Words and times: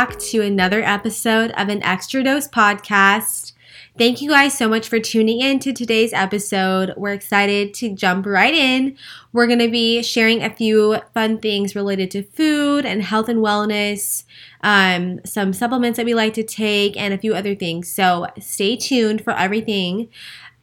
back 0.00 0.18
to 0.18 0.40
another 0.40 0.82
episode 0.82 1.50
of 1.58 1.68
an 1.68 1.82
Extra 1.82 2.24
Dose 2.24 2.48
podcast. 2.48 3.52
Thank 3.98 4.22
you 4.22 4.30
guys 4.30 4.56
so 4.56 4.66
much 4.66 4.88
for 4.88 4.98
tuning 4.98 5.42
in 5.42 5.58
to 5.58 5.74
today's 5.74 6.14
episode. 6.14 6.94
We're 6.96 7.12
excited 7.12 7.74
to 7.74 7.94
jump 7.94 8.24
right 8.24 8.54
in. 8.54 8.96
We're 9.34 9.46
going 9.46 9.58
to 9.58 9.68
be 9.68 10.02
sharing 10.02 10.42
a 10.42 10.48
few 10.48 11.00
fun 11.12 11.38
things 11.38 11.74
related 11.74 12.10
to 12.12 12.22
food 12.22 12.86
and 12.86 13.02
health 13.02 13.28
and 13.28 13.40
wellness, 13.40 14.24
um, 14.62 15.20
some 15.26 15.52
supplements 15.52 15.98
that 15.98 16.06
we 16.06 16.14
like 16.14 16.32
to 16.32 16.44
take, 16.44 16.96
and 16.96 17.12
a 17.12 17.18
few 17.18 17.34
other 17.34 17.54
things. 17.54 17.92
So 17.92 18.26
stay 18.38 18.76
tuned 18.76 19.22
for 19.22 19.34
everything. 19.34 20.08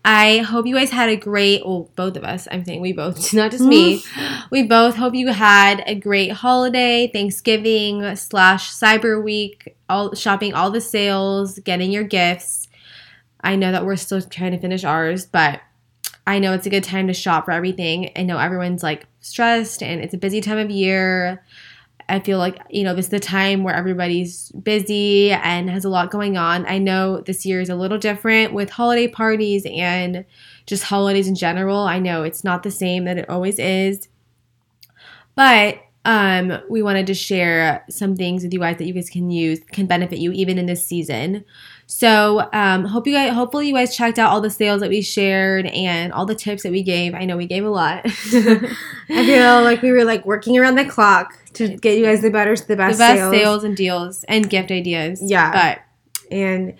I 0.09 0.37
hope 0.37 0.65
you 0.65 0.73
guys 0.73 0.89
had 0.89 1.09
a 1.09 1.17
great, 1.17 1.65
well, 1.65 1.91
both 1.97 2.15
of 2.15 2.23
us, 2.23 2.47
I'm 2.49 2.63
saying 2.63 2.79
we 2.79 2.93
both, 2.93 3.33
not 3.33 3.51
just 3.51 3.65
me. 3.65 4.01
we 4.49 4.63
both 4.63 4.95
hope 4.95 5.13
you 5.13 5.27
had 5.33 5.83
a 5.85 5.95
great 5.95 6.31
holiday, 6.31 7.11
Thanksgiving 7.11 8.15
slash 8.15 8.71
Cyber 8.71 9.21
Week, 9.21 9.75
all 9.89 10.15
shopping 10.15 10.53
all 10.53 10.71
the 10.71 10.79
sales, 10.79 11.59
getting 11.59 11.91
your 11.91 12.05
gifts. 12.05 12.69
I 13.41 13.57
know 13.57 13.73
that 13.73 13.85
we're 13.85 13.97
still 13.97 14.21
trying 14.21 14.53
to 14.53 14.59
finish 14.59 14.85
ours, 14.85 15.25
but 15.25 15.59
I 16.25 16.39
know 16.39 16.53
it's 16.53 16.65
a 16.65 16.69
good 16.69 16.85
time 16.85 17.07
to 17.07 17.13
shop 17.13 17.43
for 17.43 17.51
everything. 17.51 18.11
I 18.15 18.23
know 18.23 18.37
everyone's 18.37 18.83
like 18.83 19.07
stressed 19.19 19.83
and 19.83 19.99
it's 19.99 20.13
a 20.13 20.17
busy 20.17 20.39
time 20.39 20.57
of 20.57 20.71
year. 20.71 21.43
I 22.09 22.19
feel 22.19 22.37
like, 22.37 22.59
you 22.69 22.83
know, 22.83 22.95
this 22.95 23.05
is 23.05 23.11
the 23.11 23.19
time 23.19 23.63
where 23.63 23.75
everybody's 23.75 24.51
busy 24.51 25.31
and 25.31 25.69
has 25.69 25.83
a 25.83 25.89
lot 25.89 26.09
going 26.09 26.37
on. 26.37 26.65
I 26.65 26.77
know 26.77 27.21
this 27.21 27.45
year 27.45 27.59
is 27.59 27.69
a 27.69 27.75
little 27.75 27.97
different 27.97 28.53
with 28.53 28.69
holiday 28.69 29.07
parties 29.09 29.65
and 29.65 30.23
just 30.65 30.83
holidays 30.83 31.27
in 31.27 31.35
general. 31.35 31.79
I 31.79 31.99
know 31.99 32.23
it's 32.23 32.45
not 32.45 32.63
the 32.63 32.71
same 32.71 33.05
that 33.05 33.17
it 33.17 33.29
always 33.29 33.59
is. 33.59 34.07
But 35.35 35.79
um, 36.07 36.57
we 36.69 36.81
wanted 36.81 37.05
to 37.07 37.13
share 37.13 37.83
some 37.89 38.15
things 38.15 38.41
with 38.41 38.53
you 38.53 38.61
guys 38.61 38.77
that 38.77 38.85
you 38.85 38.93
guys 38.93 39.09
can 39.09 39.29
use, 39.29 39.59
can 39.73 39.87
benefit 39.87 40.19
you 40.19 40.31
even 40.31 40.57
in 40.57 40.65
this 40.65 40.87
season. 40.87 41.43
So 41.85 42.49
um, 42.53 42.85
hope 42.85 43.07
you 43.07 43.13
guys, 43.13 43.33
hopefully 43.33 43.67
you 43.67 43.73
guys 43.73 43.93
checked 43.93 44.17
out 44.17 44.31
all 44.31 44.39
the 44.39 44.49
sales 44.49 44.79
that 44.79 44.89
we 44.89 45.01
shared 45.01 45.65
and 45.65 46.13
all 46.13 46.25
the 46.25 46.33
tips 46.33 46.63
that 46.63 46.71
we 46.71 46.81
gave. 46.81 47.13
I 47.13 47.25
know 47.25 47.35
we 47.35 47.45
gave 47.45 47.65
a 47.65 47.69
lot. 47.69 48.03
I 48.05 49.25
feel 49.25 49.63
like 49.63 49.81
we 49.81 49.91
were 49.91 50.05
like 50.05 50.25
working 50.25 50.57
around 50.57 50.75
the 50.75 50.85
clock 50.85 51.37
to 51.55 51.75
get 51.75 51.97
you 51.97 52.05
guys 52.05 52.21
the 52.21 52.31
better, 52.31 52.55
the 52.55 52.77
best, 52.77 52.97
the 52.97 53.03
best 53.03 53.19
sales. 53.19 53.31
sales 53.33 53.63
and 53.65 53.75
deals 53.75 54.23
and 54.29 54.49
gift 54.49 54.71
ideas. 54.71 55.21
Yeah. 55.21 55.51
but 55.51 55.79
and 56.31 56.75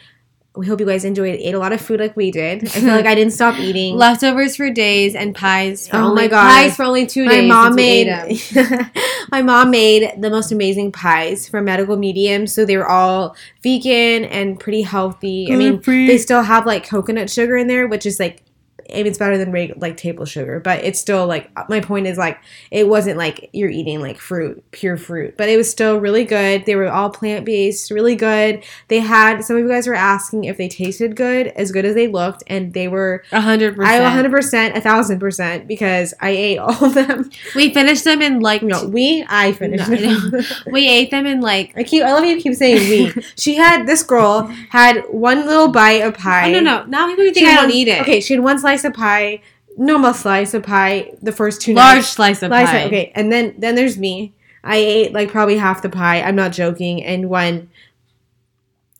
we 0.58 0.66
hope 0.68 0.80
you 0.80 0.86
guys 0.86 1.06
enjoyed. 1.06 1.36
Ate 1.40 1.54
a 1.54 1.60
lot 1.60 1.72
of 1.72 1.80
food 1.80 2.00
like 2.00 2.16
we 2.16 2.32
did. 2.32 2.64
I 2.66 2.68
feel 2.68 2.88
like 2.90 3.06
I 3.06 3.16
didn't 3.16 3.34
stop 3.34 3.60
eating. 3.60 3.96
leftovers 3.96 4.56
for 4.56 4.70
days 4.70 5.16
and 5.16 5.34
pies 5.36 5.88
for 5.88 5.98
Oh 5.98 6.10
only 6.10 6.24
my 6.24 6.28
God. 6.28 6.50
pies 6.50 6.76
for 6.76 6.84
only 6.84 7.06
two 7.06 7.26
my 7.26 7.32
days. 7.42 7.48
mom 7.50 7.76
made. 7.76 8.08
we 8.08 8.12
ate 8.12 8.52
made 8.56 8.68
'em. 8.72 8.92
my 9.32 9.42
mom 9.42 9.72
made 9.72 10.12
the 10.20 10.30
most 10.30 10.52
amazing 10.52 10.92
pies 10.92 11.48
from 11.48 11.66
medical 11.66 11.96
medium 11.98 12.48
so 12.48 12.66
they 12.66 12.78
were 12.78 12.90
all 12.90 13.36
vegan 13.64 14.26
and 14.26 14.60
pretty 14.60 14.82
healthy 14.82 15.52
i 15.52 15.56
mean 15.56 15.82
they 15.86 16.18
still 16.18 16.42
have 16.42 16.66
like 16.66 16.88
coconut 16.88 17.30
sugar 17.30 17.58
in 17.58 17.68
there 17.68 17.88
which 17.88 18.06
is 18.06 18.20
like 18.20 18.42
I 18.90 18.98
mean, 18.98 19.08
it's 19.08 19.18
better 19.18 19.38
than 19.38 19.52
reg- 19.52 19.82
like 19.82 19.98
table 19.98 20.26
sugar, 20.26 20.60
but 20.60 20.84
it's 20.84 21.00
still 21.00 21.28
like 21.28 21.50
my 21.70 21.80
point 21.82 22.08
is 22.08 22.18
like 22.18 22.38
it 22.72 22.88
wasn't 22.88 23.18
like 23.18 23.50
you're 23.54 23.70
eating 23.70 24.00
like 24.00 24.18
fruit, 24.18 24.64
pure 24.72 24.98
fruit, 24.98 25.36
but 25.38 25.50
it 25.50 25.58
was 25.58 25.70
still 25.70 26.00
really 26.00 26.24
good. 26.24 26.66
They 26.66 26.76
were 26.76 26.88
all 26.90 27.10
plant 27.10 27.46
based, 27.46 27.92
really 27.92 28.16
good. 28.16 28.64
They 28.88 29.00
had 29.00 29.44
some 29.44 29.58
of 29.58 29.64
you 29.64 29.70
guys 29.70 29.88
were 29.88 29.94
asking 29.94 30.46
if 30.46 30.58
they 30.58 30.68
tasted 30.70 31.16
good, 31.16 31.48
as 31.48 31.72
good 31.72 31.86
as 31.86 31.96
they 31.96 32.08
looked, 32.08 32.44
and 32.48 32.74
they 32.74 32.88
were 32.88 33.24
A 33.32 33.42
hundred 33.42 33.80
I 33.80 34.00
percent. 34.32 34.76
100%, 34.76 34.78
a 34.78 34.82
thousand 34.82 35.20
percent, 35.20 35.68
because 35.68 36.14
I 36.22 36.30
ate 36.30 36.58
all 36.60 36.86
of 36.86 36.94
them. 36.94 37.30
We 37.56 37.74
finished 37.74 38.04
them 38.04 38.22
in 38.22 38.40
like 38.40 38.64
No, 38.64 38.86
we, 38.88 39.26
I 39.28 39.52
finished 39.52 39.90
No, 39.90 39.96
I 39.96 40.00
them. 40.02 40.44
we 40.72 40.88
ate 40.88 41.12
them 41.12 41.26
in 41.26 41.42
like 41.42 41.74
I 41.76 41.84
keep, 41.84 42.04
I 42.04 42.14
love 42.14 42.26
you 42.26 42.40
keep 42.42 42.54
saying 42.56 42.90
we. 42.90 43.24
She 43.38 43.56
had, 43.56 43.86
this 43.88 44.04
girl 44.04 44.44
had 44.70 45.04
one 45.10 45.45
little 45.45 45.67
bite 45.70 46.02
of 46.02 46.16
pie. 46.17 46.50
oh, 46.50 46.52
no 46.54 46.60
no 46.60 46.86
now 46.86 47.08
people 47.08 47.26
She 47.26 47.34
think 47.34 47.48
I 47.48 47.52
had 47.52 47.61
don't 47.61 47.72
eat 47.72 47.88
it. 47.88 48.02
Okay, 48.02 48.20
she 48.22 48.34
had 48.34 48.44
one 48.44 48.58
slice 48.60 48.77
of 48.83 48.93
pie, 48.93 49.42
normal 49.77 50.14
slice 50.14 50.54
of 50.54 50.64
pie, 50.64 51.11
the 51.21 51.32
first 51.32 51.61
two 51.61 51.73
large 51.73 51.98
nights. 51.98 52.08
slice 52.10 52.42
of 52.43 52.49
Slice 52.49 52.70
pie. 52.70 52.77
of- 52.80 52.88
okay, 52.88 53.11
and 53.15 53.32
then, 53.32 53.55
then 53.58 53.76
there's 53.76 53.98
me. 53.98 54.33
I 54.64 54.77
ate 54.77 55.14
like 55.14 55.30
probably 55.32 55.58
half 55.58 55.82
the 55.82 55.89
pie. 55.89 56.21
I'm 56.21 56.36
not 56.36 56.52
joking. 56.52 57.04
And 57.04 57.30
one, 57.30 57.70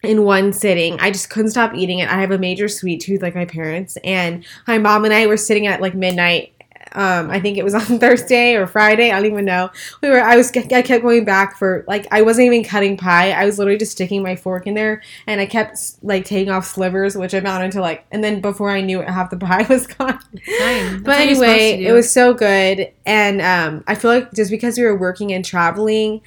in 0.04 0.24
one 0.24 0.54
sitting. 0.54 0.98
I 1.00 1.12
just 1.12 1.30
couldn't 1.30 1.52
stop 1.52 1.74
eating 1.74 2.00
it. 2.00 2.08
I 2.10 2.22
have 2.22 2.32
a 2.32 2.38
major 2.38 2.68
sweet 2.70 3.02
tooth 3.02 3.22
like 3.22 3.36
my 3.36 3.46
parents. 3.46 3.98
And 4.04 4.46
my 4.68 4.78
mom 4.78 5.04
and 5.06 5.14
I 5.14 5.26
were 5.28 5.36
sitting 5.38 5.68
at 5.68 5.82
like 5.82 5.96
midnight. 5.96 6.54
Um, 6.94 7.30
I 7.30 7.40
think 7.40 7.58
it 7.58 7.64
was 7.64 7.74
on 7.76 8.00
Thursday 8.00 8.56
or 8.56 8.68
Friday. 8.68 9.12
I 9.12 9.18
don't 9.18 9.32
even 9.32 9.46
know. 9.46 9.70
We 10.02 10.10
were. 10.10 10.22
I 10.22 10.36
was. 10.36 10.52
I 10.56 10.82
kept 10.82 11.04
going 11.04 11.26
back 11.26 11.58
for 11.58 11.84
like. 11.88 12.08
I 12.12 12.22
wasn't 12.22 12.48
even 12.48 12.64
cutting 12.64 12.98
pie. 12.98 13.32
I 13.32 13.46
was 13.46 13.58
literally 13.58 13.78
just 13.78 13.94
sticking 13.94 14.24
my 14.24 14.36
fork 14.36 14.68
in 14.68 14.74
there, 14.74 15.02
and 15.26 15.42
I 15.42 15.46
kept 15.46 15.78
like 16.04 16.26
taking 16.26 16.52
off 16.52 16.66
slivers, 16.66 17.16
which 17.16 17.34
amounted 17.34 17.72
to 17.74 17.82
like. 17.82 18.06
And 18.12 18.24
then 18.24 18.42
before 18.42 18.70
I 18.70 18.82
knew 18.82 19.02
it, 19.02 19.10
half 19.10 19.30
the 19.30 19.38
pie 19.48 19.66
was 19.70 19.88
gone. 19.88 20.20
But 20.32 20.42
what 20.42 21.26
you're 21.26 21.36
supposed 21.36 21.44
anyway, 21.44 21.84
it 21.84 21.92
was 21.92 22.12
so 22.12 22.34
good, 22.34 22.92
and 23.06 23.42
um, 23.42 23.84
I 23.88 23.96
feel 23.96 24.12
like 24.12 24.34
just 24.34 24.52
because 24.52 24.78
we 24.78 24.84
were 24.84 24.98
working 24.98 25.34
and 25.34 25.44
traveling, 25.44 26.22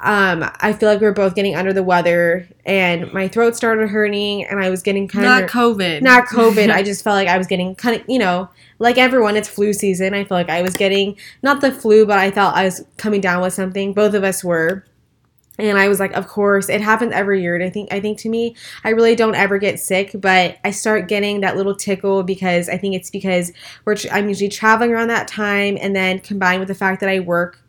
um, 0.00 0.48
I 0.60 0.72
feel 0.72 0.88
like 0.88 1.00
we 1.00 1.06
were 1.06 1.12
both 1.12 1.34
getting 1.34 1.56
under 1.56 1.72
the 1.72 1.82
weather, 1.82 2.48
and 2.64 3.12
my 3.12 3.26
throat 3.28 3.56
started 3.56 3.88
hurting, 3.88 4.44
and 4.44 4.60
I 4.60 4.70
was 4.70 4.82
getting 4.82 5.08
kind 5.08 5.24
of 5.24 5.30
not 5.30 5.50
COVID. 5.50 6.02
not 6.02 6.26
COVID. 6.26 6.70
I 6.72 6.82
just 6.82 7.02
felt 7.02 7.14
like 7.14 7.28
I 7.28 7.36
was 7.36 7.46
getting 7.46 7.74
kind 7.74 8.00
of 8.00 8.08
you 8.08 8.18
know 8.18 8.48
like 8.78 8.96
everyone, 8.96 9.36
it's 9.36 9.48
flu 9.48 9.72
season. 9.72 10.14
I 10.14 10.24
feel 10.24 10.36
like 10.36 10.50
I 10.50 10.62
was 10.62 10.76
getting 10.76 11.16
not 11.42 11.60
the 11.60 11.72
flu, 11.72 12.06
but 12.06 12.18
I 12.18 12.30
felt 12.30 12.54
I 12.54 12.64
was 12.64 12.84
coming 12.96 13.20
down 13.20 13.42
with 13.42 13.52
something. 13.52 13.92
Both 13.92 14.14
of 14.14 14.24
us 14.24 14.44
were. 14.44 14.84
And 15.60 15.76
I 15.76 15.88
was 15.88 15.98
like, 15.98 16.12
of 16.12 16.28
course, 16.28 16.68
it 16.68 16.80
happens 16.80 17.12
every 17.12 17.42
year. 17.42 17.56
And 17.56 17.64
I 17.64 17.70
think, 17.70 17.92
I 17.92 17.98
think 17.98 18.16
to 18.18 18.28
me, 18.28 18.54
I 18.84 18.90
really 18.90 19.16
don't 19.16 19.34
ever 19.34 19.58
get 19.58 19.80
sick, 19.80 20.12
but 20.14 20.56
I 20.64 20.70
start 20.70 21.08
getting 21.08 21.40
that 21.40 21.56
little 21.56 21.74
tickle 21.74 22.22
because 22.22 22.68
I 22.68 22.78
think 22.78 22.94
it's 22.94 23.10
because 23.10 23.52
we're 23.84 23.96
I'm 24.12 24.28
usually 24.28 24.50
traveling 24.50 24.92
around 24.92 25.08
that 25.08 25.26
time, 25.26 25.76
and 25.80 25.96
then 25.96 26.20
combined 26.20 26.60
with 26.60 26.68
the 26.68 26.76
fact 26.76 27.00
that 27.00 27.08
I 27.08 27.18
work, 27.18 27.60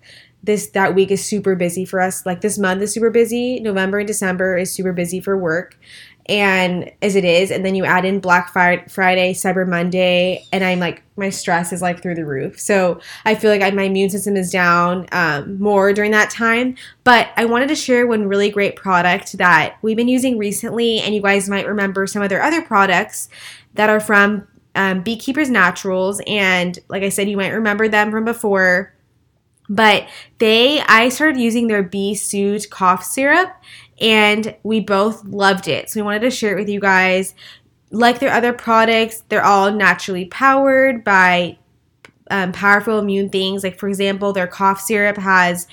this 0.43 0.67
that 0.69 0.95
week 0.95 1.11
is 1.11 1.23
super 1.23 1.55
busy 1.55 1.85
for 1.85 1.99
us. 1.99 2.25
Like 2.25 2.41
this 2.41 2.57
month 2.57 2.81
is 2.81 2.93
super 2.93 3.09
busy. 3.09 3.59
November 3.59 3.99
and 3.99 4.07
December 4.07 4.57
is 4.57 4.71
super 4.71 4.93
busy 4.93 5.19
for 5.19 5.37
work, 5.37 5.77
and 6.27 6.91
as 7.01 7.15
it 7.15 7.25
is, 7.25 7.49
and 7.51 7.65
then 7.65 7.75
you 7.75 7.85
add 7.85 8.05
in 8.05 8.19
Black 8.19 8.53
Friday, 8.53 9.33
Cyber 9.33 9.67
Monday, 9.67 10.45
and 10.51 10.63
I'm 10.63 10.79
like 10.79 11.03
my 11.17 11.29
stress 11.29 11.73
is 11.73 11.81
like 11.81 12.01
through 12.01 12.15
the 12.15 12.25
roof. 12.25 12.59
So 12.59 13.01
I 13.25 13.35
feel 13.35 13.51
like 13.51 13.61
I, 13.61 13.71
my 13.71 13.83
immune 13.83 14.09
system 14.09 14.37
is 14.37 14.51
down 14.51 15.07
um, 15.11 15.59
more 15.59 15.91
during 15.91 16.11
that 16.11 16.29
time. 16.29 16.75
But 17.03 17.29
I 17.35 17.45
wanted 17.45 17.67
to 17.69 17.75
share 17.75 18.07
one 18.07 18.27
really 18.27 18.49
great 18.49 18.75
product 18.75 19.37
that 19.39 19.77
we've 19.81 19.97
been 19.97 20.07
using 20.07 20.37
recently, 20.37 20.99
and 20.99 21.13
you 21.13 21.21
guys 21.21 21.49
might 21.49 21.67
remember 21.67 22.07
some 22.07 22.21
of 22.21 22.29
their 22.29 22.41
other 22.41 22.61
products 22.61 23.27
that 23.73 23.89
are 23.89 23.99
from 23.99 24.47
um, 24.75 25.01
Beekeepers 25.01 25.49
Naturals. 25.49 26.21
And 26.27 26.77
like 26.87 27.03
I 27.03 27.09
said, 27.09 27.27
you 27.27 27.37
might 27.37 27.49
remember 27.49 27.87
them 27.87 28.11
from 28.11 28.23
before. 28.23 28.93
But 29.69 30.07
they, 30.39 30.81
I 30.81 31.09
started 31.09 31.39
using 31.39 31.67
their 31.67 31.83
Bee 31.83 32.15
Soothe 32.15 32.69
cough 32.71 33.03
syrup, 33.03 33.49
and 34.01 34.55
we 34.63 34.79
both 34.79 35.23
loved 35.25 35.67
it. 35.67 35.89
So 35.89 35.99
we 35.99 36.05
wanted 36.05 36.21
to 36.21 36.31
share 36.31 36.57
it 36.57 36.59
with 36.59 36.69
you 36.69 36.79
guys. 36.79 37.35
Like 37.91 38.19
their 38.19 38.33
other 38.33 38.53
products, 38.53 39.23
they're 39.29 39.45
all 39.45 39.71
naturally 39.71 40.25
powered 40.25 41.03
by 41.03 41.57
um, 42.31 42.51
powerful 42.51 42.99
immune 42.99 43.29
things. 43.29 43.63
Like, 43.63 43.77
for 43.77 43.87
example, 43.87 44.33
their 44.33 44.47
cough 44.47 44.81
syrup 44.81 45.17
has 45.17 45.67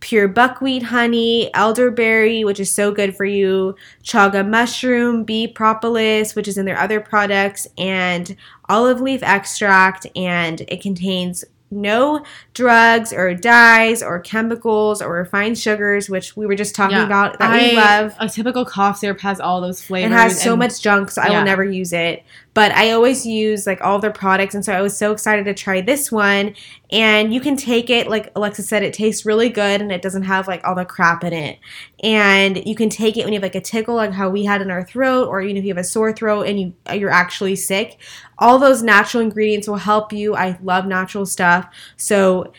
pure 0.00 0.28
buckwheat 0.28 0.84
honey, 0.84 1.52
elderberry, 1.54 2.44
which 2.44 2.60
is 2.60 2.72
so 2.72 2.92
good 2.92 3.16
for 3.16 3.24
you, 3.24 3.74
chaga 4.02 4.48
mushroom, 4.48 5.24
bee 5.24 5.48
propolis, 5.48 6.34
which 6.34 6.48
is 6.48 6.56
in 6.56 6.64
their 6.66 6.78
other 6.78 7.00
products, 7.00 7.66
and 7.76 8.36
olive 8.68 9.00
leaf 9.00 9.22
extract. 9.22 10.06
And 10.14 10.60
it 10.62 10.80
contains 10.80 11.44
no 11.70 12.24
drugs 12.54 13.12
or 13.12 13.34
dyes 13.34 14.02
or 14.02 14.20
chemicals 14.20 15.02
or 15.02 15.12
refined 15.12 15.58
sugars, 15.58 16.08
which 16.08 16.36
we 16.36 16.46
were 16.46 16.54
just 16.54 16.74
talking 16.74 16.96
Yeah. 16.96 17.04
about 17.06 17.38
that 17.38 17.50
I 17.50 17.58
we 17.58 17.76
love. 17.76 18.14
A 18.18 18.28
typical 18.28 18.64
cough 18.64 18.98
syrup 18.98 19.20
has 19.20 19.40
all 19.40 19.60
those 19.60 19.82
flavors. 19.82 20.10
It 20.12 20.14
has 20.14 20.42
so 20.42 20.56
much 20.56 20.80
junk, 20.80 21.10
so 21.10 21.22
I 21.22 21.30
will 21.30 21.44
never 21.44 21.64
use 21.64 21.92
it. 21.92 22.22
But 22.58 22.72
I 22.72 22.90
always 22.90 23.24
use 23.24 23.68
like 23.68 23.80
all 23.82 24.00
their 24.00 24.10
products, 24.10 24.52
and 24.52 24.64
so 24.64 24.72
I 24.72 24.82
was 24.82 24.96
so 24.96 25.12
excited 25.12 25.44
to 25.44 25.54
try 25.54 25.80
this 25.80 26.10
one. 26.10 26.56
And 26.90 27.32
you 27.32 27.40
can 27.40 27.56
take 27.56 27.88
it, 27.88 28.08
like 28.08 28.32
Alexa 28.34 28.64
said, 28.64 28.82
it 28.82 28.92
tastes 28.92 29.24
really 29.24 29.48
good, 29.48 29.80
and 29.80 29.92
it 29.92 30.02
doesn't 30.02 30.24
have 30.24 30.48
like 30.48 30.66
all 30.66 30.74
the 30.74 30.84
crap 30.84 31.22
in 31.22 31.32
it. 31.32 31.60
And 32.02 32.66
you 32.66 32.74
can 32.74 32.88
take 32.88 33.16
it 33.16 33.22
when 33.22 33.32
you 33.32 33.36
have 33.36 33.44
like 33.44 33.54
a 33.54 33.60
tickle, 33.60 33.94
like 33.94 34.10
how 34.10 34.28
we 34.28 34.44
had 34.44 34.60
in 34.60 34.72
our 34.72 34.84
throat, 34.84 35.28
or 35.28 35.40
even 35.40 35.56
if 35.56 35.62
you 35.62 35.68
have 35.68 35.78
a 35.78 35.84
sore 35.84 36.12
throat 36.12 36.48
and 36.48 36.58
you 36.58 36.74
you're 36.92 37.10
actually 37.10 37.54
sick. 37.54 38.00
All 38.40 38.58
those 38.58 38.82
natural 38.82 39.22
ingredients 39.22 39.68
will 39.68 39.76
help 39.76 40.12
you. 40.12 40.34
I 40.34 40.58
love 40.60 40.84
natural 40.84 41.26
stuff, 41.26 41.72
so 41.96 42.52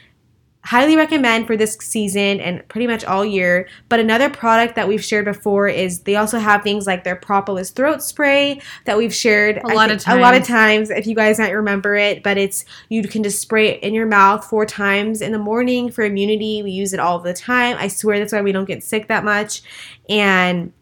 highly 0.63 0.95
recommend 0.95 1.47
for 1.47 1.55
this 1.55 1.77
season 1.79 2.39
and 2.41 2.67
pretty 2.67 2.85
much 2.85 3.05
all 3.05 3.25
year. 3.25 3.67
But 3.87 3.99
another 3.99 4.29
product 4.29 4.75
that 4.75 4.87
we've 4.87 5.03
shared 5.03 5.25
before 5.25 5.67
is 5.67 6.01
they 6.01 6.15
also 6.15 6.37
have 6.37 6.63
things 6.63 6.85
like 6.85 7.03
their 7.03 7.15
propolis 7.15 7.71
throat 7.71 8.03
spray 8.03 8.61
that 8.85 8.97
we've 8.97 9.13
shared 9.13 9.57
A 9.63 9.67
lot 9.67 9.89
of 9.89 10.03
a 10.07 10.17
lot 10.17 10.35
of 10.35 10.43
times. 10.43 10.89
times. 10.89 10.99
If 10.99 11.07
you 11.07 11.15
guys 11.15 11.39
might 11.39 11.51
remember 11.51 11.95
it, 11.95 12.23
but 12.23 12.37
it's 12.37 12.65
you 12.89 13.01
can 13.03 13.23
just 13.23 13.41
spray 13.41 13.69
it 13.69 13.83
in 13.83 13.93
your 13.93 14.05
mouth 14.05 14.45
four 14.45 14.65
times 14.65 15.21
in 15.21 15.31
the 15.31 15.39
morning 15.39 15.91
for 15.91 16.03
immunity. 16.03 16.61
We 16.61 16.71
use 16.71 16.93
it 16.93 16.99
all 16.99 17.19
the 17.19 17.33
time. 17.33 17.77
I 17.79 17.87
swear 17.87 18.19
that's 18.19 18.33
why 18.33 18.41
we 18.41 18.51
don't 18.51 18.65
get 18.65 18.83
sick 18.83 19.07
that 19.07 19.23
much, 19.23 19.61
and. 20.09 20.73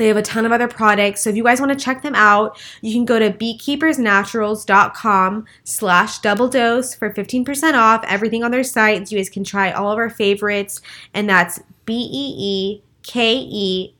They 0.00 0.08
have 0.08 0.16
a 0.16 0.22
ton 0.22 0.46
of 0.46 0.52
other 0.52 0.66
products. 0.66 1.20
So 1.20 1.28
if 1.28 1.36
you 1.36 1.44
guys 1.44 1.60
want 1.60 1.78
to 1.78 1.78
check 1.78 2.00
them 2.00 2.14
out, 2.14 2.58
you 2.80 2.94
can 2.94 3.04
go 3.04 3.18
to 3.18 3.30
beekeepersnaturals.com 3.30 5.44
slash 5.62 6.20
double 6.20 6.48
dose 6.48 6.94
for 6.94 7.12
15% 7.12 7.74
off 7.74 8.02
everything 8.08 8.42
on 8.42 8.50
their 8.50 8.64
site. 8.64 9.12
You 9.12 9.18
guys 9.18 9.28
can 9.28 9.44
try 9.44 9.70
all 9.70 9.92
of 9.92 9.98
our 9.98 10.08
favorites, 10.08 10.80
and 11.12 11.28
that's 11.28 11.60
B-E-E 11.84 12.80
K-E-E-P-E-R-S 13.02 13.96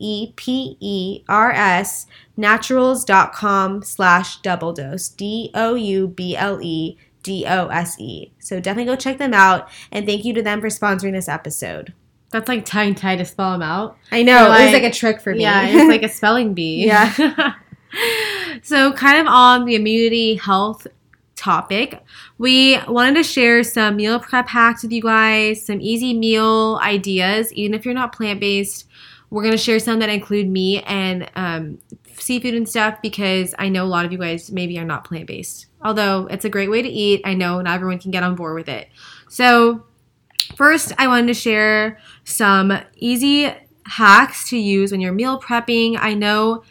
naturals.com 2.38 3.82
slash 3.82 4.40
double 4.40 4.72
dose. 4.72 5.10
D-O-U-B-L-E 5.10 6.96
D-O-S-E. 7.22 8.32
So 8.38 8.58
definitely 8.58 8.90
go 8.90 8.96
check 8.96 9.18
them 9.18 9.34
out, 9.34 9.68
and 9.92 10.06
thank 10.06 10.24
you 10.24 10.32
to 10.32 10.40
them 10.40 10.62
for 10.62 10.68
sponsoring 10.68 11.12
this 11.12 11.28
episode. 11.28 11.92
That's 12.32 12.48
like 12.48 12.64
tongue 12.64 12.94
tied 12.94 13.16
to 13.18 13.24
spell 13.24 13.52
them 13.52 13.62
out. 13.62 13.96
I 14.12 14.22
know, 14.22 14.38
You're 14.38 14.46
it 14.46 14.50
was 14.50 14.58
like- 14.72 14.82
like 14.82 14.92
a 14.92 14.94
trick 14.94 15.20
for 15.20 15.34
me. 15.34 15.42
Yeah, 15.42 15.66
it's 15.66 15.88
like 15.88 16.02
a 16.02 16.08
spelling 16.14 16.54
bee. 16.54 16.86
Yeah. 16.86 17.54
so, 18.62 18.92
kind 18.92 19.18
of 19.20 19.26
on 19.26 19.64
the 19.64 19.74
immunity 19.74 20.36
health 20.36 20.86
topic, 21.36 22.00
we 22.38 22.78
wanted 22.86 23.14
to 23.16 23.22
share 23.22 23.62
some 23.64 23.96
meal 23.96 24.20
prep 24.20 24.48
hacks 24.48 24.82
with 24.82 24.92
you 24.92 25.02
guys, 25.02 25.64
some 25.64 25.80
easy 25.80 26.14
meal 26.16 26.78
ideas, 26.82 27.52
even 27.54 27.74
if 27.74 27.84
you're 27.84 27.94
not 27.94 28.12
plant 28.14 28.40
based. 28.40 28.86
We're 29.30 29.42
going 29.42 29.52
to 29.52 29.58
share 29.58 29.78
some 29.78 30.00
that 30.00 30.08
include 30.08 30.48
meat 30.48 30.82
and 30.88 31.30
um, 31.36 31.78
seafood 32.16 32.54
and 32.54 32.68
stuff 32.68 33.00
because 33.00 33.54
I 33.60 33.68
know 33.68 33.84
a 33.84 33.86
lot 33.86 34.04
of 34.04 34.10
you 34.10 34.18
guys 34.18 34.50
maybe 34.50 34.76
are 34.78 34.84
not 34.84 35.04
plant 35.04 35.28
based. 35.28 35.66
Although 35.82 36.26
it's 36.26 36.44
a 36.44 36.48
great 36.50 36.68
way 36.68 36.82
to 36.82 36.88
eat, 36.88 37.22
I 37.24 37.34
know 37.34 37.60
not 37.60 37.74
everyone 37.76 38.00
can 38.00 38.10
get 38.10 38.24
on 38.24 38.34
board 38.34 38.54
with 38.56 38.68
it. 38.68 38.88
So, 39.28 39.84
First, 40.56 40.92
I 40.98 41.06
wanted 41.06 41.28
to 41.28 41.34
share 41.34 42.00
some 42.30 42.80
easy 42.96 43.52
hacks 43.86 44.48
to 44.50 44.56
use 44.56 44.92
when 44.92 45.00
you're 45.00 45.12
meal 45.12 45.40
prepping. 45.40 45.96
I 45.98 46.14
know 46.14 46.62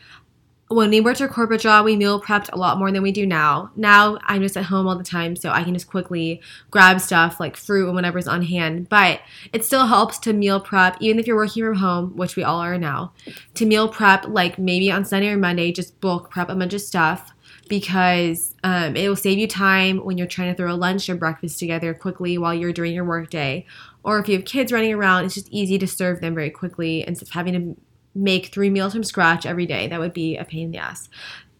when 0.69 0.91
we 0.91 1.01
worked 1.01 1.19
our 1.19 1.27
corporate 1.27 1.61
job, 1.61 1.83
we 1.83 1.95
meal 1.95 2.21
prepped 2.21 2.51
a 2.53 2.57
lot 2.57 2.77
more 2.77 2.91
than 2.91 3.01
we 3.01 3.11
do 3.11 3.25
now. 3.25 3.71
Now 3.75 4.19
I'm 4.23 4.43
just 4.43 4.55
at 4.55 4.65
home 4.65 4.87
all 4.87 4.95
the 4.95 5.03
time, 5.03 5.35
so 5.35 5.49
I 5.49 5.63
can 5.63 5.73
just 5.73 5.89
quickly 5.89 6.41
grab 6.69 7.01
stuff 7.01 7.39
like 7.39 7.57
fruit 7.57 7.87
and 7.87 7.95
whatever's 7.95 8.27
on 8.27 8.43
hand. 8.43 8.87
But 8.87 9.21
it 9.51 9.65
still 9.65 9.87
helps 9.87 10.19
to 10.19 10.33
meal 10.33 10.59
prep, 10.59 10.97
even 10.99 11.17
if 11.19 11.25
you're 11.25 11.35
working 11.35 11.63
from 11.63 11.75
home, 11.75 12.15
which 12.15 12.35
we 12.35 12.43
all 12.43 12.59
are 12.59 12.77
now, 12.77 13.13
to 13.55 13.65
meal 13.65 13.89
prep 13.89 14.27
like 14.27 14.59
maybe 14.59 14.91
on 14.91 15.05
Sunday 15.05 15.29
or 15.29 15.37
Monday, 15.37 15.71
just 15.71 15.99
bulk 16.01 16.29
prep 16.29 16.49
a 16.49 16.55
bunch 16.55 16.75
of 16.75 16.81
stuff 16.81 17.33
because 17.69 18.55
um, 18.63 18.95
it 18.95 19.07
will 19.07 19.15
save 19.15 19.37
you 19.37 19.47
time 19.47 19.99
when 19.99 20.17
you're 20.17 20.27
trying 20.27 20.51
to 20.51 20.57
throw 20.57 20.73
a 20.73 20.75
lunch 20.75 21.09
or 21.09 21.15
breakfast 21.15 21.59
together 21.59 21.93
quickly 21.93 22.37
while 22.37 22.53
you're 22.53 22.73
doing 22.73 22.93
your 22.93 23.05
workday. 23.05 23.65
Or 24.03 24.19
if 24.19 24.27
you 24.27 24.35
have 24.35 24.45
kids 24.45 24.71
running 24.71 24.93
around, 24.93 25.25
it's 25.25 25.35
just 25.35 25.49
easy 25.49 25.77
to 25.77 25.87
serve 25.87 26.19
them 26.19 26.35
very 26.35 26.49
quickly 26.49 27.05
instead 27.07 27.27
of 27.27 27.33
having 27.33 27.53
to 27.53 27.81
make 28.15 28.47
three 28.47 28.69
meals 28.69 28.93
from 28.93 29.03
scratch 29.03 29.45
every 29.45 29.65
day. 29.65 29.87
That 29.87 29.99
would 29.99 30.13
be 30.13 30.35
a 30.35 30.43
pain 30.43 30.65
in 30.65 30.71
the 30.71 30.79
ass. 30.79 31.07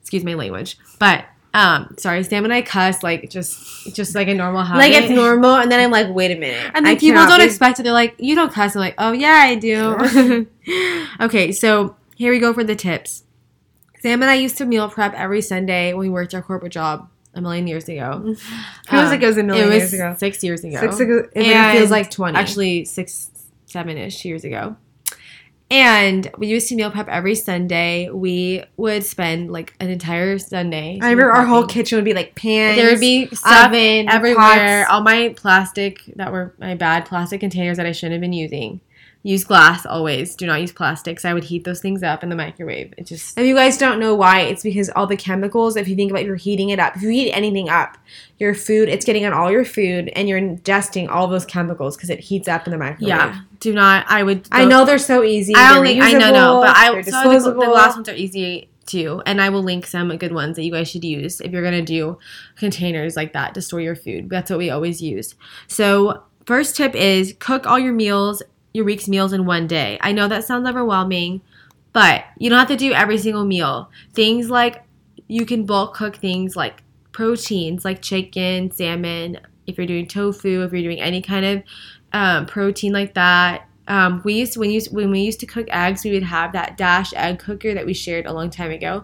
Excuse 0.02 0.24
my 0.24 0.34
language. 0.34 0.78
But 1.00 1.26
um, 1.54 1.96
sorry, 1.98 2.24
Sam 2.24 2.44
and 2.44 2.54
I 2.54 2.62
cuss 2.62 3.02
like 3.04 3.30
just 3.30 3.96
just 3.96 4.14
like 4.14 4.28
a 4.28 4.34
normal 4.34 4.64
habit. 4.64 4.80
like 4.80 4.94
it's 4.94 5.10
normal, 5.10 5.56
and 5.56 5.72
then 5.72 5.80
I'm 5.80 5.92
like, 5.92 6.14
wait 6.14 6.32
a 6.32 6.40
minute. 6.40 6.72
And 6.74 6.86
then 6.86 6.96
I 6.96 7.00
people 7.00 7.26
don't 7.26 7.40
be- 7.40 7.46
expect 7.46 7.80
it. 7.80 7.84
They're 7.84 7.94
like, 7.94 8.16
you 8.20 8.36
don't 8.36 8.52
cuss. 8.52 8.76
I'm 8.76 8.82
like, 8.82 8.96
oh 8.98 9.12
yeah, 9.12 9.42
I 9.44 9.56
do. 9.56 10.48
okay, 11.22 11.52
so 11.52 11.96
here 12.16 12.32
we 12.32 12.40
go 12.40 12.54
for 12.54 12.64
the 12.64 12.76
tips. 12.76 13.24
Sam 14.02 14.22
and 14.22 14.32
I 14.32 14.36
used 14.36 14.58
to 14.58 14.66
meal 14.66 14.90
prep 14.90 15.14
every 15.14 15.42
Sunday 15.42 15.94
when 15.94 16.08
we 16.08 16.10
worked 16.10 16.34
our 16.34 16.42
corporate 16.42 16.72
job 16.72 17.10
a 17.34 17.42
million 17.42 17.68
years 17.68 17.88
ago. 17.90 18.22
Feels 18.90 19.06
uh, 19.06 19.10
like 19.10 19.22
it 19.22 19.28
was 19.28 19.38
a 19.38 19.44
million 19.44 19.68
it 19.68 19.70
was 19.70 19.78
years 19.78 19.94
ago. 19.94 20.16
Six 20.18 20.44
years 20.44 20.64
ago. 20.64 20.80
Six 20.80 21.00
ago, 21.00 21.28
and 21.36 21.46
it 21.46 21.56
And 21.56 21.78
feels 21.78 21.92
like 21.92 22.10
twenty. 22.10 22.38
Actually, 22.38 22.86
six, 22.86 23.30
seven 23.66 23.98
ish 23.98 24.24
years 24.26 24.44
ago. 24.44 24.78
And 25.72 26.32
we 26.40 26.48
used 26.48 26.68
to 26.70 26.76
meal 26.76 26.90
prep 26.90 27.08
every 27.10 27.36
Sunday. 27.36 28.10
We 28.10 28.64
would 28.78 29.04
spend 29.04 29.52
like 29.52 29.76
an 29.80 29.92
entire 29.92 30.40
Sunday. 30.40 30.98
I 31.00 31.12
remember 31.12 31.32
our 31.32 31.46
whole 31.46 31.68
kitchen 31.68 31.98
would 31.98 32.06
be 32.06 32.16
like 32.16 32.34
pans. 32.34 32.76
There 32.76 32.90
would 32.90 33.00
be 33.00 33.30
oven 33.46 34.10
everywhere. 34.10 34.86
pots. 34.86 34.92
All 34.92 35.02
my 35.02 35.34
plastic 35.38 36.02
that 36.16 36.32
were 36.32 36.56
my 36.58 36.74
bad 36.74 37.06
plastic 37.06 37.40
containers 37.40 37.78
that 37.78 37.86
I 37.86 37.92
shouldn't 37.92 38.14
have 38.14 38.22
been 38.22 38.34
using. 38.34 38.82
Use 39.22 39.44
glass 39.44 39.86
always. 39.86 40.34
Do 40.36 40.46
not 40.46 40.62
use 40.62 40.72
plastics. 40.72 41.26
I 41.26 41.34
would 41.34 41.44
heat 41.44 41.66
those 41.66 41.82
things 41.82 42.04
up 42.04 42.24
in 42.24 42.30
the 42.30 42.38
microwave. 42.38 42.94
It 42.98 43.06
just 43.06 43.38
If 43.38 43.46
you 43.46 43.54
guys 43.54 43.78
don't 43.78 44.00
know 44.00 44.16
why, 44.16 44.42
it's 44.42 44.64
because 44.64 44.90
all 44.92 45.08
the 45.08 45.18
chemicals, 45.18 45.76
if 45.76 45.90
you 45.90 45.96
think 45.98 46.10
about 46.10 46.24
you're 46.24 46.38
heating 46.38 46.70
it 46.70 46.80
up, 46.80 46.96
if 46.96 47.02
you 47.02 47.10
heat 47.10 47.34
anything 47.34 47.68
up, 47.68 47.98
your 48.38 48.54
food, 48.54 48.88
it's 48.88 49.04
getting 49.04 49.26
on 49.26 49.34
all 49.34 49.52
your 49.52 49.66
food 49.66 50.10
and 50.16 50.30
you're 50.30 50.40
ingesting 50.40 51.10
all 51.10 51.28
those 51.28 51.46
chemicals 51.46 51.98
because 51.98 52.10
it 52.10 52.22
heats 52.22 52.48
up 52.48 52.66
in 52.66 52.72
the 52.72 52.78
microwave. 52.78 53.10
yeah. 53.10 53.42
Do 53.60 53.74
not. 53.74 54.06
I 54.08 54.24
would. 54.24 54.48
I 54.54 54.64
know 54.64 54.86
they're 54.86 54.98
so 54.98 55.22
easy. 55.22 55.54
I 55.54 55.78
only. 55.78 56.00
I 56.00 56.14
know 56.14 56.32
no, 56.32 56.62
but 56.62 56.78
I 56.78 57.02
so 57.02 57.34
the, 57.34 57.52
the 57.52 57.66
glass 57.66 57.96
ones 57.96 58.08
are 58.08 58.16
easy 58.16 58.70
too, 58.86 59.22
and 59.26 59.42
I 59.42 59.50
will 59.50 59.64
link 59.64 59.86
some 59.86 60.16
good 60.18 60.34
ones 60.34 60.56
that 60.56 60.64
you 60.64 60.72
guys 60.72 60.90
should 60.90 61.04
use 61.04 61.42
if 61.42 61.52
you're 61.52 61.64
gonna 61.64 61.82
do 61.82 62.18
containers 62.56 63.18
like 63.18 63.34
that 63.34 63.54
to 63.56 63.62
store 63.62 63.82
your 63.82 63.98
food. 63.98 64.30
That's 64.30 64.50
what 64.50 64.60
we 64.60 64.70
always 64.70 65.02
use. 65.02 65.36
So 65.68 66.24
first 66.46 66.78
tip 66.78 66.96
is 66.96 67.36
cook 67.38 67.68
all 67.68 67.78
your 67.78 67.92
meals, 67.94 68.42
your 68.74 68.86
week's 68.86 69.08
meals 69.08 69.34
in 69.34 69.46
one 69.46 69.68
day. 69.68 69.98
I 70.02 70.12
know 70.12 70.28
that 70.28 70.44
sounds 70.44 70.68
overwhelming, 70.68 71.42
but 71.94 72.26
you 72.38 72.50
don't 72.50 72.60
have 72.60 72.68
to 72.70 72.76
do 72.76 72.94
every 72.94 73.18
single 73.18 73.46
meal. 73.46 73.90
Things 74.14 74.50
like 74.50 74.84
you 75.28 75.46
can 75.46 75.66
bulk 75.66 75.96
cook 75.96 76.18
things 76.18 76.56
like 76.56 76.84
proteins 77.12 77.86
like 77.86 78.02
chicken, 78.02 78.72
salmon, 78.72 79.40
if 79.68 79.78
you're 79.78 79.88
doing 79.88 80.08
tofu, 80.08 80.64
if 80.64 80.72
you're 80.72 80.82
doing 80.82 81.00
any 81.00 81.22
kind 81.22 81.46
of 81.46 81.64
um, 82.14 82.46
protein 82.46 82.92
like 82.92 83.14
that. 83.14 83.69
Um, 83.90 84.22
we 84.24 84.36
used 84.36 84.54
to, 84.54 84.60
when, 84.60 84.70
used, 84.70 84.94
when 84.94 85.12
we 85.12 85.20
used 85.20 85.40
to 85.42 85.46
cook 85.46 85.68
eggs, 85.72 86.04
we 86.06 86.12
would 86.12 86.24
have 86.24 86.54
that 86.54 86.78
Dash 86.78 87.14
egg 87.14 87.40
cooker 87.40 87.74
that 87.74 87.86
we 87.86 87.94
shared 87.94 88.26
a 88.26 88.32
long 88.32 88.50
time 88.50 88.72
ago, 88.72 89.04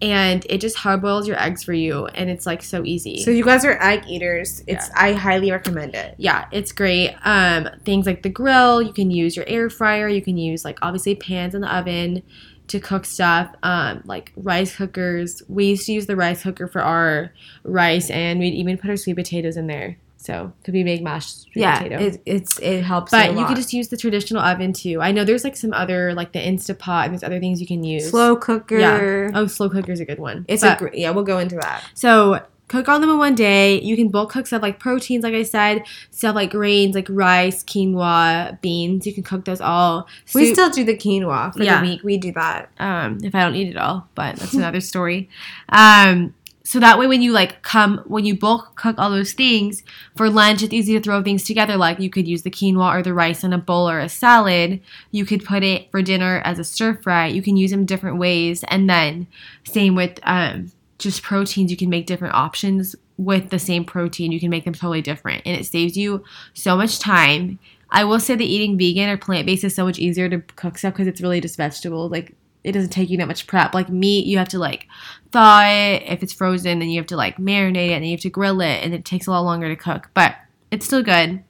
and 0.00 0.46
it 0.48 0.60
just 0.60 0.76
hard 0.76 1.02
boils 1.02 1.26
your 1.26 1.40
eggs 1.42 1.64
for 1.64 1.72
you, 1.72 2.06
and 2.06 2.30
it's 2.30 2.46
like 2.46 2.62
so 2.62 2.84
easy. 2.84 3.24
So 3.24 3.30
you 3.30 3.44
guys 3.44 3.64
are 3.64 3.82
egg 3.82 4.04
eaters. 4.06 4.62
It's 4.66 4.90
I 4.94 5.14
highly 5.14 5.50
recommend 5.50 5.94
it. 5.94 6.14
yeah, 6.18 6.46
it's 6.52 6.70
great. 6.70 7.16
Um, 7.24 7.68
things 7.84 8.06
like 8.06 8.22
the 8.22 8.28
grill, 8.28 8.82
you 8.82 8.92
can 8.92 9.10
use 9.10 9.34
your 9.34 9.46
air 9.48 9.70
fryer, 9.70 10.08
you 10.08 10.22
can 10.22 10.36
use 10.36 10.64
like 10.64 10.78
obviously 10.82 11.14
pans 11.16 11.54
in 11.54 11.62
the 11.62 11.74
oven 11.74 12.22
to 12.68 12.80
cook 12.80 13.04
stuff. 13.04 13.54
Um, 13.62 14.02
like 14.04 14.32
rice 14.36 14.76
cookers. 14.76 15.42
We 15.48 15.66
used 15.66 15.86
to 15.86 15.92
use 15.92 16.06
the 16.06 16.16
rice 16.16 16.42
cooker 16.42 16.66
for 16.68 16.82
our 16.82 17.32
rice, 17.64 18.10
and 18.10 18.38
we'd 18.38 18.54
even 18.54 18.78
put 18.78 18.90
our 18.90 18.96
sweet 18.96 19.16
potatoes 19.16 19.56
in 19.56 19.66
there. 19.66 19.98
So 20.18 20.52
could 20.64 20.72
be 20.72 20.82
big 20.82 21.02
mashed 21.04 21.46
Yeah, 21.54 21.78
potato. 21.78 22.02
it, 22.02 22.20
it's 22.26 22.58
it 22.58 22.82
helps. 22.82 23.10
but 23.12 23.30
a 23.30 23.32
you 23.38 23.46
could 23.46 23.56
just 23.56 23.72
use 23.72 23.88
the 23.88 23.96
traditional 23.96 24.42
oven 24.42 24.72
too. 24.72 25.00
I 25.00 25.12
know 25.12 25.24
there's 25.24 25.44
like 25.44 25.56
some 25.56 25.72
other 25.72 26.14
like 26.14 26.32
the 26.32 26.40
Instapot 26.40 27.04
and 27.04 27.12
there's 27.12 27.22
other 27.22 27.38
things 27.38 27.60
you 27.60 27.66
can 27.66 27.84
use. 27.84 28.10
slow 28.10 28.34
cooker. 28.36 28.78
Yeah. 28.78 29.30
Oh, 29.34 29.46
slow 29.46 29.68
cooker's 29.70 30.00
a 30.00 30.04
good 30.04 30.18
one. 30.18 30.44
It's 30.48 30.62
But- 30.62 30.76
a 30.76 30.78
gr- 30.78 30.94
yeah. 30.94 31.10
We'll 31.10 31.24
go 31.24 31.38
into 31.38 31.56
that. 31.56 31.84
so 31.94 32.40
cook 32.68 32.88
all 32.88 32.98
them 32.98 33.10
in 33.10 33.18
one 33.18 33.36
day. 33.36 33.80
You 33.80 33.94
can 33.94 34.08
bulk 34.08 34.32
cook 34.32 34.44
stuff 34.48 34.60
like 34.60 34.80
proteins, 34.80 35.22
like 35.22 35.34
I 35.34 35.44
said, 35.44 35.84
stuff 36.10 36.34
like 36.34 36.50
grains, 36.50 36.96
like 36.96 37.06
rice, 37.08 37.62
quinoa, 37.62 38.60
beans. 38.60 39.06
You 39.06 39.12
can 39.14 39.22
cook 39.22 39.44
those 39.44 39.60
all. 39.60 40.08
We 40.34 40.52
still 40.52 40.70
do 40.70 40.82
the 40.82 40.96
quinoa 40.96 41.52
for 41.54 41.62
Yeah. 41.62 41.80
the 41.80 41.88
week. 41.88 42.02
We 42.02 42.16
do 42.18 42.32
that. 42.32 42.70
um, 42.80 43.18
if 43.22 43.32
I 43.36 43.42
don't 43.44 43.54
eat 43.54 43.68
it 43.68 43.76
all, 43.76 44.08
but 44.16 44.34
that's 44.36 44.54
another 44.62 44.80
story. 44.80 45.28
Um, 45.68 46.34
so 46.66 46.80
that 46.80 46.98
way, 46.98 47.06
when 47.06 47.22
you 47.22 47.30
like 47.30 47.62
come, 47.62 47.98
when 48.06 48.24
you 48.24 48.36
bulk 48.36 48.74
cook 48.74 48.96
all 48.98 49.08
those 49.08 49.34
things 49.34 49.84
for 50.16 50.28
lunch, 50.28 50.64
it's 50.64 50.72
easy 50.72 50.94
to 50.94 51.00
throw 51.00 51.22
things 51.22 51.44
together. 51.44 51.76
Like 51.76 52.00
you 52.00 52.10
could 52.10 52.26
use 52.26 52.42
the 52.42 52.50
quinoa 52.50 52.92
or 52.92 53.02
the 53.04 53.14
rice 53.14 53.44
in 53.44 53.52
a 53.52 53.58
bowl 53.58 53.88
or 53.88 54.00
a 54.00 54.08
salad. 54.08 54.80
You 55.12 55.24
could 55.24 55.44
put 55.44 55.62
it 55.62 55.88
for 55.92 56.02
dinner 56.02 56.42
as 56.44 56.58
a 56.58 56.64
stir 56.64 56.94
fry. 56.94 57.28
You 57.28 57.40
can 57.40 57.56
use 57.56 57.70
them 57.70 57.84
different 57.84 58.18
ways, 58.18 58.64
and 58.66 58.90
then 58.90 59.28
same 59.62 59.94
with 59.94 60.18
um, 60.24 60.72
just 60.98 61.22
proteins. 61.22 61.70
You 61.70 61.76
can 61.76 61.88
make 61.88 62.06
different 62.06 62.34
options 62.34 62.96
with 63.16 63.50
the 63.50 63.60
same 63.60 63.84
protein. 63.84 64.32
You 64.32 64.40
can 64.40 64.50
make 64.50 64.64
them 64.64 64.74
totally 64.74 65.02
different, 65.02 65.42
and 65.46 65.56
it 65.56 65.66
saves 65.66 65.96
you 65.96 66.24
so 66.52 66.76
much 66.76 66.98
time. 66.98 67.60
I 67.90 68.02
will 68.02 68.18
say 68.18 68.34
that 68.34 68.42
eating 68.42 68.76
vegan 68.76 69.08
or 69.08 69.16
plant 69.16 69.46
based 69.46 69.62
is 69.62 69.76
so 69.76 69.84
much 69.84 70.00
easier 70.00 70.28
to 70.28 70.40
cook 70.56 70.78
stuff 70.78 70.94
because 70.94 71.06
it's 71.06 71.20
really 71.20 71.40
just 71.40 71.56
vegetables. 71.56 72.10
Like 72.10 72.34
it 72.66 72.72
doesn't 72.72 72.90
take 72.90 73.08
you 73.08 73.16
that 73.18 73.28
much 73.28 73.46
prep. 73.46 73.74
Like 73.74 73.88
meat, 73.88 74.26
you 74.26 74.38
have 74.38 74.48
to 74.48 74.58
like 74.58 74.88
thaw 75.30 75.62
it. 75.64 76.02
If 76.06 76.22
it's 76.22 76.32
frozen, 76.32 76.80
then 76.80 76.88
you 76.88 76.98
have 76.98 77.06
to 77.06 77.16
like 77.16 77.36
marinate 77.36 77.90
it 77.90 77.92
and 77.92 78.04
you 78.04 78.10
have 78.10 78.20
to 78.22 78.30
grill 78.30 78.60
it, 78.60 78.82
and 78.82 78.92
it 78.92 79.04
takes 79.04 79.28
a 79.28 79.30
lot 79.30 79.42
longer 79.42 79.68
to 79.68 79.76
cook. 79.76 80.10
But 80.14 80.34
it's 80.72 80.84
still 80.84 81.02
good. 81.02 81.44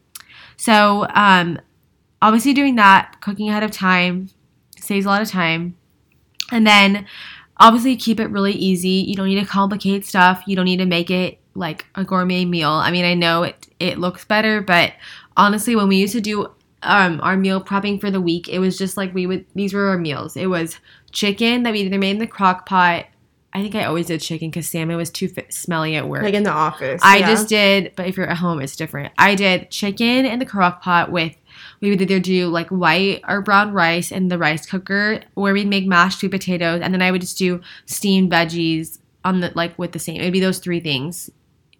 So 0.59 1.07
um, 1.15 1.59
obviously 2.21 2.53
doing 2.53 2.77
that, 2.77 3.17
cooking 3.21 3.49
ahead 3.49 3.63
of 3.63 3.71
time, 3.71 4.29
saves 4.79 5.07
a 5.07 5.09
lot 5.09 5.23
of 5.23 5.31
time. 5.31 5.77
And 6.53 6.67
then 6.67 7.07
obviously 7.57 7.97
keep 7.97 8.21
it 8.21 8.31
really 8.31 8.53
easy. 8.53 9.05
You 9.09 9.17
don't 9.17 9.29
need 9.29 9.41
to 9.41 9.47
complicate 9.47 10.05
stuff. 10.05 10.43
You 10.47 10.55
don't 10.55 10.67
need 10.67 10.77
to 10.79 10.87
make 10.87 11.11
it 11.11 11.41
like 11.55 11.87
a 11.95 12.05
gourmet 12.05 12.45
meal. 12.45 12.71
I 12.71 12.91
mean, 12.91 13.07
I 13.07 13.15
know 13.15 13.45
it 13.45 13.67
it 13.81 13.99
looks 13.99 14.25
better, 14.25 14.61
but 14.61 14.93
honestly, 15.37 15.77
when 15.77 15.89
we 15.89 15.97
used 15.97 16.13
to 16.13 16.21
do 16.21 16.51
um, 16.87 17.21
our 17.23 17.37
meal 17.37 17.63
prepping 17.63 18.01
for 18.01 18.11
the 18.11 18.21
week, 18.21 18.49
it 18.49 18.59
was 18.59 18.79
just 18.79 18.97
like 18.97 19.13
we 19.15 19.27
would, 19.27 19.45
these 19.55 19.75
were 19.75 19.89
our 19.89 19.99
meals. 19.99 20.37
It 20.37 20.47
was 20.47 20.79
chicken 21.13 21.65
that 21.65 21.73
we 21.73 21.81
either 21.81 21.99
made 21.99 22.11
in 22.13 22.19
the 22.19 22.27
crock 22.27 22.67
pot. 22.67 23.07
I 23.53 23.63
think 23.63 23.75
I 23.75 23.85
always 23.85 24.07
did 24.07 24.21
chicken 24.21 24.51
because 24.51 24.69
salmon 24.69 24.97
was 24.97 25.11
too 25.11 25.29
fi- 25.29 25.47
smelly 25.49 25.97
at 25.97 26.09
work. 26.09 26.23
Like 26.23 26.35
in 26.35 26.43
the 26.43 26.51
office. 26.51 27.01
I 27.03 27.19
yeah. 27.19 27.27
just 27.27 27.49
did, 27.49 27.93
but 27.97 28.07
if 28.07 28.17
you're 28.17 28.29
at 28.29 28.37
home, 28.37 28.61
it's 28.61 28.77
different. 28.77 29.15
I 29.19 29.35
did 29.35 29.71
chicken 29.71 30.27
in 30.27 30.39
the 30.39 30.47
crock 30.47 30.83
pot 30.83 31.11
with, 31.11 31.35
we 31.81 31.89
would 31.89 32.03
either 32.03 32.21
do 32.21 32.49
like 32.49 32.69
white 32.69 33.23
or 33.27 33.41
brown 33.41 33.73
rice 33.73 34.13
in 34.13 34.29
the 34.29 34.37
rice 34.37 34.67
cooker, 34.67 35.23
or 35.35 35.53
we'd 35.55 35.69
make 35.69 35.87
mashed 35.87 36.21
sweet 36.21 36.33
potatoes, 36.33 36.81
and 36.83 36.93
then 36.93 37.01
I 37.01 37.11
would 37.11 37.23
just 37.23 37.39
do 37.39 37.63
steamed 37.87 38.31
veggies 38.31 38.99
on 39.25 39.41
the 39.41 39.53
like 39.55 39.79
with 39.79 39.93
the 39.93 39.99
same. 39.99 40.21
It'd 40.21 40.33
be 40.35 40.41
those 40.41 40.59
three 40.59 40.81
things. 40.81 41.31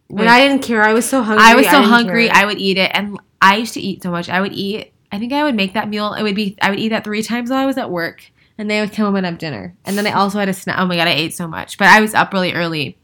And 0.09 0.29
I 0.29 0.47
didn't 0.47 0.63
care. 0.63 0.83
I 0.83 0.93
was 0.93 1.07
so 1.07 1.23
hungry. 1.23 1.45
I 1.45 1.55
was 1.57 1.67
so 1.67 1.73
didn't 1.73 1.89
hungry. 1.89 2.29
care. 2.29 2.37
I 2.37 2.47
would 2.47 2.59
eat 2.59 2.79
it, 2.79 2.91
and 2.95 3.19
I 3.43 3.57
used 3.57 3.75
to 3.75 3.81
eat 3.81 4.03
so 4.03 4.11
much. 4.11 4.31
I 4.31 4.41
would 4.41 4.53
eat. 4.53 4.93
I 5.13 5.19
think 5.19 5.33
I 5.33 5.45
would 5.45 5.55
make 5.55 5.75
that 5.75 5.89
meal. 5.89 6.15
It 6.15 6.23
would 6.23 6.35
be. 6.35 6.57
I 6.61 6.71
would 6.71 6.79
eat 6.79 6.89
that 6.89 7.05
three 7.05 7.23
times 7.23 7.51
while 7.51 7.59
I 7.61 7.67
was 7.67 7.79
at 7.79 7.91
work, 7.91 8.31
and 8.59 8.69
then 8.69 8.77
they 8.77 8.81
would 8.81 8.95
come 8.95 9.07
home 9.07 9.17
and 9.17 9.27
have 9.27 9.39
dinner. 9.39 9.75
And 9.85 9.97
then 9.97 10.07
I 10.07 10.13
also 10.13 10.39
had 10.39 10.49
a 10.49 10.53
snack. 10.53 10.79
Oh 10.79 10.87
my 10.87 10.97
god, 10.97 11.09
I 11.09 11.13
ate 11.13 11.35
so 11.35 11.47
much, 11.47 11.79
but 11.79 11.89
I 11.89 12.01
was 12.01 12.15
up 12.15 12.33
really 12.33 12.53
early. 12.53 12.99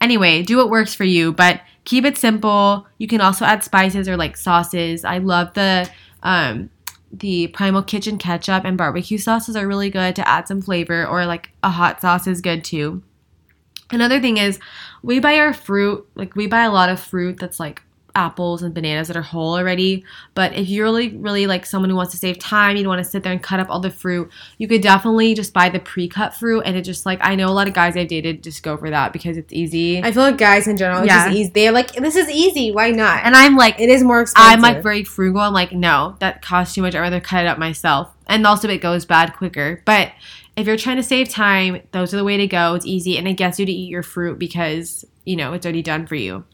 Anyway, 0.00 0.42
do 0.42 0.56
what 0.56 0.70
works 0.70 0.94
for 0.94 1.04
you, 1.04 1.32
but 1.32 1.60
keep 1.84 2.04
it 2.04 2.16
simple. 2.16 2.86
You 2.98 3.06
can 3.06 3.20
also 3.20 3.44
add 3.44 3.62
spices 3.62 4.08
or 4.08 4.16
like 4.16 4.36
sauces. 4.36 5.04
I 5.04 5.18
love 5.18 5.54
the 5.54 5.88
um 6.22 6.70
the 7.12 7.46
Primal 7.48 7.82
Kitchen 7.82 8.18
ketchup 8.18 8.64
and 8.64 8.76
barbecue 8.76 9.18
sauces 9.18 9.54
are 9.54 9.68
really 9.68 9.90
good 9.90 10.16
to 10.16 10.28
add 10.28 10.48
some 10.48 10.60
flavor, 10.60 11.06
or 11.06 11.26
like 11.26 11.50
a 11.62 11.70
hot 11.70 12.00
sauce 12.00 12.26
is 12.26 12.40
good 12.40 12.64
too. 12.64 13.02
Another 13.90 14.20
thing 14.20 14.38
is 14.38 14.58
we 15.02 15.20
buy 15.20 15.38
our 15.38 15.52
fruit, 15.52 16.08
like 16.14 16.34
we 16.34 16.46
buy 16.46 16.62
a 16.62 16.72
lot 16.72 16.88
of 16.88 16.98
fruit 16.98 17.38
that's 17.38 17.60
like 17.60 17.82
apples 18.16 18.62
and 18.62 18.72
bananas 18.74 19.08
that 19.08 19.16
are 19.16 19.22
whole 19.22 19.54
already. 19.56 20.04
But 20.34 20.54
if 20.54 20.68
you're 20.68 20.84
really, 20.84 21.08
really 21.16 21.46
like 21.46 21.66
someone 21.66 21.90
who 21.90 21.96
wants 21.96 22.12
to 22.12 22.18
save 22.18 22.38
time, 22.38 22.76
you 22.76 22.82
don't 22.82 22.90
want 22.90 23.04
to 23.04 23.10
sit 23.10 23.22
there 23.22 23.32
and 23.32 23.42
cut 23.42 23.60
up 23.60 23.68
all 23.70 23.80
the 23.80 23.90
fruit, 23.90 24.30
you 24.58 24.68
could 24.68 24.82
definitely 24.82 25.34
just 25.34 25.52
buy 25.52 25.68
the 25.68 25.80
pre-cut 25.80 26.34
fruit. 26.34 26.60
And 26.64 26.76
it 26.76 26.82
just 26.82 27.04
like 27.06 27.18
I 27.22 27.34
know 27.34 27.48
a 27.48 27.52
lot 27.52 27.68
of 27.68 27.74
guys 27.74 27.96
I've 27.96 28.08
dated 28.08 28.42
just 28.42 28.62
go 28.62 28.76
for 28.76 28.90
that 28.90 29.12
because 29.12 29.36
it's 29.36 29.52
easy. 29.52 30.02
I 30.02 30.12
feel 30.12 30.22
like 30.22 30.38
guys 30.38 30.66
in 30.68 30.76
general, 30.76 31.00
it's 31.00 31.08
Yeah. 31.08 31.24
just 31.26 31.36
easy. 31.36 31.50
They're 31.50 31.72
like, 31.72 31.92
this 31.92 32.16
is 32.16 32.28
easy. 32.30 32.70
Why 32.72 32.90
not? 32.90 33.24
and 33.24 33.34
I'm 33.34 33.56
like, 33.56 33.80
it 33.80 33.88
is 33.88 34.02
more 34.02 34.20
expensive. 34.20 34.52
I'm 34.52 34.60
like 34.60 34.82
very 34.82 35.04
frugal. 35.04 35.40
I'm 35.40 35.52
like, 35.52 35.72
no, 35.72 36.16
that 36.20 36.42
costs 36.42 36.74
too 36.74 36.82
much. 36.82 36.94
I'd 36.94 37.00
rather 37.00 37.20
cut 37.20 37.44
it 37.44 37.46
up 37.48 37.58
myself. 37.58 38.10
And 38.26 38.46
also, 38.46 38.68
it 38.68 38.80
goes 38.80 39.04
bad 39.04 39.34
quicker. 39.34 39.82
But 39.84 40.12
if 40.56 40.66
you're 40.66 40.76
trying 40.76 40.96
to 40.96 41.02
save 41.02 41.28
time, 41.28 41.82
those 41.92 42.14
are 42.14 42.16
the 42.16 42.24
way 42.24 42.36
to 42.38 42.46
go. 42.46 42.74
It's 42.74 42.86
easy 42.86 43.18
and 43.18 43.26
it 43.28 43.34
gets 43.34 43.58
you 43.58 43.66
to 43.66 43.72
eat 43.72 43.88
your 43.90 44.02
fruit 44.02 44.38
because, 44.38 45.04
you 45.24 45.36
know, 45.36 45.52
it's 45.52 45.66
already 45.66 45.82
done 45.82 46.06
for 46.06 46.14
you. 46.14 46.44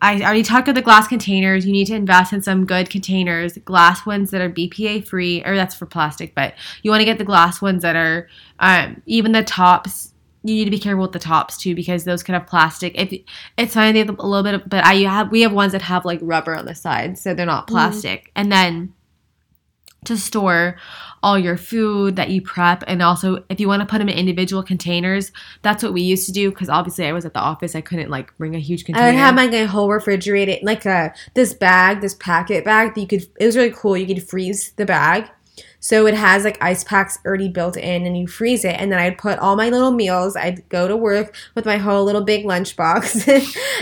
I 0.00 0.20
already 0.20 0.42
talked 0.42 0.68
about 0.68 0.76
the 0.76 0.82
glass 0.82 1.08
containers. 1.08 1.66
You 1.66 1.72
need 1.72 1.86
to 1.86 1.94
invest 1.94 2.32
in 2.32 2.42
some 2.42 2.64
good 2.66 2.90
containers, 2.90 3.58
glass 3.58 4.06
ones 4.06 4.30
that 4.30 4.40
are 4.40 4.50
BPA 4.50 5.06
free, 5.06 5.42
or 5.44 5.56
that's 5.56 5.74
for 5.74 5.86
plastic, 5.86 6.34
but 6.34 6.54
you 6.82 6.90
want 6.90 7.00
to 7.00 7.04
get 7.04 7.18
the 7.18 7.24
glass 7.24 7.60
ones 7.60 7.82
that 7.82 7.96
are 7.96 8.28
um, 8.60 9.02
even 9.06 9.32
the 9.32 9.42
tops. 9.42 10.14
You 10.44 10.54
need 10.54 10.66
to 10.66 10.70
be 10.70 10.78
careful 10.78 11.02
with 11.02 11.12
the 11.12 11.18
tops 11.18 11.56
too 11.58 11.74
because 11.74 12.04
those 12.04 12.22
could 12.22 12.34
have 12.34 12.46
plastic. 12.46 12.94
If 12.96 13.12
it's 13.56 13.74
fine, 13.74 13.92
they 13.92 13.98
have 13.98 14.08
a 14.08 14.26
little 14.26 14.44
bit 14.44 14.54
of, 14.54 14.68
but 14.68 14.84
I 14.84 14.94
have 14.98 15.30
we 15.30 15.40
have 15.42 15.52
ones 15.52 15.72
that 15.72 15.82
have 15.82 16.04
like 16.04 16.20
rubber 16.22 16.54
on 16.54 16.64
the 16.64 16.74
side, 16.74 17.18
so 17.18 17.34
they're 17.34 17.44
not 17.44 17.66
plastic. 17.66 18.30
And 18.36 18.52
then 18.52 18.94
to 20.08 20.16
store 20.16 20.76
all 21.22 21.38
your 21.38 21.56
food 21.56 22.16
that 22.16 22.30
you 22.30 22.40
prep 22.40 22.84
and 22.86 23.02
also 23.02 23.42
if 23.48 23.58
you 23.58 23.66
want 23.66 23.80
to 23.80 23.86
put 23.86 23.98
them 23.98 24.08
in 24.08 24.16
individual 24.16 24.62
containers 24.62 25.32
that's 25.62 25.82
what 25.82 25.92
we 25.92 26.00
used 26.00 26.26
to 26.26 26.32
do 26.32 26.50
because 26.50 26.68
obviously 26.68 27.06
i 27.06 27.12
was 27.12 27.24
at 27.24 27.34
the 27.34 27.40
office 27.40 27.74
i 27.74 27.80
couldn't 27.80 28.08
like 28.10 28.36
bring 28.38 28.54
a 28.54 28.60
huge 28.60 28.84
container 28.84 29.06
I 29.06 29.10
would 29.10 29.18
have 29.18 29.34
like 29.36 29.52
a 29.52 29.66
whole 29.66 29.88
refrigerated, 29.90 30.62
like 30.62 30.84
a 30.86 31.12
this 31.34 31.54
bag, 31.54 32.00
this 32.00 32.14
packet 32.14 32.64
bag 32.64 32.94
that 32.94 33.00
you 33.00 33.06
could. 33.06 33.26
It 33.40 33.46
was 33.46 33.56
really 33.56 33.72
cool. 33.72 33.96
You 33.96 34.06
could 34.06 34.22
freeze 34.28 34.72
the 34.76 34.84
bag, 34.86 35.28
so 35.80 36.06
it 36.06 36.14
has 36.14 36.44
like 36.44 36.62
ice 36.62 36.84
packs 36.84 37.18
already 37.26 37.48
built 37.48 37.76
in, 37.76 38.06
and 38.06 38.16
you 38.16 38.26
freeze 38.26 38.64
it. 38.64 38.76
And 38.78 38.92
then 38.92 38.98
I'd 38.98 39.18
put 39.18 39.38
all 39.38 39.56
my 39.56 39.70
little 39.70 39.90
meals. 39.90 40.36
I'd 40.36 40.68
go 40.68 40.86
to 40.88 40.96
work 40.96 41.34
with 41.54 41.66
my 41.66 41.76
whole 41.78 42.04
little 42.04 42.22
big 42.22 42.44
lunchbox, 42.44 43.26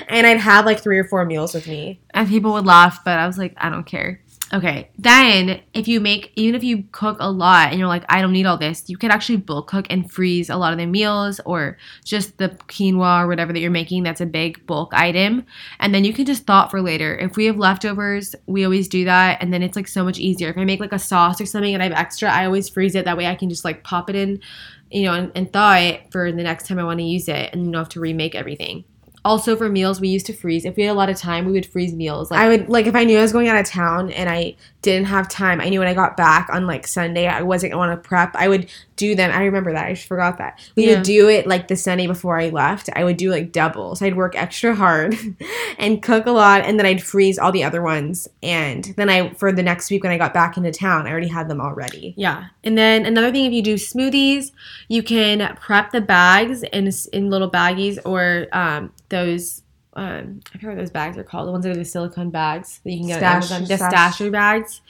and 0.09 0.26
I'd 0.26 0.38
have 0.38 0.64
like 0.64 0.80
three 0.80 0.99
or 0.99 1.04
four 1.04 1.25
meals 1.25 1.54
with 1.54 1.66
me. 1.66 2.00
and 2.11 2.28
people 2.28 2.52
would 2.54 2.64
laugh 2.66 3.00
but 3.04 3.18
i 3.18 3.26
was 3.26 3.37
like 3.37 3.52
i 3.59 3.68
don't 3.68 3.85
care 3.85 4.21
okay 4.53 4.88
then 4.99 5.61
if 5.75 5.88
you 5.88 6.00
make 6.00 6.33
even 6.37 6.55
if 6.55 6.62
you 6.62 6.85
cook 6.93 7.17
a 7.21 7.31
lot 7.31 7.71
and 7.71 7.79
you're 7.79 7.88
like 7.88 8.05
i 8.09 8.23
don't 8.23 8.33
need 8.33 8.47
all 8.47 8.57
this 8.57 8.85
you 8.88 8.97
could 8.97 9.11
actually 9.11 9.37
bulk 9.37 9.67
cook 9.67 9.87
and 9.91 10.11
freeze 10.11 10.49
a 10.49 10.57
lot 10.57 10.73
of 10.73 10.79
the 10.79 10.87
meals 10.87 11.41
or 11.45 11.76
just 12.05 12.38
the 12.38 12.49
quinoa 12.69 13.23
or 13.23 13.26
whatever 13.26 13.53
that 13.53 13.61
you're 13.61 13.71
making 13.71 14.05
that's 14.07 14.21
a 14.21 14.26
big 14.26 14.65
bulk 14.67 14.93
item. 14.95 15.45
And 15.81 15.95
then 15.95 16.05
you 16.05 16.12
can 16.12 16.25
just 16.25 16.47
thaw 16.47 16.69
for 16.69 16.81
later. 16.81 17.17
If 17.17 17.37
we 17.37 17.47
have 17.47 17.59
leftovers 17.59 18.35
we 18.47 18.65
always 18.65 18.88
do 18.88 19.05
that. 19.05 19.43
And 19.43 19.53
then 19.53 19.62
it's 19.62 19.76
like 19.76 19.88
so 19.88 20.05
much 20.05 20.19
easier. 20.19 20.50
If 20.50 20.59
i 20.59 20.65
make 20.65 20.81
like 20.81 20.93
a 20.93 20.99
sauce 20.99 21.41
or 21.41 21.47
something 21.47 21.75
and 21.75 21.83
i 21.83 21.87
have 21.88 21.97
extra 21.97 22.31
i 22.31 22.45
always 22.45 22.69
freeze 22.69 22.95
it. 22.95 23.05
That 23.05 23.17
way 23.17 23.26
i 23.26 23.35
can 23.35 23.49
just 23.49 23.65
like 23.65 23.85
pop 23.85 24.09
it 24.11 24.17
in 24.17 24.41
you 24.91 25.03
know 25.03 25.15
and, 25.15 25.33
and 25.35 25.53
thaw 25.53 25.75
it 25.75 26.03
for 26.12 26.31
the 26.31 26.43
next 26.43 26.69
time 26.69 26.79
i 26.79 26.85
want 26.85 27.00
to 27.00 27.05
use 27.05 27.26
it 27.26 27.50
and 27.53 27.67
you 27.67 27.73
don't 27.73 27.81
have 27.81 27.88
to 27.88 27.99
remake 27.99 28.37
everything 28.37 28.85
also 29.26 29.56
for 29.56 29.68
meals 29.68 30.00
we 30.00 30.09
used 30.09 30.26
to 30.26 30.33
freeze. 30.33 30.64
If 30.64 30.76
we 30.76 30.85
had 30.85 30.92
a 30.92 30.95
lot 30.95 31.11
of 31.11 31.16
time 31.16 31.45
we 31.47 31.52
would 31.52 31.66
freeze 31.66 31.92
meals. 31.92 32.30
Like 32.30 32.40
I 32.40 32.49
would 32.49 32.68
like 32.68 32.87
if 32.87 32.95
I 32.95 33.04
knew 33.04 33.18
I 33.18 33.23
was 33.23 33.33
going 33.33 33.49
out 33.49 33.59
of 33.59 33.66
town 33.66 34.11
and 34.12 34.30
I 34.30 34.54
didn't 34.87 35.09
have 35.09 35.28
time. 35.28 35.61
I 35.61 35.69
knew 35.69 35.81
when 35.81 35.88
I 35.88 35.95
got 35.95 36.16
back 36.16 36.49
on 36.50 36.66
like 36.66 36.87
Sunday 36.87 37.26
I 37.26 37.43
wasn't 37.43 37.73
going 37.73 37.90
to 37.90 37.97
prep. 37.97 38.35
I 38.37 38.47
would 38.47 38.71
do 38.95 39.14
them. 39.16 39.31
I 39.33 39.43
remember 39.45 39.73
that. 39.73 39.87
I 39.87 39.95
just 39.95 40.07
forgot 40.07 40.38
that. 40.38 40.59
We 40.76 40.87
Yeah. 40.87 40.95
would 40.95 41.02
do 41.02 41.28
it 41.28 41.47
like 41.47 41.66
the 41.69 41.75
Sunday 41.76 42.07
before 42.07 42.38
I 42.40 42.49
left. 42.50 42.88
I 42.95 43.02
would 43.05 43.16
do 43.16 43.31
like 43.31 43.50
doubles. 43.50 44.00
I'd 44.00 44.16
work 44.16 44.35
extra 44.37 44.75
hard 44.76 45.16
and 45.78 46.00
cook 46.02 46.26
a 46.26 46.31
lot, 46.31 46.62
and 46.64 46.78
then 46.78 46.87
I'd 46.87 47.02
freeze 47.02 47.37
all 47.38 47.50
the 47.52 47.64
other 47.64 47.83
ones. 47.83 48.28
And 48.43 48.85
then 48.97 49.11
I 49.11 49.31
for 49.35 49.52
the 49.52 49.62
next 49.62 49.90
week 49.90 50.05
when 50.05 50.12
I 50.12 50.19
got 50.19 50.33
back 50.33 50.57
into 50.57 50.71
town, 50.71 51.07
I 51.07 51.11
already 51.11 51.28
had 51.28 51.49
them 51.49 51.61
already. 51.61 52.14
Yeah. 52.16 52.45
And 52.64 52.78
then 52.78 53.05
another 53.05 53.33
thing, 53.33 53.45
if 53.45 53.52
you 53.52 53.62
do 53.62 53.75
smoothies, 53.75 54.52
you 54.88 55.02
can 55.02 55.57
prep 55.57 55.90
the 55.90 56.00
bags 56.00 56.62
in, 56.62 56.88
in 57.12 57.28
little 57.28 57.50
baggies 57.50 57.99
or 58.05 58.47
um, 58.52 58.93
those. 59.09 59.62
Um, 59.97 60.41
I 60.55 60.59
forget 60.59 60.71
what 60.71 60.79
those 60.79 60.91
bags 60.91 61.19
are 61.19 61.25
called. 61.25 61.49
The 61.49 61.53
ones 61.53 61.65
that 61.65 61.73
are 61.73 61.76
the 61.76 61.85
silicone 61.85 62.31
bags 62.31 62.81
that 62.85 62.93
you 62.93 62.99
can 62.99 63.09
get 63.09 63.19
Stash- 63.19 63.50
Amazon. 63.50 63.65
The 63.65 63.76
stash. 63.76 64.19
stasher 64.19 64.31
bags. 64.31 64.81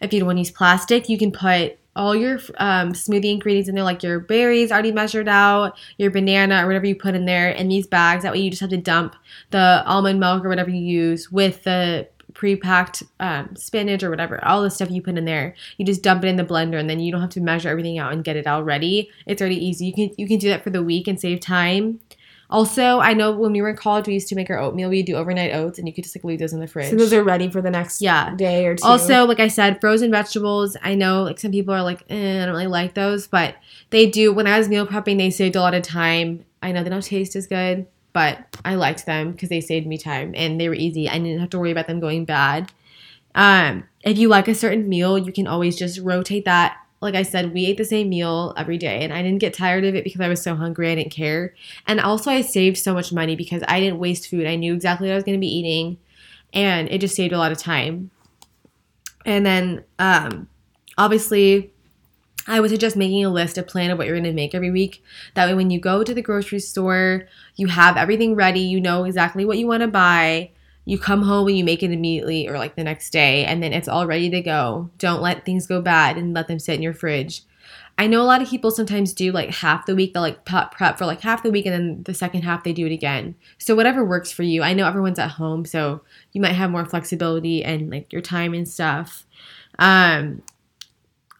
If 0.00 0.12
you 0.12 0.20
don't 0.20 0.26
want 0.26 0.36
to 0.36 0.40
use 0.40 0.50
plastic, 0.50 1.08
you 1.08 1.18
can 1.18 1.30
put 1.30 1.78
all 1.94 2.14
your 2.14 2.38
um, 2.58 2.92
smoothie 2.92 3.32
ingredients 3.32 3.68
in 3.68 3.74
there, 3.74 3.84
like 3.84 4.02
your 4.02 4.20
berries 4.20 4.70
already 4.70 4.92
measured 4.92 5.28
out, 5.28 5.78
your 5.96 6.10
banana 6.10 6.62
or 6.62 6.66
whatever 6.66 6.86
you 6.86 6.94
put 6.94 7.14
in 7.14 7.24
there, 7.24 7.50
in 7.50 7.68
these 7.68 7.86
bags. 7.86 8.22
That 8.22 8.32
way, 8.32 8.40
you 8.40 8.50
just 8.50 8.60
have 8.60 8.70
to 8.70 8.76
dump 8.76 9.16
the 9.50 9.82
almond 9.86 10.20
milk 10.20 10.44
or 10.44 10.48
whatever 10.48 10.70
you 10.70 10.82
use 10.82 11.32
with 11.32 11.64
the 11.64 12.06
pre-packed 12.34 13.02
um, 13.18 13.56
spinach 13.56 14.02
or 14.02 14.10
whatever, 14.10 14.44
all 14.44 14.62
the 14.62 14.70
stuff 14.70 14.90
you 14.90 15.00
put 15.00 15.16
in 15.16 15.24
there. 15.24 15.54
You 15.78 15.86
just 15.86 16.02
dump 16.02 16.22
it 16.22 16.28
in 16.28 16.36
the 16.36 16.44
blender, 16.44 16.78
and 16.78 16.88
then 16.88 17.00
you 17.00 17.10
don't 17.10 17.22
have 17.22 17.30
to 17.30 17.40
measure 17.40 17.70
everything 17.70 17.98
out 17.98 18.12
and 18.12 18.22
get 18.22 18.36
it 18.36 18.46
all 18.46 18.62
ready. 18.62 19.10
It's 19.24 19.40
already 19.40 19.64
easy. 19.64 19.86
You 19.86 19.94
can 19.94 20.10
you 20.18 20.28
can 20.28 20.38
do 20.38 20.50
that 20.50 20.62
for 20.62 20.70
the 20.70 20.82
week 20.82 21.08
and 21.08 21.18
save 21.18 21.40
time. 21.40 22.00
Also, 22.48 23.00
I 23.00 23.12
know 23.12 23.32
when 23.32 23.52
we 23.52 23.60
were 23.60 23.68
in 23.68 23.76
college, 23.76 24.06
we 24.06 24.14
used 24.14 24.28
to 24.28 24.36
make 24.36 24.48
our 24.50 24.58
oatmeal. 24.58 24.88
We 24.88 25.02
do 25.02 25.16
overnight 25.16 25.52
oats, 25.54 25.78
and 25.78 25.88
you 25.88 25.92
could 25.94 26.04
just 26.04 26.16
like 26.16 26.24
leave 26.24 26.38
those 26.38 26.52
in 26.52 26.60
the 26.60 26.68
fridge. 26.68 26.90
So 26.90 26.96
those 26.96 27.12
are 27.12 27.24
ready 27.24 27.50
for 27.50 27.60
the 27.60 27.70
next 27.70 28.00
Yeah. 28.00 28.34
day 28.36 28.66
or 28.66 28.76
two. 28.76 28.84
Also, 28.86 29.24
like 29.24 29.40
I 29.40 29.48
said, 29.48 29.80
frozen 29.80 30.10
vegetables. 30.10 30.76
I 30.82 30.94
know 30.94 31.24
like 31.24 31.40
some 31.40 31.50
people 31.50 31.74
are 31.74 31.82
like, 31.82 32.04
eh, 32.08 32.42
I 32.42 32.46
don't 32.46 32.54
really 32.54 32.66
like 32.68 32.94
those, 32.94 33.26
but 33.26 33.56
they 33.90 34.06
do. 34.08 34.32
When 34.32 34.46
I 34.46 34.58
was 34.58 34.68
meal 34.68 34.86
prepping, 34.86 35.18
they 35.18 35.30
saved 35.30 35.56
a 35.56 35.60
lot 35.60 35.74
of 35.74 35.82
time. 35.82 36.44
I 36.62 36.72
know 36.72 36.82
they 36.84 36.90
don't 36.90 37.02
taste 37.02 37.34
as 37.34 37.46
good, 37.46 37.86
but 38.12 38.38
I 38.64 38.76
liked 38.76 39.06
them 39.06 39.32
because 39.32 39.48
they 39.48 39.60
saved 39.60 39.86
me 39.86 39.98
time 39.98 40.32
and 40.36 40.60
they 40.60 40.68
were 40.68 40.74
easy. 40.74 41.08
I 41.08 41.18
didn't 41.18 41.40
have 41.40 41.50
to 41.50 41.58
worry 41.58 41.70
about 41.72 41.86
them 41.88 42.00
going 42.00 42.24
bad. 42.24 42.70
Um, 43.34 43.84
if 44.02 44.16
you 44.18 44.28
like 44.28 44.48
a 44.48 44.54
certain 44.54 44.88
meal, 44.88 45.18
you 45.18 45.32
can 45.32 45.46
always 45.46 45.76
just 45.76 45.98
rotate 46.00 46.44
that. 46.46 46.78
Like 47.00 47.14
I 47.14 47.22
said, 47.22 47.52
we 47.52 47.66
ate 47.66 47.76
the 47.76 47.84
same 47.84 48.08
meal 48.08 48.54
every 48.56 48.78
day, 48.78 49.04
and 49.04 49.12
I 49.12 49.22
didn't 49.22 49.40
get 49.40 49.52
tired 49.52 49.84
of 49.84 49.94
it 49.94 50.04
because 50.04 50.20
I 50.20 50.28
was 50.28 50.42
so 50.42 50.54
hungry. 50.54 50.90
I 50.90 50.94
didn't 50.94 51.10
care, 51.12 51.54
and 51.86 52.00
also 52.00 52.30
I 52.30 52.40
saved 52.40 52.78
so 52.78 52.94
much 52.94 53.12
money 53.12 53.36
because 53.36 53.62
I 53.68 53.80
didn't 53.80 53.98
waste 53.98 54.28
food. 54.28 54.46
I 54.46 54.56
knew 54.56 54.74
exactly 54.74 55.08
what 55.08 55.12
I 55.12 55.16
was 55.16 55.24
going 55.24 55.36
to 55.36 55.40
be 55.40 55.54
eating, 55.54 55.98
and 56.52 56.88
it 56.88 57.00
just 57.00 57.14
saved 57.14 57.34
a 57.34 57.38
lot 57.38 57.52
of 57.52 57.58
time. 57.58 58.10
And 59.26 59.44
then, 59.44 59.84
um, 59.98 60.48
obviously, 60.96 61.72
I 62.46 62.60
would 62.60 62.70
suggest 62.70 62.96
making 62.96 63.24
a 63.24 63.30
list, 63.30 63.58
a 63.58 63.62
plan 63.62 63.90
of 63.90 63.98
what 63.98 64.06
you're 64.06 64.16
going 64.16 64.24
to 64.24 64.32
make 64.32 64.54
every 64.54 64.70
week. 64.70 65.02
That 65.34 65.46
way, 65.46 65.54
when 65.54 65.70
you 65.70 65.80
go 65.80 66.04
to 66.04 66.14
the 66.14 66.22
grocery 66.22 66.60
store, 66.60 67.28
you 67.56 67.66
have 67.66 67.96
everything 67.96 68.36
ready. 68.36 68.60
You 68.60 68.80
know 68.80 69.04
exactly 69.04 69.44
what 69.44 69.58
you 69.58 69.66
want 69.66 69.82
to 69.82 69.88
buy. 69.88 70.50
You 70.86 70.98
come 70.98 71.22
home 71.22 71.48
and 71.48 71.58
you 71.58 71.64
make 71.64 71.82
it 71.82 71.90
immediately 71.90 72.48
or 72.48 72.56
like 72.56 72.76
the 72.76 72.84
next 72.84 73.10
day, 73.10 73.44
and 73.44 73.62
then 73.62 73.74
it's 73.74 73.88
all 73.88 74.06
ready 74.06 74.30
to 74.30 74.40
go. 74.40 74.88
Don't 74.98 75.20
let 75.20 75.44
things 75.44 75.66
go 75.66 75.82
bad 75.82 76.16
and 76.16 76.32
let 76.32 76.48
them 76.48 76.58
sit 76.58 76.76
in 76.76 76.82
your 76.82 76.94
fridge. 76.94 77.42
I 77.98 78.06
know 78.06 78.22
a 78.22 78.24
lot 78.24 78.42
of 78.42 78.48
people 78.48 78.70
sometimes 78.70 79.12
do 79.14 79.32
like 79.32 79.50
half 79.50 79.86
the 79.86 79.96
week, 79.96 80.12
they'll 80.12 80.22
like 80.22 80.44
prep 80.44 80.98
for 80.98 81.06
like 81.06 81.22
half 81.22 81.42
the 81.42 81.50
week, 81.50 81.66
and 81.66 81.74
then 81.74 82.02
the 82.04 82.14
second 82.14 82.42
half 82.42 82.62
they 82.62 82.72
do 82.72 82.86
it 82.86 82.92
again. 82.92 83.34
So, 83.58 83.74
whatever 83.74 84.04
works 84.04 84.30
for 84.30 84.42
you. 84.42 84.62
I 84.62 84.74
know 84.74 84.86
everyone's 84.86 85.18
at 85.18 85.32
home, 85.32 85.64
so 85.64 86.02
you 86.32 86.40
might 86.40 86.52
have 86.52 86.70
more 86.70 86.84
flexibility 86.84 87.64
and 87.64 87.90
like 87.90 88.12
your 88.12 88.22
time 88.22 88.54
and 88.54 88.68
stuff. 88.68 89.26
Um, 89.78 90.42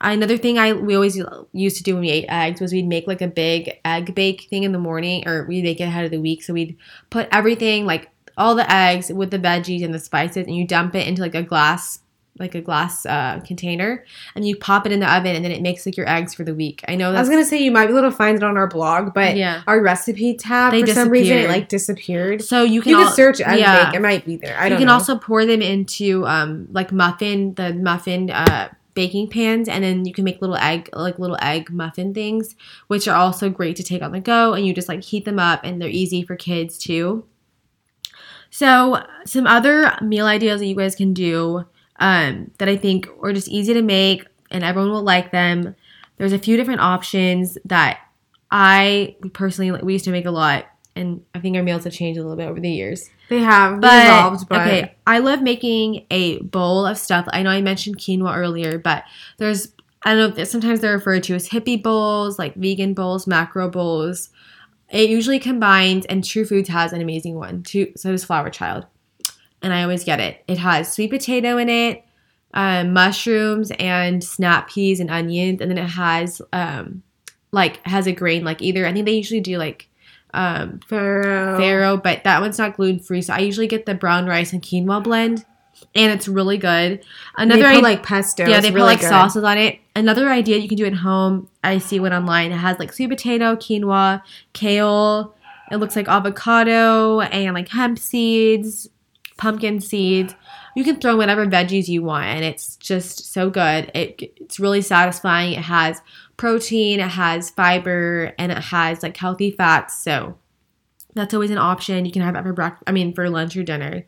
another 0.01 0.39
thing 0.39 0.59
I 0.59 0.73
we 0.73 0.95
always 0.95 1.21
used 1.53 1.77
to 1.77 1.83
do 1.83 1.95
when 1.95 2.03
we 2.03 2.11
ate 2.11 2.27
eggs 2.29 2.61
was 2.61 2.73
we'd 2.73 2.89
make 2.89 3.07
like 3.07 3.23
a 3.23 3.29
big 3.29 3.79
egg 3.85 4.15
bake 4.15 4.49
thing 4.49 4.63
in 4.63 4.73
the 4.73 4.79
morning, 4.79 5.29
or 5.29 5.45
we'd 5.47 5.63
make 5.63 5.81
it 5.81 5.85
ahead 5.85 6.07
of 6.07 6.11
the 6.11 6.21
week. 6.21 6.43
So 6.43 6.55
we'd 6.55 6.77
put 7.11 7.29
everything 7.31 7.85
like 7.85 8.11
all 8.37 8.55
the 8.55 8.71
eggs 8.73 9.13
with 9.13 9.31
the 9.31 9.39
veggies 9.39 9.85
and 9.85 9.95
the 9.95 9.99
spices, 9.99 10.47
and 10.47 10.55
you 10.57 10.67
dump 10.67 10.95
it 10.95 11.07
into 11.07 11.23
like 11.23 11.35
a 11.35 11.43
glass 11.43 12.01
like 12.39 12.55
a 12.55 12.61
glass 12.61 13.07
uh, 13.07 13.41
container 13.47 14.05
and 14.35 14.47
you 14.47 14.55
pop 14.55 14.85
it 14.85 14.93
in 14.93 15.01
the 15.01 15.11
oven 15.11 15.35
and 15.35 15.43
then 15.43 15.51
it 15.53 15.63
makes 15.63 15.87
like 15.87 15.97
your 15.97 16.07
eggs 16.07 16.35
for 16.35 16.45
the 16.45 16.55
week. 16.55 16.85
I 16.87 16.95
know 16.95 17.11
I 17.11 17.19
was 17.19 17.31
gonna 17.31 17.47
say 17.47 17.63
you 17.63 17.71
might 17.71 17.87
be 17.87 17.93
able 17.95 18.03
to 18.03 18.15
find 18.15 18.37
it 18.37 18.43
on 18.43 18.59
our 18.59 18.67
blog, 18.67 19.15
but 19.15 19.37
Yeah. 19.39 19.63
our 19.67 19.81
recipe 19.81 20.35
tab 20.35 20.73
They 20.73 20.83
for 20.83 20.89
some 20.89 21.09
reason 21.09 21.39
it 21.39 21.49
like 21.49 21.71
disappeared. 21.71 22.43
so 22.43 22.63
you 22.63 22.83
can 22.83 22.91
You 22.91 22.99
al- 22.99 23.05
can 23.07 23.15
search 23.15 23.41
egg 23.41 23.59
yeah. 23.59 23.87
bake; 23.87 23.95
it 23.95 24.03
might 24.03 24.27
be 24.27 24.37
there. 24.37 24.55
I 24.59 24.67
you 24.67 24.77
can 24.77 24.89
know. 24.89 24.93
also 24.93 25.17
pour 25.17 25.47
them 25.47 25.63
into 25.63 26.27
um 26.27 26.69
like 26.73 26.93
muffin 26.93 27.55
the 27.55 27.73
muffin 27.73 28.31
uh 28.31 28.69
baking 28.93 29.31
pans 29.31 29.67
and 29.67 29.83
then 29.83 30.05
you 30.05 30.13
can 30.13 30.25
make 30.25 30.43
little 30.43 30.57
egg 30.57 30.91
like 30.93 31.19
little 31.19 31.39
egg 31.41 31.71
muffin 31.71 32.13
things 32.13 32.55
which 32.89 33.09
are 33.09 33.17
also 33.17 33.49
great 33.49 33.77
to 33.77 33.83
take 33.83 34.03
on 34.03 34.13
the 34.13 34.21
go 34.21 34.53
and 34.53 34.67
you 34.67 34.75
just 34.75 34.91
like 34.91 35.03
heat 35.03 35.25
them 35.25 35.39
up 35.39 35.61
and 35.65 35.81
they're 35.81 35.89
easy 35.89 36.23
for 36.23 36.37
kids 36.37 36.77
too 36.77 37.25
so 38.51 39.05
some 39.25 39.47
other 39.47 39.93
meal 40.03 40.27
ideas 40.27 40.61
that 40.61 40.67
you 40.67 40.77
guys 40.77 40.95
can 40.95 41.13
do 41.13 41.65
um, 41.99 42.51
that 42.59 42.69
i 42.69 42.77
think 42.77 43.09
are 43.23 43.33
just 43.33 43.49
easy 43.49 43.75
to 43.75 43.83
make 43.83 44.27
and 44.51 44.65
everyone 44.65 44.91
will 44.91 45.03
like 45.03 45.33
them 45.33 45.75
there's 46.17 46.33
a 46.33 46.39
few 46.39 46.57
different 46.57 46.81
options 46.81 47.59
that 47.65 47.99
i 48.51 49.17
personally 49.33 49.71
we 49.83 49.93
used 49.93 50.05
to 50.05 50.11
make 50.11 50.27
a 50.27 50.31
lot 50.31 50.67
and 50.95 51.23
i 51.35 51.41
think 51.41 51.57
our 51.57 51.63
meals 51.63 51.85
have 51.85 51.93
changed 51.93 52.19
a 52.19 52.23
little 52.23 52.37
bit 52.37 52.49
over 52.49 52.61
the 52.61 52.71
years 52.71 53.11
they 53.29 53.41
have 53.41 53.81
but, 53.81 54.07
evolved, 54.07 54.49
but 54.49 54.61
okay, 54.61 54.95
I 55.07 55.19
love 55.19 55.43
making 55.43 56.07
a 56.11 56.39
bowl 56.41 56.87
of 56.87 56.97
stuff. 56.97 57.27
I 57.31 57.43
know 57.43 57.51
I 57.51 57.61
mentioned 57.61 57.99
quinoa 57.99 58.37
earlier, 58.37 58.79
but 58.79 59.05
there's 59.39 59.73
I 60.05 60.15
don't 60.15 60.39
know. 60.39 60.45
Sometimes 60.45 60.81
they're 60.81 60.93
referred 60.93 61.25
to 61.25 61.35
as 61.35 61.49
hippie 61.49 61.83
bowls, 61.83 62.39
like 62.39 62.55
vegan 62.55 62.95
bowls, 62.95 63.27
macro 63.27 63.69
bowls. 63.69 64.31
It 64.91 65.11
usually 65.11 65.39
combines, 65.39 66.07
and 66.07 66.25
True 66.25 66.45
Foods 66.45 66.69
has 66.69 66.93
an 66.93 67.01
amazing 67.01 67.35
one. 67.35 67.63
Too, 67.63 67.93
so 67.97 68.13
does 68.13 68.25
Flower 68.25 68.51
Child, 68.51 68.87
and 69.63 69.73
I 69.73 69.83
always 69.83 70.05
get 70.05 70.21
it. 70.21 70.45
It 70.47 70.59
has 70.59 70.93
sweet 70.93 71.11
potato 71.11 71.57
in 71.57 71.69
it, 71.69 72.05
um, 72.55 72.93
mushrooms, 72.93 73.73
and 73.79 74.23
snap 74.23 74.71
peas 74.71 75.01
and 75.01 75.11
onions, 75.11 75.61
and 75.61 75.71
then 75.71 75.79
it 75.79 75.91
has 75.91 76.41
um, 76.53 77.03
like 77.51 77.85
has 77.87 78.07
a 78.07 78.13
grain 78.13 78.45
like 78.45 78.63
either. 78.63 78.87
I 78.87 78.93
think 78.93 79.07
they 79.07 79.13
usually 79.13 79.41
do 79.41 79.59
like 79.59 79.89
um, 80.35 80.81
Pharaoh. 80.89 81.59
farro, 81.59 82.03
but 82.03 82.23
that 82.25 82.41
one's 82.41 82.59
not 82.59 82.77
gluten 82.77 83.01
free. 83.01 83.23
So 83.23 83.35
I 83.35 83.39
usually 83.39 83.67
get 83.67 83.87
the 83.87 83.95
brown 83.95 84.27
rice 84.27 84.53
and 84.53 84.63
quinoa 84.63 85.03
blend, 85.03 85.45
and 85.95 86.13
it's 86.13 86.29
really 86.29 86.59
good. 86.59 87.05
Another 87.37 87.63
they 87.63 87.67
put, 87.67 87.71
idea, 87.71 87.83
like 87.83 88.03
pesto. 88.03 88.47
yeah, 88.47 88.61
they 88.61 88.69
put 88.71 88.77
really 88.77 88.87
like 88.87 89.01
good. 89.01 89.09
sauces 89.09 89.45
on 89.45 89.59
it. 89.59 89.79
Another 89.95 90.29
idea 90.29 90.59
you 90.59 90.69
can 90.69 90.77
do 90.77 90.85
at 90.85 90.95
home. 90.95 91.49
I 91.65 91.79
see 91.79 91.99
one 92.01 92.13
online. 92.13 92.53
It 92.53 92.57
has 92.57 92.79
like 92.79 92.93
sweet 92.93 93.09
potato, 93.09 93.57
quinoa, 93.57 94.23
kale. 94.53 95.35
It 95.71 95.77
looks 95.77 95.97
like 95.97 96.09
avocado 96.09 97.21
and 97.21 97.55
like 97.55 97.69
hemp 97.69 97.99
seeds, 97.99 98.89
pumpkin 99.37 99.81
seeds. 99.81 100.35
You 100.77 100.85
can 100.85 101.01
throw 101.01 101.17
whatever 101.17 101.47
veggies 101.47 101.89
you 101.89 102.03
want, 102.03 102.27
and 102.27 102.45
it's 102.45 102.77
just 102.77 103.33
so 103.33 103.49
good. 103.49 103.91
It, 103.95 104.33
it's 104.37 104.61
really 104.61 104.83
satisfying. 104.83 105.55
It 105.55 105.63
has 105.63 106.03
protein, 106.37 107.01
it 107.01 107.09
has 107.09 107.49
fiber, 107.51 108.35
and 108.39 108.53
it 108.53 108.59
has 108.59 109.03
like 109.03 109.17
healthy 109.17 109.51
fats. 109.51 110.03
So 110.03 110.37
that's 111.15 111.33
always 111.33 111.51
an 111.51 111.59
option. 111.59 112.05
You 112.05 112.13
can 112.13 112.21
have 112.21 112.37
it 112.37 112.43
for 112.43 112.53
breakfast. 112.53 112.85
I 112.87 112.93
mean, 112.93 113.15
for 113.15 113.31
lunch 113.31 113.57
or 113.57 113.63
dinner. 113.63 114.05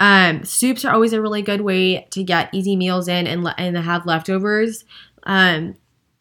Um, 0.00 0.44
soups 0.44 0.84
are 0.84 0.92
always 0.92 1.12
a 1.12 1.20
really 1.20 1.42
good 1.42 1.60
way 1.60 2.06
to 2.10 2.24
get 2.24 2.48
easy 2.52 2.74
meals 2.74 3.06
in 3.06 3.26
and 3.26 3.44
le- 3.44 3.54
and 3.58 3.76
have 3.76 4.06
leftovers. 4.06 4.84
Um, 5.24 5.76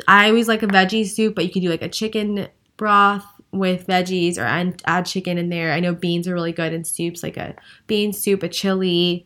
I 0.07 0.27
always 0.29 0.47
like 0.47 0.61
a 0.63 0.67
veggie 0.67 1.07
soup, 1.07 1.33
but 1.33 1.45
you 1.45 1.51
could 1.51 1.61
do 1.61 1.69
like 1.69 1.81
a 1.81 1.89
chicken 1.89 2.49
broth 2.77 3.25
with 3.51 3.87
veggies 3.87 4.37
or 4.37 4.41
add, 4.43 4.81
add 4.85 5.05
chicken 5.05 5.37
in 5.37 5.49
there. 5.49 5.71
I 5.71 5.79
know 5.79 5.93
beans 5.95 6.27
are 6.27 6.33
really 6.33 6.51
good 6.51 6.73
in 6.73 6.83
soups, 6.83 7.23
like 7.23 7.37
a 7.37 7.55
bean 7.87 8.13
soup, 8.13 8.43
a 8.43 8.49
chili. 8.49 9.25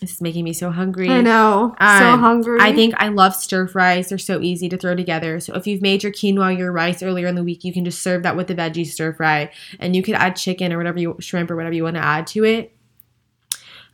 This 0.00 0.14
is 0.14 0.20
making 0.20 0.44
me 0.44 0.52
so 0.52 0.70
hungry. 0.70 1.08
I 1.08 1.20
know. 1.20 1.74
so 1.78 1.86
Um, 1.86 2.20
hungry. 2.20 2.58
I 2.60 2.72
think 2.72 2.94
I 2.98 3.08
love 3.08 3.34
stir 3.34 3.68
fries. 3.68 4.08
They're 4.08 4.18
so 4.18 4.40
easy 4.40 4.68
to 4.70 4.76
throw 4.76 4.94
together. 4.96 5.38
So 5.40 5.54
if 5.54 5.66
you've 5.66 5.82
made 5.82 6.02
your 6.02 6.10
quinoa, 6.12 6.58
your 6.58 6.72
rice 6.72 7.02
earlier 7.02 7.28
in 7.28 7.36
the 7.36 7.44
week, 7.44 7.64
you 7.64 7.72
can 7.72 7.84
just 7.84 8.02
serve 8.02 8.22
that 8.24 8.36
with 8.36 8.48
the 8.48 8.54
veggie 8.54 8.86
stir 8.86 9.12
fry, 9.12 9.50
and 9.78 9.94
you 9.94 10.02
could 10.02 10.14
add 10.16 10.36
chicken 10.36 10.72
or 10.72 10.78
whatever 10.78 10.98
you 10.98 11.16
shrimp 11.20 11.50
or 11.50 11.56
whatever 11.56 11.74
you 11.74 11.84
want 11.84 11.96
to 11.96 12.04
add 12.04 12.26
to 12.28 12.44
it. 12.44 12.74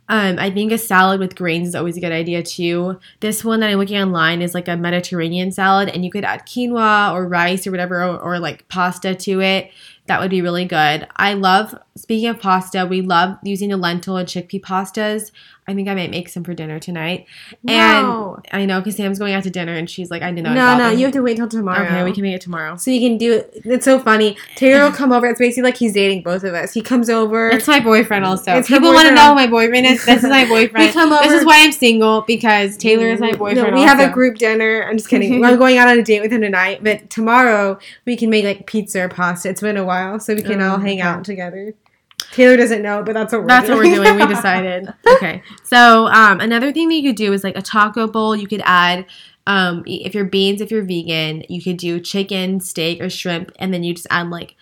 Um, 0.09 0.37
I 0.39 0.51
think 0.51 0.73
a 0.73 0.77
salad 0.77 1.19
with 1.21 1.35
grains 1.35 1.69
is 1.69 1.75
always 1.75 1.95
a 1.95 2.01
good 2.01 2.11
idea 2.11 2.43
too. 2.43 2.99
This 3.21 3.45
one 3.45 3.61
that 3.61 3.69
I'm 3.69 3.77
looking 3.77 4.01
online 4.01 4.41
is 4.41 4.53
like 4.53 4.67
a 4.67 4.75
Mediterranean 4.75 5.51
salad, 5.51 5.87
and 5.87 6.03
you 6.03 6.11
could 6.11 6.25
add 6.25 6.45
quinoa 6.45 7.13
or 7.13 7.27
rice 7.27 7.65
or 7.65 7.71
whatever, 7.71 8.03
or, 8.03 8.19
or 8.19 8.39
like 8.39 8.67
pasta 8.67 9.15
to 9.15 9.41
it. 9.41 9.71
That 10.11 10.19
would 10.19 10.29
be 10.29 10.41
really 10.41 10.65
good. 10.65 11.07
I 11.15 11.35
love, 11.35 11.73
speaking 11.95 12.27
of 12.27 12.37
pasta, 12.37 12.85
we 12.85 12.99
love 13.01 13.37
using 13.43 13.69
the 13.69 13.77
lentil 13.77 14.17
and 14.17 14.27
chickpea 14.27 14.59
pastas. 14.59 15.31
I 15.67 15.73
think 15.73 15.87
I 15.87 15.93
might 15.95 16.11
make 16.11 16.27
some 16.27 16.43
for 16.43 16.53
dinner 16.53 16.79
tonight. 16.79 17.27
no. 17.63 18.39
And 18.49 18.61
I 18.63 18.65
know 18.65 18.81
because 18.81 18.95
Sam's 18.97 19.19
going 19.19 19.33
out 19.33 19.43
to 19.43 19.49
dinner 19.49 19.73
and 19.73 19.89
she's 19.89 20.09
like, 20.09 20.21
I 20.21 20.31
didn't 20.31 20.43
know. 20.43 20.53
No, 20.53 20.77
no, 20.77 20.89
you 20.89 21.05
have 21.05 21.13
to 21.13 21.21
wait 21.21 21.37
till 21.37 21.47
tomorrow. 21.47 21.85
Okay, 21.85 22.03
we 22.03 22.11
can 22.11 22.23
make 22.23 22.35
it 22.35 22.41
tomorrow. 22.41 22.75
So 22.75 22.91
you 22.91 22.99
can 23.07 23.17
do 23.17 23.33
it. 23.33 23.61
It's 23.63 23.85
so 23.85 23.99
funny. 23.99 24.35
Taylor 24.55 24.83
will 24.83 24.91
come 24.91 25.11
over. 25.13 25.27
It's 25.27 25.39
basically 25.39 25.63
like 25.63 25.77
he's 25.77 25.93
dating 25.93 26.23
both 26.23 26.43
of 26.43 26.53
us. 26.53 26.73
He 26.73 26.81
comes 26.81 27.09
over. 27.09 27.49
It's 27.49 27.67
my 27.67 27.79
boyfriend 27.79 28.25
also. 28.25 28.53
It's 28.55 28.67
People 28.67 28.91
want 28.93 29.07
to 29.07 29.13
know 29.13 29.29
who 29.29 29.35
my 29.35 29.47
boyfriend 29.47 29.85
is. 29.85 30.03
This 30.03 30.23
is 30.23 30.29
my 30.29 30.45
boyfriend. 30.49 30.87
We 30.87 30.91
come 30.91 31.13
over. 31.13 31.23
This 31.23 31.39
is 31.39 31.45
why 31.45 31.63
I'm 31.63 31.71
single 31.71 32.21
because 32.21 32.75
Taylor 32.75 33.07
is 33.07 33.19
my 33.19 33.33
boyfriend. 33.33 33.69
No, 33.69 33.73
we 33.75 33.83
have 33.83 33.99
a 33.99 34.09
group 34.11 34.37
dinner. 34.39 34.83
I'm 34.89 34.97
just 34.97 35.09
kidding. 35.09 35.39
We're 35.39 35.57
going 35.65 35.77
out 35.77 35.87
on 35.87 35.99
a 35.99 36.03
date 36.03 36.21
with 36.21 36.31
him 36.33 36.41
tonight, 36.41 36.83
but 36.83 37.09
tomorrow 37.09 37.77
we 38.05 38.17
can 38.17 38.29
make 38.29 38.43
like 38.43 38.65
pizza 38.65 39.01
or 39.03 39.09
pasta. 39.09 39.49
It's 39.49 39.61
been 39.61 39.77
a 39.77 39.85
while, 39.85 40.00
so 40.19 40.35
we 40.35 40.41
can 40.41 40.61
Oh, 40.61 40.71
all 40.71 40.77
hang 40.79 40.99
okay. 40.99 41.07
out 41.07 41.23
together. 41.23 41.73
Taylor 42.31 42.55
doesn't 42.55 42.81
know, 42.81 43.03
but 43.03 43.13
that's 43.13 43.33
what 43.33 43.41
we're 43.41 43.47
That's 43.47 43.67
what 43.69 43.75
doing. 43.75 43.91
we're 43.99 44.03
doing. 44.05 44.17
We 44.19 44.25
decided. 44.35 44.87
Okay. 45.15 45.41
So 45.63 46.07
um, 46.07 46.39
another 46.39 46.71
thing 46.71 46.87
that 46.89 46.95
you 46.95 47.09
could 47.09 47.15
do 47.17 47.33
is 47.33 47.43
like 47.43 47.57
a 47.57 47.61
taco 47.61 48.07
bowl. 48.07 48.35
You 48.35 48.47
could 48.47 48.61
add, 48.63 49.05
um, 49.47 49.83
if 49.85 50.13
you're 50.15 50.23
beans, 50.25 50.61
if 50.61 50.71
you're 50.71 50.83
vegan, 50.85 51.43
you 51.49 51.61
could 51.61 51.77
do 51.77 51.99
chicken, 51.99 52.59
steak, 52.61 53.01
or 53.01 53.09
shrimp, 53.09 53.51
and 53.59 53.73
then 53.73 53.83
you 53.83 53.93
just 53.93 54.07
add 54.11 54.29
like 54.29 54.55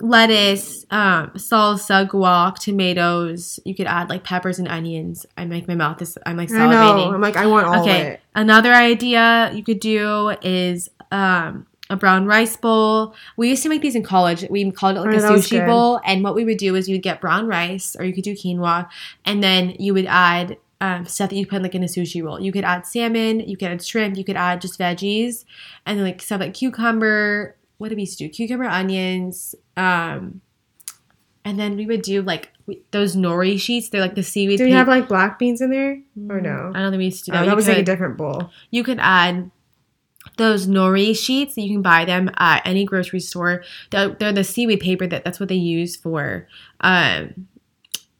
lettuce, 0.00 0.84
um, 0.90 1.30
salsa, 1.36 2.06
guac, 2.08 2.56
tomatoes. 2.58 3.58
You 3.64 3.74
could 3.74 3.86
add 3.86 4.08
like 4.10 4.24
peppers 4.24 4.58
and 4.58 4.68
onions. 4.68 5.24
I 5.36 5.44
make 5.44 5.66
my 5.68 5.74
mouth 5.74 6.02
is 6.02 6.18
I'm 6.26 6.36
like 6.36 6.50
I 6.52 6.66
know. 6.66 6.76
salivating. 6.76 7.14
I'm 7.14 7.20
like, 7.20 7.36
I 7.36 7.46
want 7.46 7.66
all 7.66 7.74
of 7.74 7.80
Okay. 7.82 8.02
it. 8.14 8.20
Another 8.34 8.72
idea 8.74 9.50
you 9.54 9.62
could 9.62 9.80
do 9.80 10.30
is 10.42 10.90
um, 11.12 11.66
a 11.94 11.96
brown 11.96 12.26
rice 12.26 12.56
bowl. 12.56 13.14
We 13.36 13.48
used 13.48 13.62
to 13.62 13.68
make 13.68 13.80
these 13.82 13.94
in 13.94 14.02
college. 14.02 14.44
We 14.50 14.70
called 14.70 14.96
it 14.96 15.00
like 15.00 15.14
Oh, 15.22 15.34
a 15.34 15.38
sushi 15.38 15.64
bowl. 15.66 16.00
And 16.04 16.22
what 16.22 16.34
we 16.34 16.44
would 16.44 16.58
do 16.58 16.74
is 16.74 16.88
you'd 16.88 17.02
get 17.02 17.20
brown 17.20 17.46
rice, 17.46 17.96
or 17.98 18.04
you 18.04 18.12
could 18.12 18.24
do 18.24 18.34
quinoa, 18.34 18.88
and 19.24 19.42
then 19.42 19.70
you 19.78 19.94
would 19.94 20.06
add 20.06 20.58
um, 20.80 21.06
stuff 21.06 21.30
that 21.30 21.36
you 21.36 21.46
put 21.46 21.62
like 21.62 21.74
in 21.74 21.82
a 21.82 21.86
sushi 21.86 22.22
roll. 22.22 22.38
You 22.40 22.52
could 22.52 22.64
add 22.64 22.84
salmon, 22.86 23.40
you 23.40 23.56
could 23.56 23.68
add 23.68 23.82
shrimp, 23.82 24.18
you 24.18 24.24
could 24.24 24.36
add 24.36 24.60
just 24.60 24.78
veggies, 24.78 25.44
and 25.86 25.96
then 25.98 26.04
like 26.04 26.20
stuff 26.20 26.40
like 26.40 26.52
cucumber. 26.54 27.56
What 27.78 27.88
did 27.88 27.96
we 27.96 28.02
used 28.02 28.18
to 28.18 28.26
do? 28.28 28.32
Cucumber, 28.32 28.64
onions, 28.66 29.54
um, 29.76 30.40
and 31.44 31.58
then 31.58 31.76
we 31.76 31.86
would 31.86 32.02
do 32.02 32.22
like 32.22 32.50
we, 32.66 32.82
those 32.90 33.16
nori 33.16 33.58
sheets. 33.60 33.88
They're 33.88 34.00
like 34.00 34.14
the 34.14 34.22
seaweed. 34.22 34.58
Do 34.58 34.64
we 34.64 34.72
have 34.72 34.88
like 34.88 35.08
black 35.08 35.38
beans 35.38 35.60
in 35.60 35.70
there 35.70 36.00
or 36.30 36.40
no? 36.40 36.72
I 36.74 36.80
don't 36.80 36.90
think 36.90 36.98
we 36.98 37.04
used 37.06 37.24
to 37.26 37.30
do 37.30 37.36
Oh, 37.36 37.40
that. 37.40 37.44
that 37.46 37.50
You 37.50 37.56
was 37.56 37.68
like 37.68 37.78
a 37.78 37.82
different 37.82 38.16
bowl. 38.16 38.50
you 38.70 38.82
could 38.84 38.98
add 39.00 39.50
those 40.36 40.66
nori 40.66 41.16
sheets 41.16 41.56
you 41.56 41.72
can 41.72 41.82
buy 41.82 42.04
them 42.04 42.30
at 42.36 42.62
any 42.66 42.84
grocery 42.84 43.20
store. 43.20 43.62
They're, 43.90 44.10
they're 44.10 44.32
the 44.32 44.44
seaweed 44.44 44.80
paper 44.80 45.06
that 45.06 45.24
that's 45.24 45.40
what 45.40 45.48
they 45.48 45.54
use 45.54 45.96
for 45.96 46.46
um 46.80 47.46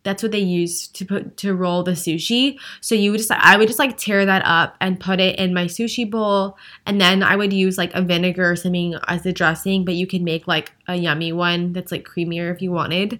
that's 0.04 0.22
what 0.22 0.32
they 0.32 0.38
use 0.38 0.86
to 0.88 1.04
put 1.04 1.36
to 1.38 1.54
roll 1.54 1.82
the 1.82 1.92
sushi. 1.92 2.58
So 2.80 2.94
you 2.94 3.10
would 3.10 3.18
just 3.18 3.30
i 3.32 3.56
would 3.56 3.66
just 3.66 3.78
like 3.78 3.96
tear 3.96 4.24
that 4.24 4.42
up 4.44 4.76
and 4.80 5.00
put 5.00 5.18
it 5.18 5.38
in 5.38 5.52
my 5.52 5.64
sushi 5.64 6.08
bowl 6.08 6.56
and 6.86 7.00
then 7.00 7.22
i 7.22 7.34
would 7.34 7.52
use 7.52 7.76
like 7.76 7.92
a 7.94 8.02
vinegar 8.02 8.50
or 8.50 8.56
something 8.56 8.94
as 9.08 9.22
the 9.22 9.32
dressing 9.32 9.84
but 9.84 9.94
you 9.94 10.06
can 10.06 10.22
make 10.22 10.46
like 10.46 10.72
a 10.86 10.94
yummy 10.94 11.32
one 11.32 11.72
that's 11.72 11.90
like 11.90 12.04
creamier 12.04 12.54
if 12.54 12.62
you 12.62 12.70
wanted. 12.70 13.18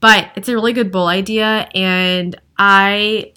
But 0.00 0.30
it's 0.34 0.48
a 0.48 0.54
really 0.54 0.72
good 0.72 0.90
bowl 0.90 1.06
idea 1.06 1.68
and 1.74 2.34
i 2.58 3.32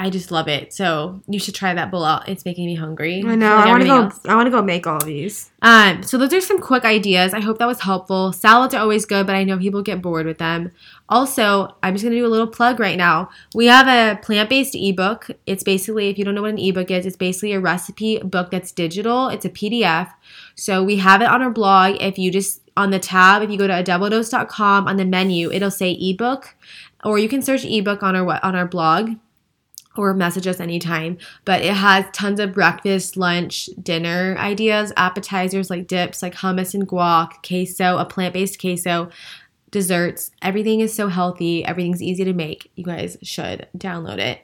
I 0.00 0.08
just 0.08 0.30
love 0.30 0.48
it. 0.48 0.72
So 0.72 1.20
you 1.28 1.38
should 1.38 1.54
try 1.54 1.74
that 1.74 1.90
bowl 1.90 2.06
out. 2.06 2.26
It's 2.26 2.46
making 2.46 2.64
me 2.64 2.74
hungry. 2.74 3.22
I 3.22 3.34
know. 3.34 3.56
like 3.56 3.66
I 3.66 3.70
want 3.70 3.82
to 3.82 3.86
go. 3.86 4.02
else. 4.04 4.20
I 4.24 4.34
want 4.34 4.46
to 4.46 4.50
go 4.50 4.62
make 4.62 4.86
all 4.86 5.04
these. 5.04 5.50
Um, 5.60 6.02
so 6.02 6.16
those 6.16 6.32
are 6.32 6.40
some 6.40 6.58
quick 6.58 6.86
ideas. 6.86 7.34
I 7.34 7.40
hope 7.40 7.58
that 7.58 7.66
was 7.66 7.82
helpful. 7.82 8.32
Salads 8.32 8.72
are 8.72 8.80
always 8.80 9.04
good, 9.04 9.26
but 9.26 9.36
I 9.36 9.44
know 9.44 9.58
people 9.58 9.82
get 9.82 10.00
bored 10.00 10.24
with 10.24 10.38
them. 10.38 10.72
Also, 11.10 11.76
I'm 11.82 11.92
just 11.94 12.02
gonna 12.02 12.16
do 12.16 12.24
a 12.24 12.28
little 12.28 12.46
plug 12.46 12.80
right 12.80 12.96
now. 12.96 13.28
We 13.54 13.66
have 13.66 13.88
a 13.88 14.18
plant-based 14.22 14.74
ebook. 14.74 15.32
It's 15.44 15.62
basically, 15.62 16.08
if 16.08 16.16
you 16.16 16.24
don't 16.24 16.34
know 16.34 16.42
what 16.42 16.52
an 16.52 16.58
ebook 16.58 16.90
is, 16.90 17.04
it's 17.04 17.18
basically 17.18 17.52
a 17.52 17.60
recipe 17.60 18.20
book 18.20 18.50
that's 18.50 18.72
digital. 18.72 19.28
It's 19.28 19.44
a 19.44 19.50
PDF. 19.50 20.10
So 20.54 20.82
we 20.82 20.96
have 20.96 21.20
it 21.20 21.28
on 21.28 21.42
our 21.42 21.50
blog. 21.50 21.98
If 22.00 22.16
you 22.16 22.30
just 22.30 22.62
on 22.74 22.90
the 22.90 22.98
tab, 22.98 23.42
if 23.42 23.50
you 23.50 23.58
go 23.58 23.66
to 23.66 23.74
adoubledose.com 23.74 24.88
on 24.88 24.96
the 24.96 25.04
menu, 25.04 25.52
it'll 25.52 25.70
say 25.70 25.92
ebook, 25.92 26.54
or 27.04 27.18
you 27.18 27.28
can 27.28 27.42
search 27.42 27.66
ebook 27.66 28.02
on 28.02 28.16
our 28.16 28.42
on 28.42 28.56
our 28.56 28.66
blog 28.66 29.16
or 29.96 30.14
message 30.14 30.46
us 30.46 30.60
anytime. 30.60 31.18
But 31.44 31.62
it 31.62 31.74
has 31.74 32.04
tons 32.12 32.40
of 32.40 32.52
breakfast, 32.52 33.16
lunch, 33.16 33.68
dinner 33.82 34.36
ideas, 34.38 34.92
appetizers 34.96 35.68
like 35.70 35.86
dips, 35.86 36.22
like 36.22 36.34
hummus 36.36 36.74
and 36.74 36.88
guac, 36.88 37.46
queso, 37.46 37.98
a 37.98 38.04
plant 38.04 38.34
based 38.34 38.60
queso. 38.60 39.10
desserts. 39.70 40.30
Everything 40.42 40.80
is 40.80 40.92
so 40.94 41.08
healthy. 41.08 41.64
Everything's 41.64 42.02
easy 42.02 42.24
to 42.24 42.32
make. 42.32 42.70
You 42.74 42.84
guys 42.84 43.16
should 43.22 43.68
download 43.76 44.18
it. 44.18 44.40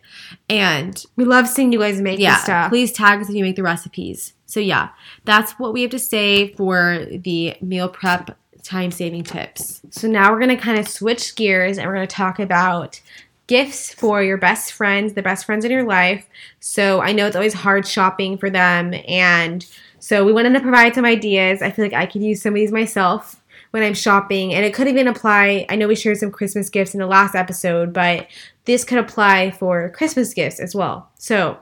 And 0.49 1.03
We 1.17 1.25
love 1.25 1.49
seeing 1.49 1.73
you 1.73 1.81
guys 1.81 2.01
make 2.01 2.19
yeah, 2.21 2.35
this 2.35 2.45
stuff. 2.45 2.71
please 2.71 2.93
tag 2.93 3.21
us 3.21 3.29
if 3.29 3.35
you 3.35 3.43
make 3.43 3.57
the 3.57 3.63
recipes. 3.63 4.35
So 4.47 4.61
yeah, 4.61 4.91
that's 5.25 5.53
what 5.59 5.73
we 5.73 5.83
have 5.83 5.91
to 5.91 5.99
say 5.99 6.53
for 6.55 7.07
the 7.11 7.57
meal 7.61 7.89
prep 7.89 8.39
time 8.63 8.91
saving 8.93 9.25
tips. 9.25 9.81
So 9.91 10.07
now 10.09 10.33
we're 10.33 10.41
gonna 10.41 10.57
kind 10.57 10.79
of 10.79 10.89
switch 10.89 11.35
gears 11.37 11.79
and 11.79 11.87
we're 11.87 11.95
gonna 11.95 12.07
talk 12.07 12.39
about 12.39 13.01
gifts 13.47 13.93
for 13.93 14.23
your 14.23 14.37
best 14.37 14.73
friends, 14.73 15.15
the 15.15 15.23
best 15.23 15.45
friends 15.45 15.65
in 15.65 15.71
your 15.71 15.85
life. 15.85 16.27
So 16.61 17.01
I 17.01 17.13
know 17.13 17.27
it's 17.27 17.37
always 17.37 17.55
hard 17.55 17.87
shopping 17.87 18.39
for 18.39 18.51
them, 18.51 18.95
and 19.07 19.67
so 19.99 20.25
we 20.25 20.33
wanted 20.33 20.55
to 20.55 20.61
provide 20.61 20.95
some 20.95 21.05
ideas. 21.05 21.63
I 21.63 21.71
feel 21.71 21.85
like 21.85 21.95
I 21.95 22.07
could 22.07 22.23
use 22.23 22.43
some 22.43 22.55
of 22.55 22.57
these 22.57 22.73
myself 22.73 23.43
when 23.71 23.83
I'm 23.83 23.95
shopping, 23.95 24.55
and 24.55 24.65
it 24.65 24.75
could 24.75 24.89
even 24.89 25.09
apply. 25.09 25.67
I 25.69 25.77
know 25.77 25.89
we 25.89 25.95
shared 25.95 26.19
some 26.19 26.31
Christmas 26.31 26.71
gifts 26.71 26.95
in 26.95 27.01
the 27.01 27.07
last 27.07 27.35
episode, 27.35 27.93
but 27.93 28.27
this 28.65 28.85
could 28.85 28.99
apply 28.99 29.53
for 29.53 29.91
Christmas 29.91 30.35
gifts 30.35 30.61
as 30.61 30.75
well. 30.75 31.11
So 31.19 31.59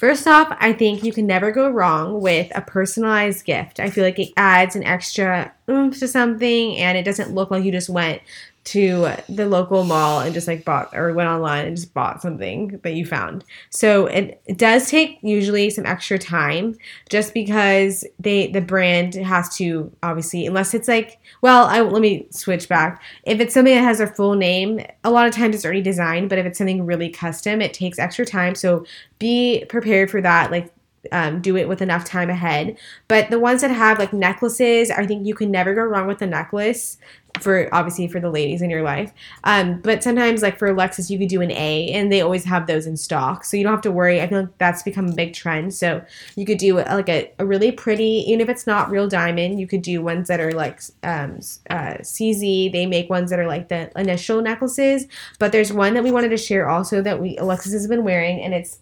First 0.00 0.26
off, 0.26 0.56
I 0.60 0.72
think 0.72 1.04
you 1.04 1.12
can 1.12 1.26
never 1.26 1.52
go 1.52 1.68
wrong 1.68 2.22
with 2.22 2.50
a 2.54 2.62
personalized 2.62 3.44
gift. 3.44 3.78
I 3.78 3.90
feel 3.90 4.02
like 4.02 4.18
it 4.18 4.32
adds 4.34 4.74
an 4.74 4.82
extra 4.82 5.52
oomph 5.68 5.98
to 5.98 6.08
something 6.08 6.78
and 6.78 6.96
it 6.96 7.02
doesn't 7.02 7.34
look 7.34 7.50
like 7.50 7.64
you 7.64 7.70
just 7.70 7.90
went 7.90 8.22
to 8.70 9.12
the 9.28 9.46
local 9.46 9.82
mall 9.82 10.20
and 10.20 10.32
just 10.32 10.46
like 10.46 10.64
bought 10.64 10.96
or 10.96 11.12
went 11.12 11.28
online 11.28 11.66
and 11.66 11.76
just 11.76 11.92
bought 11.92 12.22
something 12.22 12.78
that 12.84 12.94
you 12.94 13.04
found. 13.04 13.44
So 13.70 14.06
it, 14.06 14.40
it 14.46 14.58
does 14.58 14.88
take 14.88 15.18
usually 15.22 15.70
some 15.70 15.86
extra 15.86 16.20
time 16.20 16.76
just 17.08 17.34
because 17.34 18.04
they 18.20 18.46
the 18.46 18.60
brand 18.60 19.14
has 19.14 19.54
to 19.56 19.90
obviously 20.04 20.46
unless 20.46 20.72
it's 20.72 20.86
like 20.86 21.18
well, 21.40 21.66
I 21.66 21.80
let 21.80 22.00
me 22.00 22.28
switch 22.30 22.68
back. 22.68 23.02
If 23.24 23.40
it's 23.40 23.54
something 23.54 23.74
that 23.74 23.82
has 23.82 23.98
a 23.98 24.06
full 24.06 24.34
name, 24.34 24.84
a 25.02 25.10
lot 25.10 25.26
of 25.26 25.34
times 25.34 25.56
it's 25.56 25.64
already 25.64 25.82
designed, 25.82 26.28
but 26.28 26.38
if 26.38 26.46
it's 26.46 26.58
something 26.58 26.86
really 26.86 27.08
custom, 27.08 27.60
it 27.60 27.74
takes 27.74 27.98
extra 27.98 28.24
time. 28.24 28.54
So 28.54 28.84
be 29.18 29.64
prepared 29.68 30.12
for 30.12 30.20
that. 30.20 30.52
Like 30.52 30.72
um, 31.12 31.40
do 31.40 31.56
it 31.56 31.68
with 31.68 31.82
enough 31.82 32.04
time 32.04 32.30
ahead. 32.30 32.76
But 33.08 33.30
the 33.30 33.38
ones 33.38 33.62
that 33.62 33.70
have 33.70 33.98
like 33.98 34.12
necklaces, 34.12 34.90
I 34.90 35.06
think 35.06 35.26
you 35.26 35.34
can 35.34 35.50
never 35.50 35.74
go 35.74 35.82
wrong 35.82 36.06
with 36.06 36.22
a 36.22 36.26
necklace 36.26 36.98
for 37.38 37.72
obviously 37.74 38.08
for 38.08 38.20
the 38.20 38.30
ladies 38.30 38.62
in 38.62 38.70
your 38.70 38.82
life. 38.82 39.12
Um, 39.44 39.80
but 39.80 40.02
sometimes 40.02 40.42
like 40.42 40.58
for 40.58 40.68
Alexis, 40.68 41.10
you 41.10 41.18
could 41.18 41.28
do 41.28 41.40
an 41.40 41.50
A, 41.50 41.90
and 41.92 42.12
they 42.12 42.20
always 42.20 42.44
have 42.44 42.66
those 42.66 42.86
in 42.86 42.96
stock, 42.96 43.44
so 43.44 43.56
you 43.56 43.62
don't 43.62 43.72
have 43.72 43.80
to 43.82 43.92
worry. 43.92 44.20
I 44.20 44.26
feel 44.26 44.40
like 44.40 44.58
that's 44.58 44.82
become 44.82 45.08
a 45.08 45.14
big 45.14 45.34
trend. 45.34 45.74
So 45.74 46.02
you 46.36 46.44
could 46.44 46.58
do 46.58 46.76
like 46.76 47.08
a, 47.08 47.30
a 47.38 47.46
really 47.46 47.72
pretty, 47.72 48.24
even 48.28 48.40
if 48.40 48.48
it's 48.48 48.66
not 48.66 48.90
real 48.90 49.08
diamond, 49.08 49.60
you 49.60 49.66
could 49.66 49.82
do 49.82 50.02
ones 50.02 50.28
that 50.28 50.40
are 50.40 50.52
like 50.52 50.80
um, 51.02 51.40
uh, 51.68 51.98
CZ. 52.00 52.72
They 52.72 52.86
make 52.86 53.10
ones 53.10 53.30
that 53.30 53.38
are 53.38 53.46
like 53.46 53.68
the 53.68 53.90
initial 53.98 54.42
necklaces. 54.42 55.06
But 55.38 55.52
there's 55.52 55.72
one 55.72 55.94
that 55.94 56.04
we 56.04 56.12
wanted 56.12 56.30
to 56.30 56.36
share 56.36 56.68
also 56.68 57.02
that 57.02 57.20
we 57.20 57.36
Alexis 57.36 57.72
has 57.72 57.86
been 57.86 58.04
wearing, 58.04 58.40
and 58.40 58.54
it's 58.54 58.78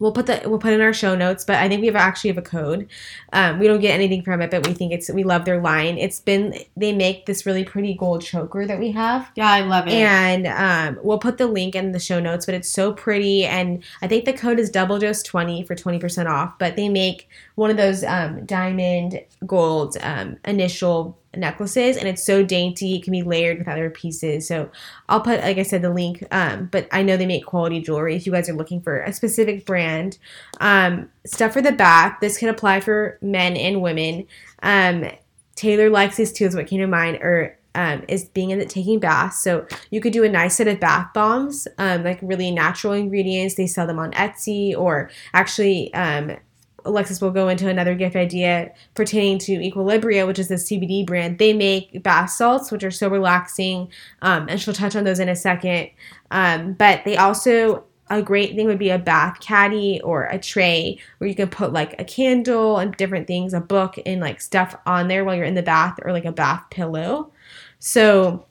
We'll 0.00 0.12
put 0.12 0.26
the 0.26 0.40
we'll 0.46 0.58
put 0.58 0.72
in 0.72 0.80
our 0.80 0.92
show 0.92 1.14
notes, 1.14 1.44
but 1.44 1.56
I 1.56 1.68
think 1.68 1.80
we 1.82 1.86
have 1.86 1.94
actually 1.94 2.28
have 2.30 2.38
a 2.38 2.42
code. 2.42 2.88
Um, 3.32 3.58
we 3.60 3.66
don't 3.68 3.80
get 3.80 3.92
anything 3.94 4.22
from 4.22 4.40
it, 4.42 4.50
but 4.50 4.66
we 4.66 4.72
think 4.72 4.92
it's 4.92 5.10
we 5.10 5.22
love 5.22 5.44
their 5.44 5.60
line. 5.60 5.98
It's 5.98 6.18
been 6.20 6.54
they 6.76 6.92
make 6.92 7.26
this 7.26 7.44
really 7.46 7.64
pretty 7.64 7.94
gold 7.94 8.22
choker 8.22 8.66
that 8.66 8.78
we 8.80 8.90
have, 8.92 9.30
Yeah, 9.36 9.48
I 9.50 9.60
love 9.60 9.86
it. 9.86 9.92
and 9.92 10.46
um, 10.46 10.98
we'll 11.04 11.18
put 11.18 11.36
the 11.38 11.46
link 11.46 11.74
in 11.74 11.92
the 11.92 12.00
show 12.00 12.18
notes. 12.18 12.46
But 12.46 12.54
it's 12.56 12.68
so 12.70 12.92
pretty, 12.92 13.44
and 13.44 13.84
I 14.02 14.08
think 14.08 14.24
the 14.24 14.32
code 14.32 14.58
is 14.58 14.70
double 14.70 14.98
dose 14.98 15.22
twenty 15.22 15.62
for 15.64 15.74
twenty 15.74 15.98
percent 15.98 16.28
off. 16.28 16.58
But 16.58 16.76
they 16.76 16.88
make 16.88 17.28
one 17.60 17.70
of 17.70 17.76
those 17.76 18.02
um, 18.04 18.46
diamond 18.46 19.20
gold 19.46 19.94
um, 20.00 20.38
initial 20.46 21.18
necklaces 21.36 21.98
and 21.98 22.08
it's 22.08 22.24
so 22.24 22.42
dainty. 22.42 22.96
It 22.96 23.02
can 23.02 23.12
be 23.12 23.22
layered 23.22 23.58
with 23.58 23.68
other 23.68 23.90
pieces. 23.90 24.48
So 24.48 24.70
i'll 25.10 25.20
put 25.20 25.40
like 25.40 25.58
i 25.58 25.62
said 25.62 25.82
the 25.82 25.90
link 25.90 26.24
um, 26.30 26.70
but 26.72 26.88
i 26.90 27.02
know 27.02 27.18
they 27.18 27.26
make 27.26 27.44
quality 27.44 27.82
jewelry 27.82 28.16
if 28.16 28.24
you 28.24 28.32
guys 28.32 28.48
are 28.48 28.54
looking 28.54 28.80
for 28.80 29.02
a 29.02 29.12
specific 29.12 29.66
brand. 29.66 30.16
Um, 30.58 31.10
stuff 31.26 31.52
for 31.52 31.60
the 31.60 31.72
bath 31.72 32.16
this 32.22 32.38
can 32.38 32.48
apply 32.48 32.80
for 32.80 33.18
men 33.20 33.58
and 33.58 33.82
women. 33.82 34.26
Um, 34.62 35.10
taylor 35.54 35.90
likes 35.90 36.16
these 36.16 36.32
too 36.32 36.46
is 36.46 36.56
what 36.56 36.66
came 36.66 36.80
to 36.80 36.86
mind 36.86 37.18
or 37.20 37.58
um, 37.74 38.04
is 38.08 38.24
being 38.24 38.50
in 38.50 38.58
the 38.58 38.64
taking 38.64 38.98
baths. 39.00 39.44
So 39.44 39.66
you 39.90 40.00
could 40.00 40.14
do 40.14 40.24
a 40.24 40.28
nice 40.30 40.56
set 40.56 40.66
of 40.66 40.80
bath 40.80 41.12
bombs, 41.12 41.68
um, 41.76 42.04
like 42.04 42.18
really 42.22 42.50
natural 42.50 42.94
ingredients. 42.94 43.54
They 43.54 43.68
sell 43.68 43.86
them 43.86 44.00
on 44.00 44.10
Etsy, 44.10 44.76
or 44.76 45.08
actually, 45.34 45.94
um, 45.94 46.36
Alexis 46.84 47.20
will 47.20 47.30
go 47.30 47.48
into 47.48 47.68
another 47.68 47.94
gift 47.94 48.16
idea 48.16 48.72
pertaining 48.94 49.38
to 49.38 49.58
Equilibria, 49.58 50.26
which 50.26 50.38
is 50.38 50.48
the 50.48 50.54
CBD 50.54 51.06
brand. 51.06 51.38
They 51.38 51.52
make 51.52 52.02
bath 52.02 52.30
salts, 52.30 52.70
which 52.70 52.84
are 52.84 52.90
so 52.90 53.08
relaxing, 53.08 53.88
um, 54.22 54.46
and 54.48 54.60
she'll 54.60 54.74
touch 54.74 54.96
on 54.96 55.04
those 55.04 55.20
in 55.20 55.28
a 55.28 55.36
second. 55.36 55.90
Um, 56.30 56.74
but 56.74 57.04
they 57.04 57.16
also 57.16 57.84
a 58.10 58.20
great 58.20 58.56
thing 58.56 58.66
would 58.66 58.78
be 58.78 58.90
a 58.90 58.98
bath 58.98 59.38
caddy 59.40 60.00
or 60.02 60.24
a 60.24 60.38
tray 60.38 60.98
where 61.18 61.28
you 61.28 61.34
can 61.34 61.48
put 61.48 61.72
like 61.72 61.94
a 62.00 62.04
candle 62.04 62.78
and 62.78 62.96
different 62.96 63.28
things, 63.28 63.54
a 63.54 63.60
book, 63.60 63.98
and 64.04 64.20
like 64.20 64.40
stuff 64.40 64.74
on 64.84 65.06
there 65.06 65.24
while 65.24 65.36
you're 65.36 65.44
in 65.44 65.54
the 65.54 65.62
bath, 65.62 65.98
or 66.02 66.12
like 66.12 66.24
a 66.24 66.32
bath 66.32 66.64
pillow. 66.70 67.32
So, 67.78 68.44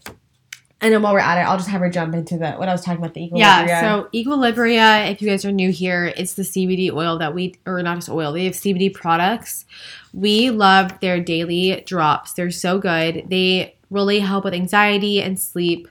and 0.82 0.94
then 0.94 1.02
while 1.02 1.14
we're 1.14 1.20
at 1.20 1.38
it, 1.38 1.42
I'll 1.42 1.58
just 1.58 1.70
have 1.70 1.82
her 1.82 1.90
jump 1.90 2.14
into 2.14 2.38
the 2.38 2.54
what 2.54 2.70
I 2.70 2.72
was 2.72 2.82
talking 2.82 3.00
about 3.00 3.14
the 3.14 3.30
Equilibria. 3.30 3.68
Yeah, 3.68 3.82
so 3.82 4.10
Equilibria, 4.14 5.12
if 5.12 5.22
you 5.22 5.28
guys 5.28 5.44
are 5.44 5.52
new 5.52 5.72
here, 5.72 6.14
it's 6.16 6.34
the 6.34 6.44
CBD 6.44 6.92
oil 6.92 7.18
that 7.18 7.34
we, 7.34 7.56
or 7.66 7.84
not 7.84 7.96
just 7.96 8.10
oil, 8.10 8.32
they 8.32 8.46
have 8.46 8.54
CBD 8.54 8.94
products. 8.94 9.66
We 10.14 10.50
love 10.52 11.00
their 11.02 11.20
daily 11.20 11.84
drops. 11.86 12.32
They're 12.34 12.52
so 12.52 12.80
good. 12.80 13.26
They 13.28 13.76
really 13.90 14.20
help 14.20 14.46
with 14.46 14.54
anxiety 14.54 15.22
and 15.22 15.40
sleep. 15.40 15.90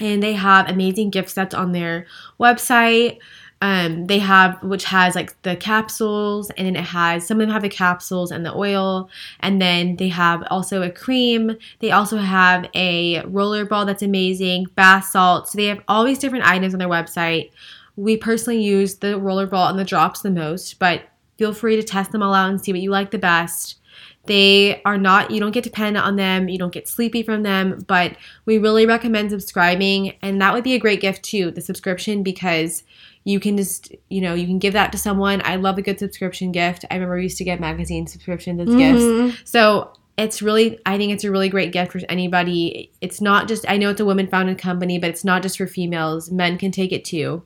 And 0.00 0.22
they 0.22 0.32
have 0.32 0.70
amazing 0.70 1.10
gift 1.10 1.28
sets 1.28 1.54
on 1.54 1.72
their 1.72 2.06
website. 2.38 3.18
Um, 3.62 4.06
they 4.06 4.20
have 4.20 4.62
which 4.62 4.84
has 4.84 5.14
like 5.14 5.40
the 5.42 5.54
capsules, 5.54 6.48
and 6.50 6.66
then 6.66 6.76
it 6.76 6.84
has 6.84 7.26
some 7.26 7.38
of 7.38 7.46
them 7.46 7.52
have 7.52 7.62
the 7.62 7.68
capsules 7.68 8.30
and 8.30 8.44
the 8.44 8.54
oil, 8.54 9.10
and 9.40 9.60
then 9.60 9.96
they 9.96 10.08
have 10.08 10.42
also 10.50 10.80
a 10.80 10.90
cream. 10.90 11.56
They 11.80 11.90
also 11.90 12.16
have 12.16 12.66
a 12.74 13.22
roller 13.26 13.66
ball 13.66 13.84
that's 13.84 14.02
amazing, 14.02 14.66
bath 14.76 15.06
salts. 15.06 15.52
So 15.52 15.56
they 15.56 15.66
have 15.66 15.82
all 15.88 16.04
these 16.04 16.18
different 16.18 16.46
items 16.46 16.72
on 16.72 16.78
their 16.78 16.88
website. 16.88 17.50
We 17.96 18.16
personally 18.16 18.62
use 18.62 18.96
the 18.96 19.18
roller 19.20 19.46
ball 19.46 19.68
and 19.68 19.78
the 19.78 19.84
drops 19.84 20.22
the 20.22 20.30
most, 20.30 20.78
but 20.78 21.02
feel 21.36 21.52
free 21.52 21.76
to 21.76 21.82
test 21.82 22.12
them 22.12 22.22
all 22.22 22.32
out 22.32 22.48
and 22.48 22.60
see 22.60 22.72
what 22.72 22.80
you 22.80 22.90
like 22.90 23.10
the 23.10 23.18
best. 23.18 23.79
They 24.26 24.82
are 24.84 24.98
not, 24.98 25.30
you 25.30 25.40
don't 25.40 25.52
get 25.52 25.64
dependent 25.64 26.04
on 26.04 26.16
them, 26.16 26.48
you 26.48 26.58
don't 26.58 26.72
get 26.72 26.88
sleepy 26.88 27.22
from 27.22 27.42
them, 27.42 27.84
but 27.86 28.16
we 28.44 28.58
really 28.58 28.86
recommend 28.86 29.30
subscribing. 29.30 30.12
And 30.22 30.40
that 30.40 30.52
would 30.52 30.62
be 30.62 30.74
a 30.74 30.78
great 30.78 31.00
gift 31.00 31.22
too, 31.22 31.50
the 31.50 31.60
subscription, 31.60 32.22
because 32.22 32.84
you 33.24 33.40
can 33.40 33.56
just, 33.56 33.94
you 34.08 34.20
know, 34.20 34.34
you 34.34 34.46
can 34.46 34.58
give 34.58 34.74
that 34.74 34.92
to 34.92 34.98
someone. 34.98 35.42
I 35.44 35.56
love 35.56 35.78
a 35.78 35.82
good 35.82 35.98
subscription 35.98 36.52
gift. 36.52 36.84
I 36.90 36.94
remember 36.94 37.16
we 37.16 37.24
used 37.24 37.38
to 37.38 37.44
get 37.44 37.60
magazine 37.60 38.06
subscriptions 38.06 38.60
as 38.60 38.74
gifts. 38.74 39.02
Mhm. 39.02 39.36
So 39.44 39.90
it's 40.16 40.42
really, 40.42 40.78
I 40.84 40.98
think 40.98 41.12
it's 41.12 41.24
a 41.24 41.30
really 41.30 41.48
great 41.48 41.72
gift 41.72 41.92
for 41.92 42.00
anybody. 42.08 42.90
It's 43.00 43.20
not 43.22 43.48
just, 43.48 43.64
I 43.68 43.78
know 43.78 43.90
it's 43.90 44.00
a 44.00 44.04
women 44.04 44.26
founded 44.26 44.58
company, 44.58 44.98
but 44.98 45.08
it's 45.08 45.24
not 45.24 45.42
just 45.42 45.56
for 45.56 45.66
females. 45.66 46.30
Men 46.30 46.58
can 46.58 46.70
take 46.70 46.92
it 46.92 47.04
too. 47.04 47.42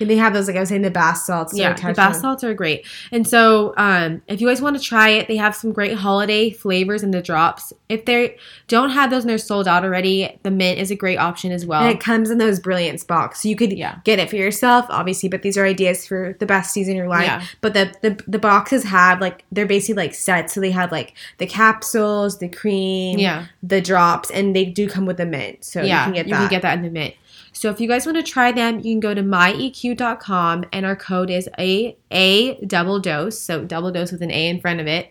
And 0.00 0.08
they 0.08 0.16
have 0.16 0.32
those, 0.32 0.46
like 0.46 0.56
I 0.56 0.60
was 0.60 0.68
saying, 0.68 0.82
the 0.82 0.90
bath 0.90 1.18
salts. 1.18 1.56
yeah, 1.56 1.72
the 1.74 1.92
bath 1.92 2.14
on. 2.16 2.20
salts 2.20 2.44
are 2.44 2.54
great. 2.54 2.86
And 3.10 3.26
so, 3.26 3.74
um, 3.76 4.22
if 4.28 4.40
you 4.40 4.46
guys 4.48 4.62
want 4.62 4.76
to 4.76 4.82
try 4.82 5.08
it, 5.08 5.26
they 5.28 5.36
have 5.36 5.56
some 5.56 5.72
great 5.72 5.94
holiday 5.94 6.50
flavors 6.50 7.02
in 7.02 7.10
the 7.10 7.20
drops. 7.22 7.72
If 7.88 8.04
they 8.04 8.36
don't 8.68 8.90
have 8.90 9.10
those 9.10 9.24
and 9.24 9.30
they're 9.30 9.38
sold 9.38 9.66
out 9.66 9.84
already, 9.84 10.38
the 10.42 10.50
mint 10.50 10.78
is 10.78 10.90
a 10.90 10.96
great 10.96 11.16
option 11.18 11.50
as 11.52 11.66
well. 11.66 11.82
And 11.82 11.90
it 11.90 12.00
comes 12.00 12.30
in 12.30 12.38
those 12.38 12.60
brilliance 12.60 13.02
box. 13.02 13.42
So 13.42 13.48
you 13.48 13.56
could 13.56 13.72
Yeah. 13.72 13.96
get 14.04 14.18
it 14.18 14.30
for 14.30 14.36
yourself, 14.36 14.86
obviously, 14.88 15.28
but 15.28 15.42
these 15.42 15.56
are 15.58 15.64
ideas 15.64 16.06
for 16.06 16.36
the 16.38 16.46
best 16.46 16.72
season 16.72 16.92
in 16.92 16.96
your 16.98 17.08
life. 17.08 17.24
Yeah. 17.26 17.44
But 17.60 17.74
the, 17.74 17.92
the 18.02 18.22
the 18.28 18.38
boxes 18.38 18.84
have 18.84 19.20
like 19.20 19.44
they're 19.50 19.66
basically 19.66 20.02
like 20.02 20.14
sets. 20.14 20.52
So 20.54 20.60
they 20.60 20.70
have 20.70 20.92
like 20.92 21.14
the 21.38 21.46
capsules, 21.46 22.38
the 22.38 22.48
cream, 22.48 23.18
yeah, 23.18 23.46
the 23.62 23.80
drops, 23.80 24.30
and 24.30 24.54
they 24.54 24.64
do 24.64 24.88
come 24.88 25.06
with 25.06 25.16
the 25.16 25.26
mint. 25.26 25.64
So 25.64 25.82
yeah, 25.82 26.00
you 26.00 26.04
can 26.04 26.14
get 26.14 26.24
that 26.24 26.30
you 26.30 26.36
can 26.36 26.48
get 26.50 26.62
that. 26.62 26.76
in 26.78 26.82
the 26.84 26.90
mint. 26.90 27.14
So 27.52 27.70
if 27.70 27.80
you 27.80 27.88
guys 27.88 28.06
want 28.06 28.16
to 28.16 28.22
try 28.22 28.52
them, 28.52 28.76
you 28.78 28.92
can 28.92 29.00
go 29.00 29.14
to 29.14 29.22
myeq.com 29.22 30.64
and 30.72 30.86
our 30.86 30.96
code 30.96 31.30
is 31.30 31.48
a 31.58 31.96
a 32.10 32.54
double 32.64 32.98
dose, 33.00 33.38
so 33.38 33.64
double 33.64 33.90
dose 33.90 34.12
with 34.12 34.22
an 34.22 34.30
A 34.30 34.48
in 34.48 34.60
front 34.60 34.80
of 34.80 34.86
it. 34.86 35.10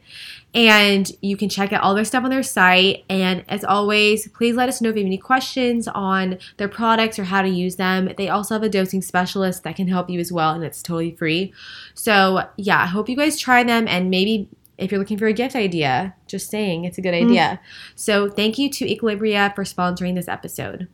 And 0.53 1.11
you 1.21 1.37
can 1.37 1.49
check 1.49 1.71
out 1.73 1.83
all 1.83 1.93
their 1.93 2.05
stuff 2.05 2.23
on 2.23 2.29
their 2.31 2.41
site. 2.41 3.03
And 3.09 3.43
as 3.47 3.63
always, 3.63 4.27
please 4.29 4.55
let 4.55 4.69
us 4.69 4.81
know 4.81 4.89
if 4.89 4.95
you 4.95 5.01
have 5.03 5.07
any 5.07 5.17
questions 5.17 5.87
on 5.89 6.39
their 6.55 6.69
products 6.69 7.19
or 7.19 7.25
how 7.25 7.41
to 7.43 7.49
use 7.49 7.75
them. 7.75 8.09
They 8.17 8.29
also 8.29 8.55
have 8.55 8.63
a 8.63 8.69
dosing 8.69 9.01
specialist 9.01 9.63
that 9.63 9.75
can 9.75 9.87
help 9.87 10.09
you 10.09 10.19
as 10.19 10.31
well, 10.31 10.53
and 10.53 10.63
it's 10.63 10.81
totally 10.81 11.11
free. 11.11 11.53
So, 11.93 12.47
yeah, 12.55 12.81
I 12.81 12.87
hope 12.87 13.09
you 13.09 13.15
guys 13.15 13.37
try 13.37 13.63
them 13.63 13.87
and 13.87 14.09
maybe 14.09 14.49
if 14.77 14.91
you're 14.91 14.99
looking 14.99 15.17
for 15.17 15.27
a 15.27 15.33
gift 15.33 15.55
idea, 15.55 16.15
just 16.27 16.49
saying 16.49 16.85
it's 16.85 16.97
a 16.97 17.01
good 17.01 17.13
Mm. 17.13 17.25
idea. 17.25 17.59
So, 17.95 18.29
thank 18.29 18.57
you 18.57 18.69
to 18.69 18.85
Equilibria 18.85 19.53
for 19.53 19.63
sponsoring 19.63 20.15
this 20.15 20.27
episode. 20.27 20.87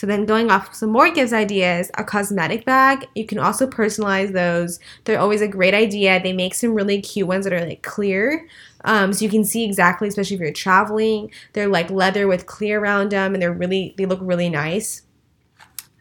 So 0.00 0.06
then 0.06 0.24
going 0.24 0.50
off 0.50 0.74
some 0.74 0.88
more 0.88 1.10
gives 1.10 1.34
ideas, 1.34 1.90
a 1.98 2.02
cosmetic 2.02 2.64
bag. 2.64 3.06
You 3.14 3.26
can 3.26 3.38
also 3.38 3.66
personalize 3.66 4.32
those. 4.32 4.80
They're 5.04 5.20
always 5.20 5.42
a 5.42 5.46
great 5.46 5.74
idea. 5.74 6.22
They 6.22 6.32
make 6.32 6.54
some 6.54 6.72
really 6.72 7.02
cute 7.02 7.28
ones 7.28 7.44
that 7.44 7.52
are 7.52 7.66
like 7.66 7.82
clear. 7.82 8.48
Um, 8.86 9.12
so 9.12 9.26
you 9.26 9.30
can 9.30 9.44
see 9.44 9.62
exactly, 9.62 10.08
especially 10.08 10.36
if 10.36 10.40
you're 10.40 10.52
traveling. 10.52 11.30
They're 11.52 11.68
like 11.68 11.90
leather 11.90 12.26
with 12.26 12.46
clear 12.46 12.80
around 12.80 13.12
them 13.12 13.34
and 13.34 13.42
they're 13.42 13.52
really 13.52 13.94
they 13.98 14.06
look 14.06 14.20
really 14.22 14.48
nice. 14.48 15.02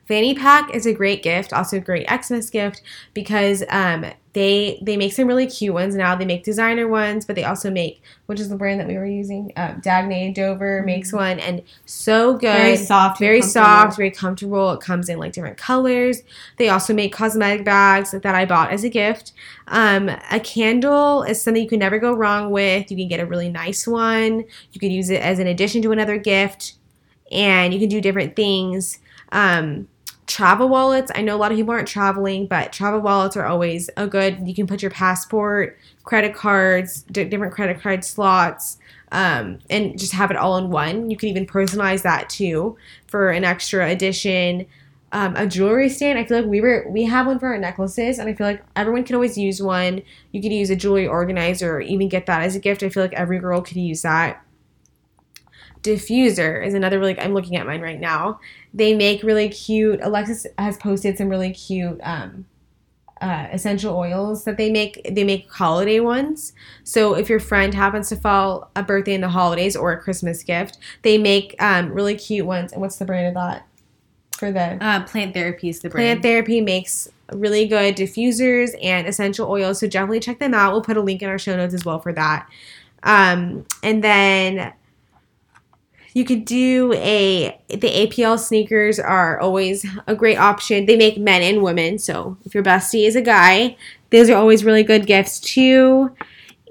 Fanny 0.08 0.34
pack 0.34 0.74
is 0.74 0.86
a 0.86 0.94
great 0.94 1.22
gift, 1.22 1.52
also 1.52 1.76
a 1.76 1.82
great 1.82 2.08
Xmas 2.10 2.50
gift 2.50 2.82
because 3.14 3.66
um, 3.68 4.06
they 4.40 4.80
they 4.82 4.96
make 4.96 5.12
some 5.12 5.28
really 5.28 5.48
cute 5.48 5.74
ones 5.74 5.96
now. 5.96 6.16
They 6.16 6.24
make 6.24 6.46
designer 6.46 6.88
ones, 6.88 7.26
but 7.26 7.36
they 7.36 7.44
also 7.44 7.70
make 7.70 8.02
which 8.26 8.40
is 8.40 8.48
the 8.48 8.56
brand 8.56 8.80
that 8.80 8.88
we 8.88 8.96
were 8.96 9.06
using. 9.06 9.52
Uh, 9.58 9.74
Dagne 9.82 10.34
Dover 10.34 10.78
mm-hmm. 10.78 10.86
makes 10.86 11.12
one, 11.12 11.40
and 11.40 11.62
so 11.86 12.38
good, 12.38 12.56
very 12.56 12.78
soft, 12.78 13.20
very 13.20 13.42
soft, 13.42 13.98
very 13.98 14.12
comfortable. 14.12 14.72
It 14.72 14.80
comes 14.80 15.10
in 15.10 15.20
like 15.20 15.34
different 15.34 15.58
colors. 15.58 16.22
They 16.56 16.70
also 16.70 16.94
make 16.94 17.12
cosmetic 17.12 17.66
bags 17.66 18.12
that 18.12 18.26
I 18.26 18.46
bought 18.46 18.72
as 18.72 18.86
a 18.86 18.90
gift. 18.90 19.34
Um, 19.68 20.10
a 20.32 20.40
candle 20.40 21.24
is 21.24 21.42
something 21.42 21.62
you 21.62 21.68
can 21.68 21.80
never 21.80 22.00
go 22.00 22.14
wrong 22.14 22.50
with. 22.50 22.90
You 22.90 22.96
can 22.96 23.10
get 23.10 23.20
a 23.20 23.26
really 23.26 23.50
nice 23.50 23.86
one. 23.86 24.46
You 24.72 24.80
can 24.80 24.92
use 24.92 25.10
it 25.10 25.22
as 25.22 25.40
an 25.40 25.48
addition 25.48 25.82
to 25.82 25.92
another 25.92 26.18
gift, 26.18 26.76
and 27.30 27.74
you 27.74 27.80
can 27.82 27.90
do 27.90 28.00
different 28.00 28.38
things. 28.38 29.00
Um, 29.34 29.90
travel 30.30 30.70
wallets. 30.70 31.12
I 31.16 31.22
know 31.22 31.36
a 31.36 31.40
lot 31.40 31.52
of 31.52 31.58
people 31.58 31.74
aren't 31.74 31.88
traveling, 31.88 32.46
but 32.46 32.72
travel 32.72 33.02
wallets 33.02 33.36
are 33.36 33.46
always 33.46 33.90
a 33.98 34.08
good. 34.08 34.48
You 34.48 34.54
can 34.54 34.68
put 34.68 34.82
your 34.82 34.92
passport, 34.92 35.78
credit 36.04 36.36
cards, 36.36 37.02
d- 37.12 37.26
different 37.26 37.54
credit 37.54 37.82
card 37.82 38.06
slots, 38.06 38.78
um, 39.12 39.58
and 39.70 39.98
just 39.98 40.14
have 40.14 40.30
it 40.30 40.38
all 40.38 40.58
in 40.58 40.70
one. 40.70 41.10
You 41.10 41.18
can 41.18 41.30
even 41.30 41.48
personalize 41.48 42.04
that 42.04 42.30
too 42.30 42.78
for 43.08 43.32
an 43.32 43.44
extra 43.44 43.90
addition. 43.90 44.68
Um, 45.12 45.36
a 45.36 45.48
jewelry 45.48 45.90
stand. 45.90 46.20
I 46.20 46.24
feel 46.24 46.42
like 46.42 46.46
we 46.46 46.62
were 46.62 46.86
we 46.88 47.06
have 47.06 47.26
one 47.26 47.40
for 47.40 47.48
our 47.48 47.58
necklaces, 47.58 48.20
and 48.20 48.30
I 48.30 48.36
feel 48.36 48.46
like 48.46 48.64
everyone 48.76 49.04
can 49.04 49.16
always 49.16 49.36
use 49.36 49.60
one. 49.60 50.04
You 50.32 50.42
could 50.44 50.54
use 50.54 50.70
a 50.70 50.76
jewelry 50.76 51.08
organizer, 51.08 51.78
or 51.78 51.82
even 51.82 52.08
get 52.08 52.28
that 52.28 52.44
as 52.44 52.56
a 52.56 52.60
gift. 52.60 52.84
I 52.84 52.90
feel 52.90 53.02
like 53.02 53.14
every 53.14 53.40
girl 53.40 53.62
could 53.62 53.78
use 53.78 54.04
that 54.04 54.46
diffuser 55.82 56.66
is 56.66 56.74
another 56.74 57.00
really 57.00 57.18
i'm 57.20 57.34
looking 57.34 57.56
at 57.56 57.66
mine 57.66 57.82
right 57.82 58.00
now. 58.00 58.40
They 58.74 58.96
make 58.96 59.24
really 59.24 59.50
cute 59.50 60.00
alexis 60.02 60.46
has 60.58 60.78
posted 60.78 61.18
some 61.18 61.30
really 61.30 61.52
cute 61.52 62.00
um, 62.04 62.46
uh, 63.22 63.48
essential 63.52 63.98
oils 63.98 64.46
that 64.46 64.58
they 64.58 64.70
make 64.72 65.02
they 65.10 65.24
make 65.24 65.52
holiday 65.52 66.00
ones. 66.00 66.54
So 66.84 67.16
if 67.16 67.30
your 67.30 67.40
friend 67.40 67.74
happens 67.74 68.10
to 68.10 68.16
fall 68.16 68.72
a 68.76 68.84
birthday 68.84 69.14
in 69.14 69.22
the 69.22 69.30
holidays 69.30 69.76
or 69.76 69.92
a 69.92 70.00
christmas 70.00 70.44
gift 70.44 70.78
they 71.02 71.18
make 71.18 71.56
um, 71.60 71.92
really 71.92 72.16
cute 72.16 72.46
ones. 72.46 72.72
And 72.72 72.82
what's 72.82 72.98
the 72.98 73.06
brand 73.06 73.28
of 73.28 73.34
that? 73.36 73.66
For 74.38 74.52
the 74.54 74.82
uh, 74.82 75.04
plant 75.04 75.34
therapy 75.34 75.68
is 75.68 75.80
the 75.82 75.90
brand. 75.90 76.06
Plant 76.06 76.24
therapy 76.24 76.62
makes 76.62 77.10
really 77.34 77.68
good 77.68 77.96
diffusers 77.96 78.74
and 78.82 79.08
essential 79.08 79.50
oils. 79.50 79.80
So 79.80 79.88
definitely 79.88 80.22
check 80.22 80.40
them 80.40 80.54
out. 80.54 80.72
We'll 80.72 80.82
put 80.82 80.98
a 80.98 81.02
link 81.02 81.22
in 81.22 81.30
our 81.30 81.38
show 81.38 81.56
notes 81.56 81.74
as 81.74 81.86
well 81.86 82.00
for 82.00 82.14
that. 82.14 82.48
Um, 83.04 83.66
and 83.84 84.04
then 84.04 84.74
you 86.14 86.26
could 86.26 86.46
do 86.46 86.94
a 86.94 87.60
the 87.70 87.78
APL 87.78 88.40
sneakers 88.40 89.00
are 89.00 89.40
always 89.40 89.86
a 90.08 90.16
great 90.16 90.38
option. 90.38 90.86
They 90.86 90.98
make 90.98 91.18
men 91.18 91.42
and 91.42 91.62
women, 91.62 92.00
so 92.00 92.38
if 92.46 92.54
your 92.54 92.64
bestie 92.64 93.08
is 93.08 93.16
a 93.16 93.22
guy, 93.22 93.78
those 94.10 94.30
are 94.30 94.38
always 94.38 94.66
really 94.66 94.84
good 94.84 95.06
gifts 95.06 95.40
too. 95.40 96.12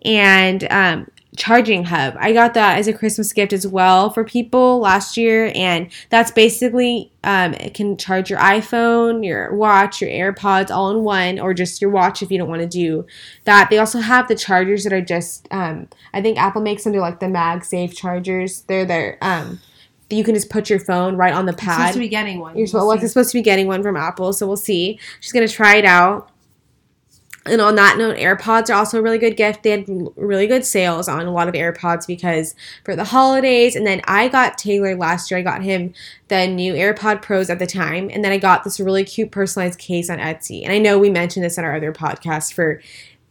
And 0.05 0.67
um, 0.71 1.11
charging 1.39 1.85
hub. 1.85 2.17
I 2.19 2.33
got 2.33 2.55
that 2.55 2.79
as 2.79 2.89
a 2.89 2.93
Christmas 2.93 3.33
gift 3.33 3.53
as 3.53 3.67
well 3.67 4.11
for 4.11 4.25
people 4.25 4.81
last 4.81 5.17
year, 5.17 5.53
and 5.55 5.91
that's 6.11 6.31
basically 6.31 7.13
um, 7.25 7.55
it 7.55 7.75
can 7.75 7.97
charge 7.97 8.29
your 8.29 8.41
iPhone, 8.41 9.25
your 9.25 9.55
watch, 9.55 10.03
your 10.03 10.11
AirPods 10.11 10.71
all 10.71 10.91
in 10.91 11.05
one, 11.05 11.39
or 11.39 11.55
just 11.55 11.81
your 11.81 11.91
watch 11.91 12.23
if 12.23 12.31
you 12.31 12.39
don't 12.39 12.49
want 12.49 12.63
to 12.63 12.69
do 12.69 13.07
that. 13.45 13.71
They 13.71 13.79
also 13.79 14.01
have 14.01 14.29
the 14.29 14.35
chargers 14.35 14.85
that 14.85 14.93
are 14.93 15.01
just 15.01 15.49
um, 15.51 15.89
I 16.13 16.21
think 16.21 16.39
Apple 16.39 16.61
makes 16.61 16.85
them. 16.85 16.93
They're 16.93 17.01
like 17.01 17.21
the 17.21 17.27
MagSafe 17.27 17.97
chargers. 17.97 18.63
They're 18.63 18.85
there. 18.85 19.19
Um, 19.23 19.61
you 20.11 20.25
can 20.25 20.35
just 20.35 20.51
put 20.51 20.71
your 20.71 20.81
phone 20.81 21.17
right 21.17 21.35
on 21.35 21.47
the 21.47 21.53
pad. 21.53 21.77
supposed 21.77 21.93
to 21.95 21.99
be 22.01 22.09
getting 22.09 22.41
one. 22.41 22.57
You're 22.57 22.67
we'll 22.73 22.99
supposed 22.99 23.31
to 23.31 23.39
be 23.39 23.43
getting 23.43 23.67
one 23.67 23.83
from 23.83 23.97
Apple, 23.97 24.33
so 24.33 24.47
we'll 24.47 24.57
see. 24.57 24.99
She's 25.21 25.33
gonna 25.33 25.49
try 25.49 25.77
it 25.77 25.85
out. 25.85 26.31
And 27.49 27.61
on 27.61 27.75
that 27.77 27.99
note, 27.99 28.17
AirPods 28.17 28.71
are 28.71 28.75
also 28.75 28.99
a 28.99 29.03
really 29.03 29.19
good 29.19 29.37
gift. 29.37 29.63
They 29.63 29.71
had 29.71 29.89
really 30.17 30.47
good 30.47 30.65
sales 30.65 31.09
on 31.09 31.27
a 31.27 31.33
lot 31.33 31.49
of 31.49 31.55
AirPods 31.55 32.07
because 32.07 32.55
for 32.85 32.95
the 32.95 33.05
holidays. 33.05 33.75
And 33.75 33.87
then 33.87 34.01
I 34.05 34.29
got 34.29 34.59
Taylor 34.59 34.97
last 34.97 35.31
year. 35.31 35.39
I 35.39 35.43
got 35.43 35.63
him 35.63 35.95
the 36.29 36.47
new 36.47 36.75
AirPod 36.75 37.23
Pros 37.23 37.51
at 37.51 37.59
the 37.59 37.67
time. 37.67 38.11
And 38.13 38.25
then 38.25 38.33
I 38.33 38.39
got 38.39 38.65
this 38.65 38.81
really 38.81 39.05
cute 39.05 39.31
personalized 39.31 39.79
case 39.79 40.11
on 40.11 40.19
Etsy. 40.19 40.63
And 40.63 40.73
I 40.73 40.79
know 40.79 40.99
we 40.99 41.11
mentioned 41.11 41.45
this 41.45 41.59
in 41.59 41.65
our 41.65 41.77
other 41.77 41.93
podcast 41.93 42.53
for 42.53 42.81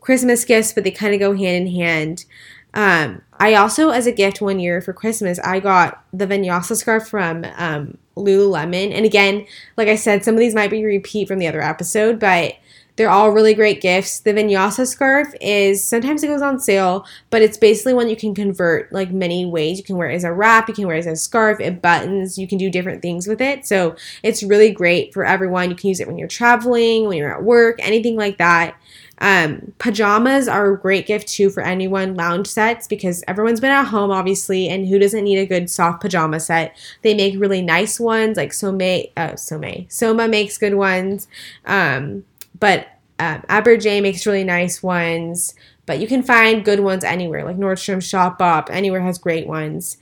Christmas 0.01 0.45
gifts, 0.45 0.73
but 0.73 0.83
they 0.83 0.91
kind 0.91 1.13
of 1.13 1.19
go 1.19 1.33
hand 1.35 1.67
in 1.67 1.73
hand. 1.73 2.25
Um, 2.73 3.21
I 3.39 3.55
also, 3.55 3.89
as 3.89 4.07
a 4.07 4.11
gift 4.11 4.41
one 4.41 4.59
year 4.59 4.81
for 4.81 4.93
Christmas, 4.93 5.39
I 5.39 5.59
got 5.59 6.03
the 6.13 6.27
Vinyasa 6.27 6.75
scarf 6.75 7.07
from 7.07 7.45
um, 7.55 7.97
Lululemon. 8.15 8.91
And 8.93 9.05
again, 9.05 9.45
like 9.77 9.87
I 9.87 9.95
said, 9.95 10.23
some 10.23 10.35
of 10.35 10.39
these 10.39 10.55
might 10.55 10.69
be 10.69 10.83
repeat 10.83 11.27
from 11.27 11.39
the 11.39 11.47
other 11.47 11.61
episode, 11.61 12.19
but 12.19 12.55
they're 12.97 13.09
all 13.09 13.31
really 13.31 13.53
great 13.53 13.79
gifts. 13.79 14.19
The 14.19 14.33
vinyasa 14.33 14.87
scarf 14.87 15.33
is 15.39 15.83
sometimes 15.83 16.23
it 16.23 16.27
goes 16.27 16.41
on 16.41 16.59
sale, 16.59 17.05
but 17.29 17.41
it's 17.41 17.57
basically 17.57 17.93
one 17.93 18.09
you 18.09 18.15
can 18.15 18.35
convert 18.35 18.91
like 18.91 19.11
many 19.11 19.45
ways. 19.45 19.77
You 19.77 19.83
can 19.83 19.97
wear 19.97 20.09
it 20.09 20.15
as 20.15 20.23
a 20.23 20.33
wrap, 20.33 20.67
you 20.67 20.73
can 20.73 20.87
wear 20.87 20.97
it 20.97 20.99
as 20.99 21.07
a 21.07 21.15
scarf, 21.15 21.59
it 21.59 21.81
buttons, 21.81 22.37
you 22.37 22.47
can 22.47 22.57
do 22.57 22.69
different 22.69 23.01
things 23.01 23.27
with 23.27 23.39
it. 23.39 23.65
So 23.65 23.95
it's 24.23 24.43
really 24.43 24.71
great 24.71 25.13
for 25.13 25.23
everyone. 25.23 25.69
You 25.69 25.75
can 25.75 25.89
use 25.89 25.99
it 25.99 26.07
when 26.07 26.17
you're 26.17 26.27
traveling, 26.27 27.07
when 27.07 27.17
you're 27.17 27.33
at 27.33 27.43
work, 27.43 27.77
anything 27.79 28.15
like 28.15 28.37
that. 28.39 28.75
Um, 29.19 29.73
pajamas 29.79 30.47
are 30.47 30.73
a 30.73 30.79
great 30.79 31.07
gift 31.07 31.27
too 31.27 31.49
for 31.49 31.61
anyone. 31.61 32.15
Lounge 32.15 32.47
sets 32.47 32.87
because 32.87 33.23
everyone's 33.27 33.59
been 33.59 33.71
at 33.71 33.85
home 33.85 34.11
obviously, 34.11 34.69
and 34.69 34.87
who 34.87 34.97
doesn't 34.99 35.23
need 35.23 35.37
a 35.37 35.45
good 35.45 35.69
soft 35.69 36.01
pajama 36.01 36.39
set? 36.39 36.75
They 37.03 37.13
make 37.13 37.39
really 37.39 37.61
nice 37.61 37.99
ones 37.99 38.37
like 38.37 38.53
Soma, 38.53 39.03
uh, 39.15 39.35
Somme, 39.35 39.85
Soma 39.87 40.27
makes 40.27 40.57
good 40.57 40.75
ones. 40.75 41.27
Um, 41.65 42.23
but 42.59 42.87
um, 43.19 43.41
Eberjey 43.49 44.01
makes 44.01 44.25
really 44.25 44.43
nice 44.43 44.81
ones. 44.83 45.53
But 45.85 45.99
you 45.99 46.07
can 46.07 46.21
find 46.21 46.65
good 46.65 46.81
ones 46.81 47.03
anywhere, 47.03 47.45
like 47.45 47.57
Nordstrom, 47.57 48.03
Shop 48.03 48.37
Shopbop, 48.37 48.69
anywhere 48.69 49.01
has 49.01 49.17
great 49.17 49.47
ones. 49.47 49.97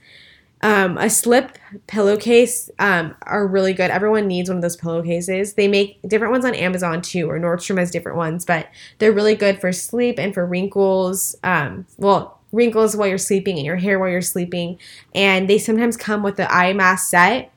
Um, 0.62 0.98
a 0.98 1.08
slip 1.08 1.58
pillowcase 1.86 2.70
um, 2.78 3.14
are 3.22 3.46
really 3.46 3.72
good. 3.72 3.90
Everyone 3.90 4.26
needs 4.26 4.48
one 4.48 4.56
of 4.56 4.62
those 4.62 4.76
pillowcases. 4.76 5.54
They 5.54 5.68
make 5.68 6.00
different 6.06 6.32
ones 6.32 6.44
on 6.44 6.54
Amazon 6.54 7.02
too, 7.02 7.30
or 7.30 7.38
Nordstrom 7.38 7.78
has 7.78 7.90
different 7.90 8.18
ones, 8.18 8.44
but 8.44 8.68
they're 8.98 9.12
really 9.12 9.36
good 9.36 9.60
for 9.60 9.70
sleep 9.72 10.18
and 10.18 10.34
for 10.34 10.44
wrinkles. 10.44 11.36
Um, 11.44 11.86
well, 11.98 12.40
wrinkles 12.52 12.96
while 12.96 13.06
you're 13.06 13.18
sleeping 13.18 13.56
and 13.56 13.66
your 13.66 13.76
hair 13.76 13.98
while 13.98 14.08
you're 14.08 14.22
sleeping. 14.22 14.78
And 15.14 15.48
they 15.48 15.58
sometimes 15.58 15.96
come 15.96 16.22
with 16.22 16.36
the 16.36 16.52
eye 16.52 16.72
mask 16.72 17.10
set. 17.10 17.52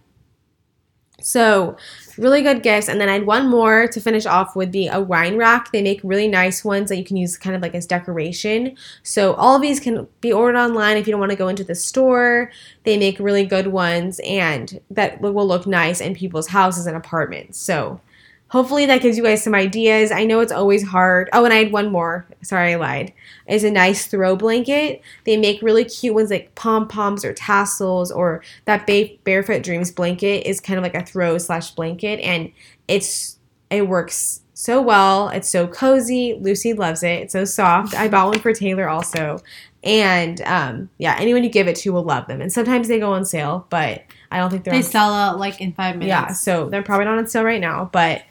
So 1.21 1.77
really 2.17 2.41
good 2.41 2.61
gifts. 2.61 2.89
And 2.89 2.99
then 2.99 3.09
I 3.09 3.13
had 3.13 3.25
one 3.25 3.47
more 3.47 3.87
to 3.87 4.01
finish 4.01 4.25
off 4.25 4.55
would 4.55 4.71
be 4.71 4.87
a 4.87 4.99
wine 4.99 5.37
rack. 5.37 5.71
They 5.71 5.81
make 5.81 6.01
really 6.03 6.27
nice 6.27 6.63
ones 6.63 6.89
that 6.89 6.97
you 6.97 7.03
can 7.03 7.17
use 7.17 7.37
kind 7.37 7.55
of 7.55 7.61
like 7.61 7.73
as 7.73 7.85
decoration. 7.85 8.75
So 9.03 9.33
all 9.33 9.55
of 9.55 9.61
these 9.61 9.79
can 9.79 10.07
be 10.21 10.33
ordered 10.33 10.57
online 10.57 10.97
if 10.97 11.07
you 11.07 11.11
don't 11.11 11.19
want 11.19 11.31
to 11.31 11.37
go 11.37 11.47
into 11.47 11.63
the 11.63 11.75
store. 11.75 12.51
They 12.83 12.97
make 12.97 13.19
really 13.19 13.45
good 13.45 13.67
ones 13.67 14.19
and 14.25 14.79
that 14.91 15.21
will 15.21 15.47
look 15.47 15.65
nice 15.65 16.01
in 16.01 16.13
people's 16.13 16.47
houses 16.47 16.85
and 16.85 16.97
apartments. 16.97 17.57
So 17.59 18.01
hopefully 18.49 18.85
that 18.85 19.01
gives 19.01 19.17
you 19.17 19.23
guys 19.23 19.43
some 19.43 19.55
ideas. 19.55 20.11
I 20.11 20.25
know 20.25 20.39
it's 20.41 20.51
always 20.51 20.83
hard. 20.87 21.29
Oh, 21.33 21.45
and 21.45 21.53
I 21.53 21.63
had 21.63 21.71
one 21.71 21.91
more. 21.91 22.27
Sorry, 22.41 22.73
I 22.73 22.75
lied. 22.75 23.13
Is 23.47 23.63
a 23.63 23.71
nice 23.71 24.07
throw 24.07 24.35
blanket. 24.35 25.01
They 25.23 25.37
make 25.37 25.61
really 25.61 25.85
cute 25.85 26.13
ones 26.13 26.29
like 26.29 26.53
pom 26.55 26.87
poms 26.87 27.23
or 27.25 27.33
tassels, 27.33 28.11
or 28.11 28.43
that 28.65 28.85
ba- 28.85 29.15
barefoot 29.23 29.63
dreams 29.63 29.91
blanket 29.91 30.47
is 30.47 30.59
kind 30.59 30.77
of 30.77 30.83
like 30.83 30.95
a 30.95 31.05
throw 31.05 31.37
slash 31.37 31.71
blanket, 31.71 32.19
and 32.19 32.51
it's 32.87 33.39
it 33.69 33.87
works 33.87 34.41
so 34.53 34.81
well. 34.81 35.29
It's 35.29 35.49
so 35.49 35.67
cozy. 35.67 36.37
Lucy 36.41 36.73
loves 36.73 37.01
it. 37.01 37.21
It's 37.23 37.33
so 37.33 37.45
soft. 37.45 37.95
I 37.95 38.09
bought 38.09 38.27
one 38.27 38.39
for 38.39 38.51
Taylor 38.53 38.89
also. 38.89 39.39
And 39.83 40.41
um, 40.41 40.89
yeah, 40.97 41.15
anyone 41.17 41.45
you 41.45 41.49
give 41.49 41.69
it 41.69 41.77
to 41.77 41.93
will 41.93 42.03
love 42.03 42.27
them. 42.27 42.41
And 42.41 42.51
sometimes 42.51 42.89
they 42.89 42.99
go 42.99 43.13
on 43.13 43.23
sale, 43.23 43.67
but 43.69 44.03
I 44.29 44.37
don't 44.37 44.49
think 44.49 44.65
they're. 44.65 44.73
They 44.73 44.79
on 44.79 44.83
sell 44.83 45.13
out 45.13 45.39
like 45.39 45.61
in 45.61 45.71
five 45.71 45.95
minutes. 45.95 46.09
Yeah, 46.09 46.33
so 46.33 46.67
they're 46.67 46.83
probably 46.83 47.05
not 47.05 47.17
on 47.17 47.27
sale 47.27 47.43
right 47.43 47.61
now, 47.61 47.89
but 47.93 48.23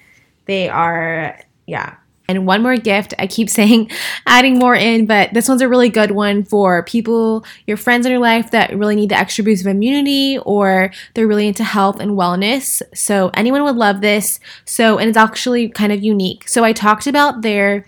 they 0.48 0.68
are, 0.68 1.38
yeah. 1.66 1.96
And 2.30 2.46
one 2.46 2.62
more 2.62 2.76
gift, 2.76 3.14
I 3.18 3.26
keep 3.26 3.48
saying 3.58 3.90
adding 4.26 4.58
more 4.58 4.74
in, 4.74 5.06
but 5.06 5.32
this 5.32 5.48
one's 5.48 5.62
a 5.62 5.68
really 5.68 5.88
good 5.88 6.10
one 6.10 6.44
for 6.44 6.82
people, 6.82 7.44
your 7.66 7.76
friends 7.76 8.04
in 8.04 8.12
your 8.12 8.20
life 8.20 8.50
that 8.50 8.76
really 8.76 8.96
need 8.96 9.10
the 9.10 9.18
extra 9.18 9.44
boost 9.44 9.62
of 9.62 9.68
immunity 9.68 10.38
or 10.44 10.90
they're 11.14 11.28
really 11.28 11.46
into 11.46 11.64
health 11.64 12.00
and 12.00 12.12
wellness. 12.12 12.82
So 12.94 13.30
anyone 13.34 13.62
would 13.62 13.76
love 13.76 14.00
this. 14.00 14.40
So, 14.64 14.98
and 14.98 15.08
it's 15.08 15.16
actually 15.16 15.68
kind 15.68 15.92
of 15.92 16.02
unique. 16.02 16.48
So 16.48 16.64
I 16.64 16.72
talked 16.72 17.06
about 17.06 17.42
their 17.42 17.86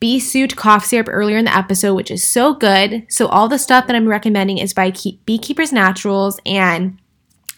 Bee 0.00 0.18
Soothe 0.18 0.56
cough 0.56 0.86
syrup 0.86 1.08
earlier 1.10 1.36
in 1.36 1.44
the 1.44 1.56
episode, 1.56 1.94
which 1.94 2.10
is 2.10 2.26
so 2.26 2.54
good. 2.54 3.06
So 3.08 3.26
all 3.26 3.48
the 3.48 3.58
stuff 3.58 3.86
that 3.86 3.94
I'm 3.94 4.08
recommending 4.08 4.58
is 4.58 4.72
by 4.72 4.92
Beekeepers 5.26 5.72
Naturals 5.72 6.40
and 6.46 6.98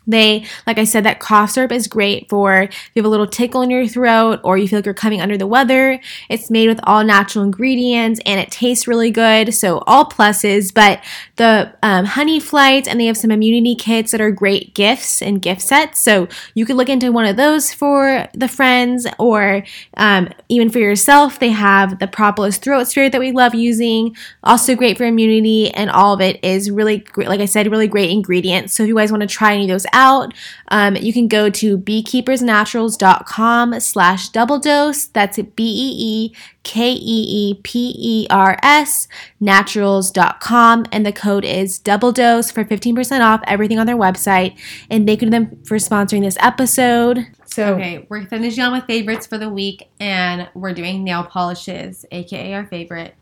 They, 0.06 0.44
like 0.66 0.78
I 0.78 0.84
said, 0.84 1.04
that 1.04 1.20
cough 1.20 1.50
syrup 1.50 1.72
is 1.72 1.86
great 1.86 2.28
for 2.28 2.62
if 2.62 2.90
you 2.94 3.02
have 3.02 3.06
a 3.06 3.08
little 3.08 3.26
tickle 3.26 3.62
in 3.62 3.70
your 3.70 3.86
throat 3.86 4.40
or 4.42 4.58
you 4.58 4.66
feel 4.66 4.78
like 4.78 4.84
you're 4.84 4.94
coming 4.94 5.20
under 5.20 5.38
the 5.38 5.46
weather. 5.46 6.00
It's 6.28 6.50
made 6.50 6.68
with 6.68 6.80
all 6.84 7.04
natural 7.04 7.44
ingredients 7.44 8.20
and 8.26 8.40
it 8.40 8.50
tastes 8.50 8.88
really 8.88 9.10
good. 9.10 9.54
So, 9.54 9.78
all 9.86 10.06
pluses. 10.06 10.74
But 10.74 11.02
the 11.36 11.72
um, 11.82 12.04
honey 12.04 12.40
flights 12.40 12.88
and 12.88 13.00
they 13.00 13.06
have 13.06 13.16
some 13.16 13.30
immunity 13.30 13.74
kits 13.74 14.12
that 14.12 14.20
are 14.20 14.30
great 14.30 14.74
gifts 14.74 15.22
and 15.22 15.40
gift 15.40 15.60
sets. 15.60 16.00
So, 16.00 16.28
you 16.54 16.66
could 16.66 16.76
look 16.76 16.88
into 16.88 17.12
one 17.12 17.26
of 17.26 17.36
those 17.36 17.72
for 17.72 18.26
the 18.34 18.48
friends 18.48 19.06
or 19.18 19.64
um, 19.96 20.28
even 20.48 20.68
for 20.70 20.78
yourself. 20.78 21.38
They 21.38 21.50
have 21.50 21.98
the 21.98 22.08
Propolis 22.08 22.58
Throat 22.58 22.88
Spray 22.88 23.08
that 23.08 23.20
we 23.20 23.32
love 23.32 23.54
using, 23.54 24.16
also 24.42 24.74
great 24.74 24.98
for 24.98 25.04
immunity. 25.04 25.70
And 25.70 25.90
all 25.90 26.14
of 26.14 26.20
it 26.20 26.42
is 26.44 26.70
really 26.70 26.98
great, 26.98 27.28
like 27.28 27.40
I 27.40 27.46
said, 27.46 27.70
really 27.70 27.86
great 27.86 28.10
ingredients. 28.10 28.74
So, 28.74 28.82
if 28.82 28.88
you 28.88 28.96
guys 28.96 29.12
want 29.12 29.20
to 29.20 29.28
try 29.28 29.54
any 29.54 29.64
of 29.64 29.68
those 29.68 29.86
out, 29.92 30.34
um, 30.68 30.96
you 30.96 31.12
can 31.12 31.28
go 31.28 31.50
to 31.50 31.78
beekeepersnaturals.com 31.78 33.80
slash 33.80 34.28
double 34.30 34.58
dose. 34.58 35.06
That's 35.06 35.38
B-E-E-K-E-E-P-E-R-S 35.38 36.38
naturals.com. 39.40 40.84
And 40.92 41.06
the 41.06 41.12
code 41.12 41.44
is 41.44 41.78
double 41.78 42.10
dose 42.12 42.50
for 42.50 42.64
15% 42.64 43.20
off 43.20 43.40
everything 43.46 43.78
on 43.78 43.86
their 43.86 43.96
website. 43.96 44.58
And 44.90 45.06
thank 45.06 45.22
you 45.22 45.26
to 45.26 45.30
them 45.30 45.62
for 45.64 45.76
sponsoring 45.76 46.22
this 46.22 46.36
episode. 46.40 47.26
So 47.46 47.74
Okay, 47.74 48.06
we're 48.08 48.26
finishing 48.26 48.64
on 48.64 48.72
with 48.72 48.86
favorites 48.86 49.26
for 49.26 49.36
the 49.36 49.50
week, 49.50 49.90
and 50.00 50.48
we're 50.54 50.72
doing 50.72 51.04
nail 51.04 51.22
polishes, 51.22 52.06
aka 52.10 52.54
our 52.54 52.64
favorite. 52.64 53.14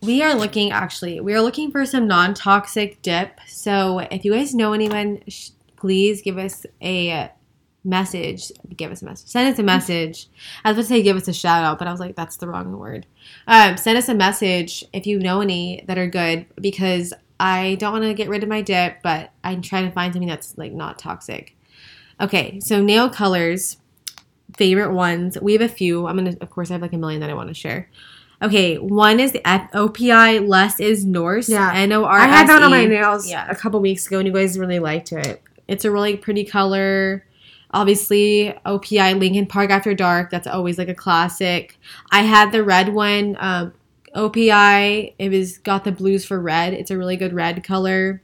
We 0.00 0.22
are 0.22 0.32
looking 0.32 0.70
actually, 0.70 1.18
we 1.18 1.34
are 1.34 1.40
looking 1.40 1.72
for 1.72 1.84
some 1.84 2.06
non 2.06 2.34
toxic 2.34 3.02
dip. 3.02 3.40
So 3.48 3.98
if 3.98 4.24
you 4.24 4.32
guys 4.32 4.54
know 4.54 4.74
anyone, 4.74 5.22
sh- 5.26 5.48
please 5.78 6.22
give 6.22 6.38
us 6.38 6.64
a 6.82 7.30
message. 7.84 8.52
Give 8.76 8.90
us 8.92 9.02
a 9.02 9.04
message. 9.04 9.28
Send 9.28 9.52
us 9.52 9.58
a 9.58 9.62
message. 9.62 10.26
I 10.64 10.70
was 10.70 10.76
about 10.76 10.82
to 10.82 10.88
say 10.88 11.02
give 11.02 11.16
us 11.16 11.28
a 11.28 11.32
shout 11.32 11.64
out, 11.64 11.78
but 11.78 11.88
I 11.88 11.90
was 11.90 12.00
like, 12.00 12.16
that's 12.16 12.36
the 12.36 12.48
wrong 12.48 12.76
word. 12.76 13.06
Um, 13.46 13.76
send 13.76 13.96
us 13.98 14.08
a 14.08 14.14
message 14.14 14.84
if 14.92 15.06
you 15.06 15.18
know 15.18 15.40
any 15.40 15.84
that 15.86 15.96
are 15.98 16.06
good 16.08 16.46
because 16.60 17.12
I 17.40 17.76
don't 17.76 17.92
want 17.92 18.04
to 18.04 18.14
get 18.14 18.28
rid 18.28 18.42
of 18.42 18.48
my 18.48 18.62
dip, 18.62 19.02
but 19.02 19.30
I'm 19.44 19.62
trying 19.62 19.86
to 19.86 19.92
find 19.92 20.12
something 20.12 20.28
that's 20.28 20.58
like 20.58 20.72
not 20.72 20.98
toxic. 20.98 21.56
Okay, 22.20 22.58
so 22.60 22.82
nail 22.82 23.08
colors, 23.08 23.76
favorite 24.56 24.92
ones. 24.92 25.38
We 25.40 25.52
have 25.52 25.62
a 25.62 25.68
few. 25.68 26.06
I'm 26.08 26.16
gonna, 26.16 26.36
of 26.40 26.50
course, 26.50 26.70
I 26.70 26.74
have 26.74 26.82
like 26.82 26.92
a 26.92 26.98
million 26.98 27.20
that 27.20 27.30
I 27.30 27.34
want 27.34 27.48
to 27.48 27.54
share. 27.54 27.88
Okay, 28.42 28.76
one 28.76 29.18
is 29.20 29.32
the 29.32 29.46
F- 29.48 29.70
OPI. 29.72 30.46
Less 30.46 30.78
is 30.80 31.04
Norse. 31.04 31.48
Yeah. 31.48 31.72
N 31.74 31.92
O 31.92 32.04
R. 32.04 32.18
I 32.18 32.26
had 32.26 32.48
that 32.48 32.62
on 32.62 32.70
my 32.70 32.84
nails 32.86 33.28
Yeah. 33.28 33.46
a 33.48 33.54
couple 33.54 33.80
weeks 33.80 34.06
ago 34.06 34.18
and 34.18 34.26
you 34.28 34.32
guys 34.34 34.58
really 34.58 34.78
liked 34.78 35.12
it. 35.12 35.42
It's 35.68 35.84
a 35.84 35.90
really 35.90 36.16
pretty 36.16 36.44
color. 36.44 37.24
Obviously, 37.72 38.54
OPI 38.64 39.18
Lincoln 39.18 39.46
Park 39.46 39.70
After 39.70 39.94
Dark. 39.94 40.30
That's 40.30 40.46
always 40.46 40.78
like 40.78 40.88
a 40.88 40.94
classic. 40.94 41.78
I 42.10 42.22
had 42.22 42.50
the 42.50 42.64
red 42.64 42.94
one. 42.94 43.36
Um, 43.38 43.74
OPI. 44.14 45.14
It 45.18 45.28
was 45.28 45.58
got 45.58 45.84
the 45.84 45.92
blues 45.92 46.24
for 46.24 46.40
red. 46.40 46.72
It's 46.72 46.90
a 46.90 46.96
really 46.96 47.16
good 47.16 47.34
red 47.34 47.62
color. 47.62 48.22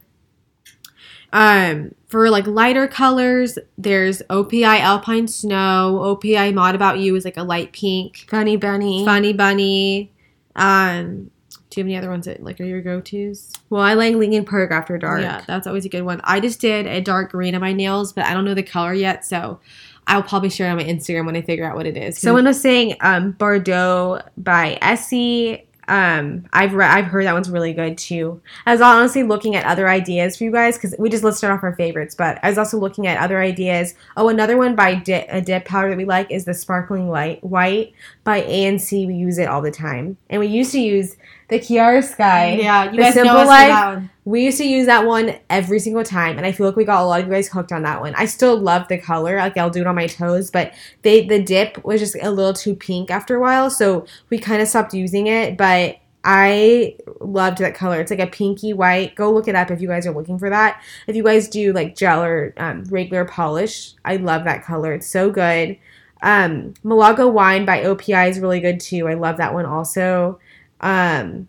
Um, 1.31 1.93
for 2.07 2.29
like 2.29 2.47
lighter 2.47 2.87
colors, 2.87 3.59
there's 3.77 4.21
OPI 4.29 4.79
Alpine 4.79 5.27
Snow. 5.27 5.99
OPI 6.01 6.53
Mod 6.53 6.75
About 6.75 6.99
You 6.99 7.15
is 7.15 7.25
like 7.25 7.37
a 7.37 7.43
light 7.43 7.71
pink. 7.73 8.25
Funny 8.29 8.57
Bunny. 8.57 9.05
Funny 9.05 9.33
Bunny. 9.33 10.11
Um, 10.55 11.31
do 11.75 11.81
you 11.81 11.83
have 11.83 11.89
any 11.89 11.97
other 11.97 12.09
ones 12.09 12.25
that 12.25 12.41
like 12.41 12.59
are 12.61 12.63
your 12.65 12.81
go 12.81 13.01
tos? 13.01 13.51
Well, 13.69 13.81
I 13.81 13.93
like 13.93 14.15
Lincoln 14.15 14.45
Park 14.45 14.71
After 14.71 14.97
Dark. 14.97 15.21
Yeah, 15.21 15.43
that's 15.45 15.67
always 15.67 15.85
a 15.85 15.89
good 15.89 16.03
one. 16.03 16.21
I 16.23 16.39
just 16.39 16.61
did 16.61 16.87
a 16.87 17.01
dark 17.01 17.31
green 17.31 17.53
on 17.53 17.61
my 17.61 17.73
nails, 17.73 18.13
but 18.13 18.25
I 18.25 18.33
don't 18.33 18.45
know 18.45 18.53
the 18.53 18.63
color 18.63 18.93
yet, 18.93 19.25
so 19.25 19.59
I'll 20.07 20.23
probably 20.23 20.49
share 20.49 20.67
it 20.67 20.71
on 20.71 20.77
my 20.77 20.83
Instagram 20.85 21.25
when 21.25 21.35
I 21.35 21.41
figure 21.41 21.65
out 21.65 21.75
what 21.75 21.85
it 21.85 21.97
is. 21.97 22.17
Someone 22.17 22.45
was 22.45 22.61
saying 22.61 22.95
um, 23.01 23.31
Bordeaux 23.31 24.21
by 24.37 24.77
Essie. 24.81 25.67
Um, 25.87 26.47
I've 26.51 26.73
re- 26.73 26.85
I've 26.85 27.05
heard 27.05 27.25
that 27.25 27.33
one's 27.33 27.49
really 27.49 27.73
good 27.73 27.97
too. 27.97 28.41
I 28.65 28.71
was 28.71 28.81
honestly 28.81 29.21
looking 29.21 29.55
at 29.55 29.65
other 29.65 29.87
ideas 29.87 30.35
for 30.37 30.43
you 30.43 30.51
guys 30.51 30.77
because 30.77 30.95
we 30.97 31.09
just 31.09 31.23
listed 31.23 31.51
off 31.51 31.61
our 31.61 31.75
favorites, 31.75 32.15
but 32.15 32.39
I 32.41 32.49
was 32.49 32.57
also 32.57 32.79
looking 32.79 33.05
at 33.05 33.19
other 33.21 33.39
ideas. 33.39 33.93
Oh, 34.17 34.29
another 34.29 34.57
one 34.57 34.75
by 34.75 34.95
Di- 34.95 35.27
a 35.27 35.41
dip 35.41 35.65
powder 35.65 35.89
that 35.89 35.97
we 35.97 36.05
like 36.05 36.31
is 36.31 36.45
the 36.45 36.55
Sparkling 36.55 37.09
Light 37.09 37.43
White 37.43 37.93
by 38.25 38.41
ANC. 38.41 39.07
We 39.07 39.13
use 39.13 39.37
it 39.37 39.47
all 39.47 39.61
the 39.61 39.71
time, 39.71 40.17
and 40.29 40.41
we 40.41 40.47
used 40.47 40.73
to 40.73 40.79
use 40.79 41.15
the 41.47 41.59
Kiara 41.59 42.03
Sky. 42.03 42.55
yeah, 42.55 42.85
you 42.85 42.91
The 42.91 42.97
guys 42.97 43.15
know 43.15 43.23
Simple 43.23 43.37
us 43.37 43.43
for 43.43 43.67
that 43.67 43.95
one. 43.95 44.09
We 44.25 44.43
used 44.43 44.57
to 44.57 44.67
use 44.67 44.87
that 44.87 45.05
one 45.05 45.35
every 45.49 45.79
single 45.79 46.03
time, 46.03 46.37
and 46.37 46.45
I 46.45 46.51
feel 46.51 46.65
like 46.65 46.75
we 46.75 46.83
got 46.83 47.01
a 47.01 47.05
lot 47.05 47.21
of 47.21 47.27
you 47.27 47.31
guys 47.31 47.47
hooked 47.47 47.71
on 47.71 47.83
that 47.83 48.01
one. 48.01 48.13
I 48.15 48.25
still 48.25 48.57
love 48.59 48.87
the 48.89 48.97
color, 48.97 49.37
like 49.37 49.55
I'll 49.55 49.69
do 49.69 49.81
it 49.81 49.87
on 49.87 49.95
my 49.95 50.07
toes, 50.07 50.51
but 50.51 50.73
they 51.03 51.25
the 51.25 51.41
dip 51.41 51.85
was 51.85 52.01
just 52.01 52.17
a 52.21 52.31
little 52.31 52.53
too 52.53 52.75
pink 52.75 53.11
after 53.11 53.35
a 53.35 53.39
while, 53.39 53.69
so 53.69 54.05
we 54.29 54.39
kind 54.39 54.61
of 54.61 54.67
stopped 54.67 54.93
using 54.93 55.27
it. 55.27 55.55
But 55.55 55.99
I 56.23 56.95
loved 57.21 57.59
that 57.59 57.75
color. 57.75 58.01
It's 58.01 58.09
like 58.09 58.19
a 58.19 58.25
pinky 58.25 58.73
white. 58.73 59.13
Go 59.13 59.31
look 59.31 59.47
it 59.47 59.53
up 59.53 59.69
if 59.69 59.79
you 59.79 59.87
guys 59.87 60.07
are 60.07 60.13
looking 60.13 60.39
for 60.39 60.49
that. 60.49 60.81
If 61.05 61.15
you 61.15 61.23
guys 61.23 61.47
do 61.47 61.71
like 61.71 61.95
gel 61.95 62.23
or 62.23 62.55
um, 62.57 62.85
regular 62.85 63.25
polish, 63.25 63.93
I 64.03 64.15
love 64.15 64.43
that 64.45 64.65
color. 64.65 64.91
It's 64.93 65.05
so 65.05 65.29
good. 65.29 65.77
Um, 66.21 66.73
Malaga 66.83 67.27
wine 67.27 67.65
by 67.65 67.83
OPI 67.83 68.29
is 68.29 68.39
really 68.39 68.59
good 68.59 68.79
too. 68.79 69.07
I 69.07 69.13
love 69.13 69.37
that 69.37 69.53
one 69.53 69.65
also. 69.65 70.39
Um, 70.81 71.47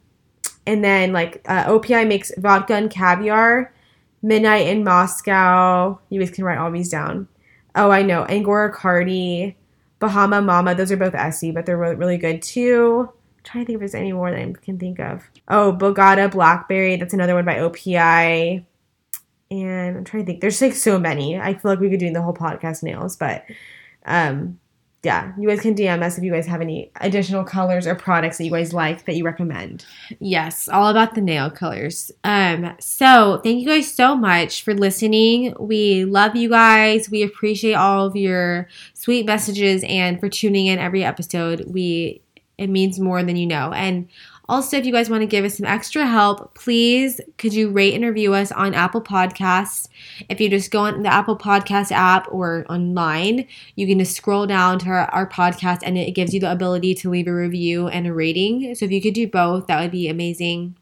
and 0.67 0.83
then 0.83 1.13
like 1.13 1.43
uh, 1.47 1.65
OPI 1.65 2.07
makes 2.07 2.33
vodka 2.37 2.75
and 2.75 2.91
caviar, 2.91 3.73
midnight 4.23 4.67
in 4.67 4.85
Moscow. 4.85 5.99
You 6.11 6.21
guys 6.21 6.31
can 6.31 6.45
write 6.45 6.59
all 6.59 6.71
these 6.71 6.91
down. 6.91 7.29
Oh, 7.75 7.91
I 7.91 8.03
know 8.03 8.25
Angora 8.25 8.73
Cardi, 8.73 9.57
Bahama 9.99 10.43
Mama. 10.43 10.75
Those 10.75 10.91
are 10.91 10.97
both 10.97 11.15
Essie, 11.15 11.53
but 11.53 11.67
they're 11.67 11.77
really, 11.77 12.17
good 12.17 12.43
too. 12.43 13.09
I'm 13.11 13.45
trying 13.45 13.65
to 13.65 13.67
think 13.67 13.77
if 13.77 13.81
there's 13.81 13.95
any 13.95 14.13
more 14.13 14.31
that 14.31 14.41
I 14.41 14.53
can 14.61 14.79
think 14.79 14.99
of. 14.99 15.23
Oh, 15.49 15.73
Bogota 15.73 16.29
Blackberry. 16.29 16.97
That's 16.97 17.15
another 17.15 17.35
one 17.35 17.45
by 17.45 17.57
OPI. 17.57 18.65
And 19.51 19.97
I'm 19.97 20.05
trying 20.05 20.25
to 20.25 20.27
think. 20.27 20.41
There's 20.41 20.61
like 20.61 20.75
so 20.75 20.99
many. 20.99 21.39
I 21.39 21.55
feel 21.55 21.71
like 21.71 21.79
we 21.81 21.91
could 21.91 22.01
do 22.01 22.13
the 22.13 22.23
whole 22.23 22.35
podcast 22.35 22.83
nails, 22.83 23.17
but 23.17 23.45
um, 24.07 24.59
yeah, 25.07 25.33
you 25.39 25.49
guys 25.49 25.61
can 25.61 25.77
DM 25.77 26.03
us 26.03 26.19
if 26.19 26.25
you 26.25 26.33
guys 26.33 26.49
have 26.49 26.61
any 26.61 26.91
additional 27.01 27.45
colors 27.45 27.87
or 27.87 27.95
products 27.95 28.39
that 28.39 28.45
you 28.45 28.51
guys 28.51 28.73
like 28.73 29.05
that 29.05 29.15
you 29.15 29.25
recommend. 29.25 29.85
Yes, 30.19 30.69
all 30.69 30.89
about 30.89 31.15
the 31.15 31.21
nail 31.21 31.49
colors. 31.49 32.11
Um, 32.25 32.75
so 32.81 33.41
thank 33.45 33.61
you 33.61 33.69
guys 33.69 33.93
so 33.93 34.17
much 34.17 34.65
for 34.65 34.75
listening. 34.75 35.55
We 35.61 36.05
love 36.05 36.35
you 36.35 36.49
guys. 36.49 37.09
We 37.09 37.23
appreciate 37.23 37.75
all 37.75 38.07
of 38.07 38.17
your 38.17 38.69
sweet 38.95 39.27
messages 39.27 39.85
and 39.87 40.19
for 40.19 40.29
tuning 40.29 40.67
in 40.67 40.81
every 40.81 41.05
episode. 41.05 41.65
We 41.69 42.23
it 42.59 42.69
means 42.69 42.99
more 42.99 43.23
than 43.23 43.37
you 43.37 43.47
know. 43.47 43.73
And 43.73 44.09
also, 44.49 44.77
if 44.77 44.87
you 44.87 44.93
guys 44.93 45.11
want 45.11 45.23
to 45.23 45.27
give 45.27 45.45
us 45.45 45.57
some 45.57 45.67
extra 45.67 46.07
help, 46.07 46.55
please 46.55 47.21
could 47.37 47.53
you 47.53 47.69
rate 47.71 47.95
and 47.95 48.05
review 48.05 48.35
us 48.35 48.53
on 48.53 48.75
Apple 48.75 49.01
Podcasts? 49.01 49.89
If 50.29 50.41
you 50.41 50.49
just 50.49 50.71
go 50.71 50.81
on 50.81 51.03
the 51.03 51.13
Apple 51.13 51.37
Podcast 51.37 51.91
app 51.91 52.29
or 52.31 52.65
online, 52.69 53.49
you 53.75 53.87
can 53.87 53.99
just 53.99 54.17
scroll 54.17 54.47
down 54.47 54.79
to 54.81 54.89
our, 54.89 55.07
our 55.07 55.29
podcast 55.29 55.81
and 55.83 55.99
it 55.99 56.15
gives 56.15 56.33
you 56.33 56.39
the 56.39 56.53
ability 56.53 56.95
to 56.95 57.11
leave 57.11 57.27
a 57.27 57.35
review 57.35 57.89
and 57.89 58.07
a 58.07 58.13
rating. 58.13 58.75
So 58.77 58.85
if 58.85 58.93
you 58.93 59.03
could 59.03 59.15
do 59.15 59.27
both, 59.27 59.67
that 59.67 59.81
would 59.81 59.91
be 59.91 60.09
amazing. 60.09 60.77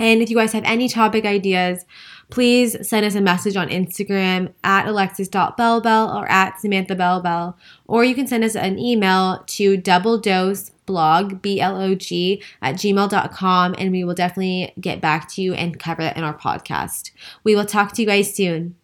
And 0.00 0.22
if 0.22 0.30
you 0.30 0.36
guys 0.36 0.52
have 0.52 0.64
any 0.64 0.88
topic 0.88 1.24
ideas, 1.24 1.84
please 2.30 2.76
send 2.86 3.06
us 3.06 3.14
a 3.14 3.20
message 3.20 3.56
on 3.56 3.68
Instagram 3.68 4.52
at 4.64 4.86
alexis.bellbell 4.86 6.14
or 6.14 6.30
at 6.30 6.60
Samantha 6.60 6.94
Bellbell. 6.94 7.54
Or 7.86 8.04
you 8.04 8.14
can 8.14 8.26
send 8.26 8.44
us 8.44 8.54
an 8.54 8.78
email 8.78 9.42
to 9.46 9.76
double 9.76 10.18
dose 10.18 10.70
blog, 10.86 11.42
B-L-O-G, 11.42 12.42
at 12.62 12.74
gmail.com, 12.76 13.74
and 13.78 13.92
we 13.92 14.04
will 14.04 14.14
definitely 14.14 14.72
get 14.80 15.00
back 15.00 15.28
to 15.32 15.42
you 15.42 15.54
and 15.54 15.78
cover 15.78 16.02
that 16.02 16.16
in 16.16 16.24
our 16.24 16.36
podcast. 16.36 17.12
We 17.44 17.54
will 17.54 17.66
talk 17.66 17.92
to 17.92 18.02
you 18.02 18.08
guys 18.08 18.34
soon. 18.34 18.74